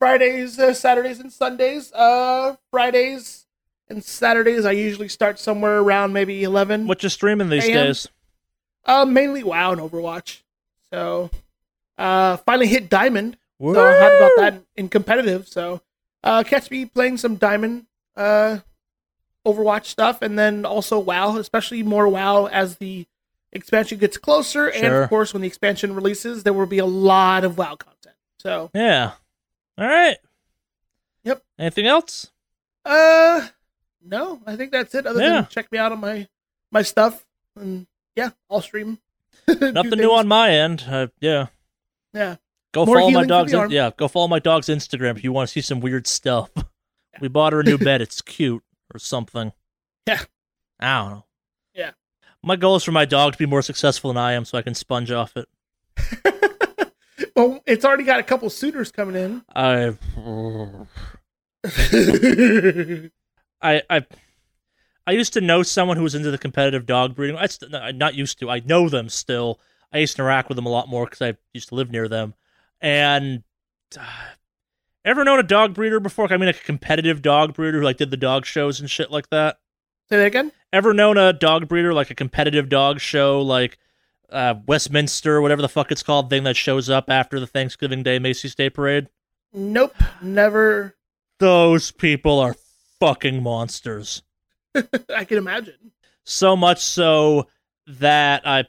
[0.03, 1.93] Fridays, uh, Saturdays, and Sundays.
[1.93, 3.47] Uh, Fridays
[3.89, 6.89] and Saturdays, I usually start somewhere around maybe eleven.
[6.89, 7.87] What you streaming these AM?
[7.87, 8.09] days?
[8.85, 10.41] Uh, mainly WoW and Overwatch.
[10.93, 11.31] So,
[11.99, 13.37] uh, finally hit Diamond.
[13.61, 15.47] So I'm happy about that in competitive.
[15.47, 15.83] So,
[16.25, 18.59] uh, catch me playing some Diamond, uh,
[19.47, 23.07] Overwatch stuff, and then also WoW, especially more WoW as the
[23.53, 24.67] expansion gets closer.
[24.67, 28.17] And of course, when the expansion releases, there will be a lot of WoW content.
[28.41, 29.13] So, Yeah.
[29.79, 30.17] All right.
[31.25, 31.43] Yep.
[31.59, 32.31] Anything else?
[32.85, 33.47] uh,
[34.05, 35.07] no, I think that's it.
[35.07, 35.29] Other Yeah.
[35.43, 36.27] than check me out on my
[36.73, 37.25] my stuff,
[37.57, 37.87] and
[38.17, 38.99] yeah, I'll stream.
[39.49, 40.85] Nothing new on my end.
[40.89, 41.47] Uh, yeah.
[42.13, 42.37] Yeah.
[42.73, 43.53] Go More follow my dog's.
[43.53, 43.91] in- yeah.
[43.97, 46.51] Go follow my dog's Instagram if you want to see some weird stuff.
[47.21, 48.01] we bought her a new bed.
[48.03, 48.63] It's cute
[48.95, 49.53] or something.
[50.07, 50.23] Yeah.
[50.81, 51.25] I don't know.
[51.75, 51.91] Yeah.
[52.43, 54.63] My goal is for my dog to be more successful than I am, so I
[54.63, 55.49] can sponge off it.
[57.35, 59.43] Well, it's already got a couple suitors coming in.
[59.55, 59.97] I.
[63.63, 64.05] I I
[65.07, 67.37] I used to know someone who was into the competitive dog breeding.
[67.37, 68.51] I st- no, not used to.
[68.51, 69.61] I know them still.
[69.93, 72.09] I used to interact with them a lot more because I used to live near
[72.09, 72.35] them.
[72.81, 73.43] And
[73.99, 74.05] uh,
[75.05, 76.33] ever known a dog breeder before?
[76.33, 79.11] I mean, like a competitive dog breeder who like did the dog shows and shit
[79.11, 79.59] like that.
[80.09, 80.53] Say that again.
[80.73, 83.79] Ever known a dog breeder like a competitive dog show like
[84.33, 88.19] uh, Westminster, whatever the fuck it's called, thing that shows up after the Thanksgiving Day
[88.19, 89.09] Macy's Day Parade?
[89.53, 90.97] Nope, never.
[91.39, 92.57] Those people are
[92.99, 94.23] fucking monsters.
[95.15, 95.93] I can imagine.
[96.25, 97.49] so much so
[97.87, 98.61] that I,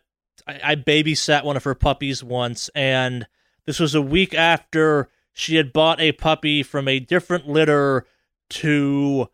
[0.48, 3.28] I I babysat one of her puppies once, and
[3.66, 8.06] this was a week after she had bought a puppy from a different litter
[8.50, 9.30] to.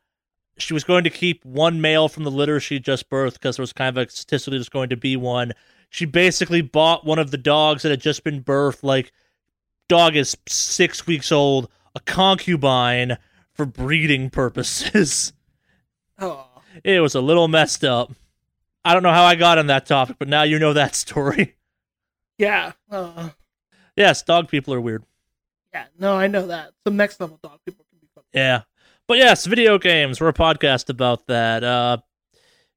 [0.58, 3.64] She was going to keep one male from the litter she just birthed because there
[3.64, 5.54] was kind of a statistically there's going to be one.
[5.90, 9.12] She basically bought one of the dogs that had just been birthed, like
[9.88, 13.18] dog is six weeks old, a concubine
[13.54, 15.34] for breeding purposes.
[16.22, 16.46] Oh,
[16.84, 18.12] It was a little messed up.
[18.84, 21.56] I don't know how I got on that topic, but now you know that story.
[22.38, 22.74] yeah.
[22.92, 23.30] Uh,
[23.96, 25.04] yes, dog people are weird.
[25.74, 25.86] yeah.
[25.98, 26.72] No, I know that.
[26.86, 28.26] Some next level dog people can be fun.
[28.34, 28.64] Yeah.
[29.08, 30.20] But yes, video games.
[30.22, 31.64] We're a podcast about that.
[31.64, 31.98] Uh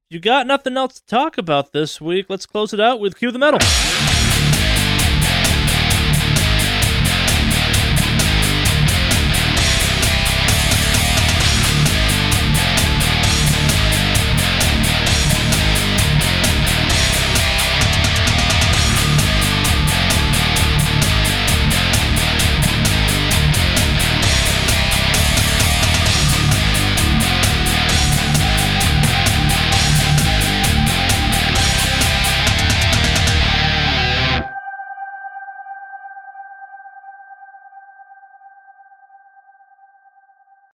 [0.09, 2.27] you got nothing else to talk about this week.
[2.29, 3.59] Let's close it out with Cue the Metal.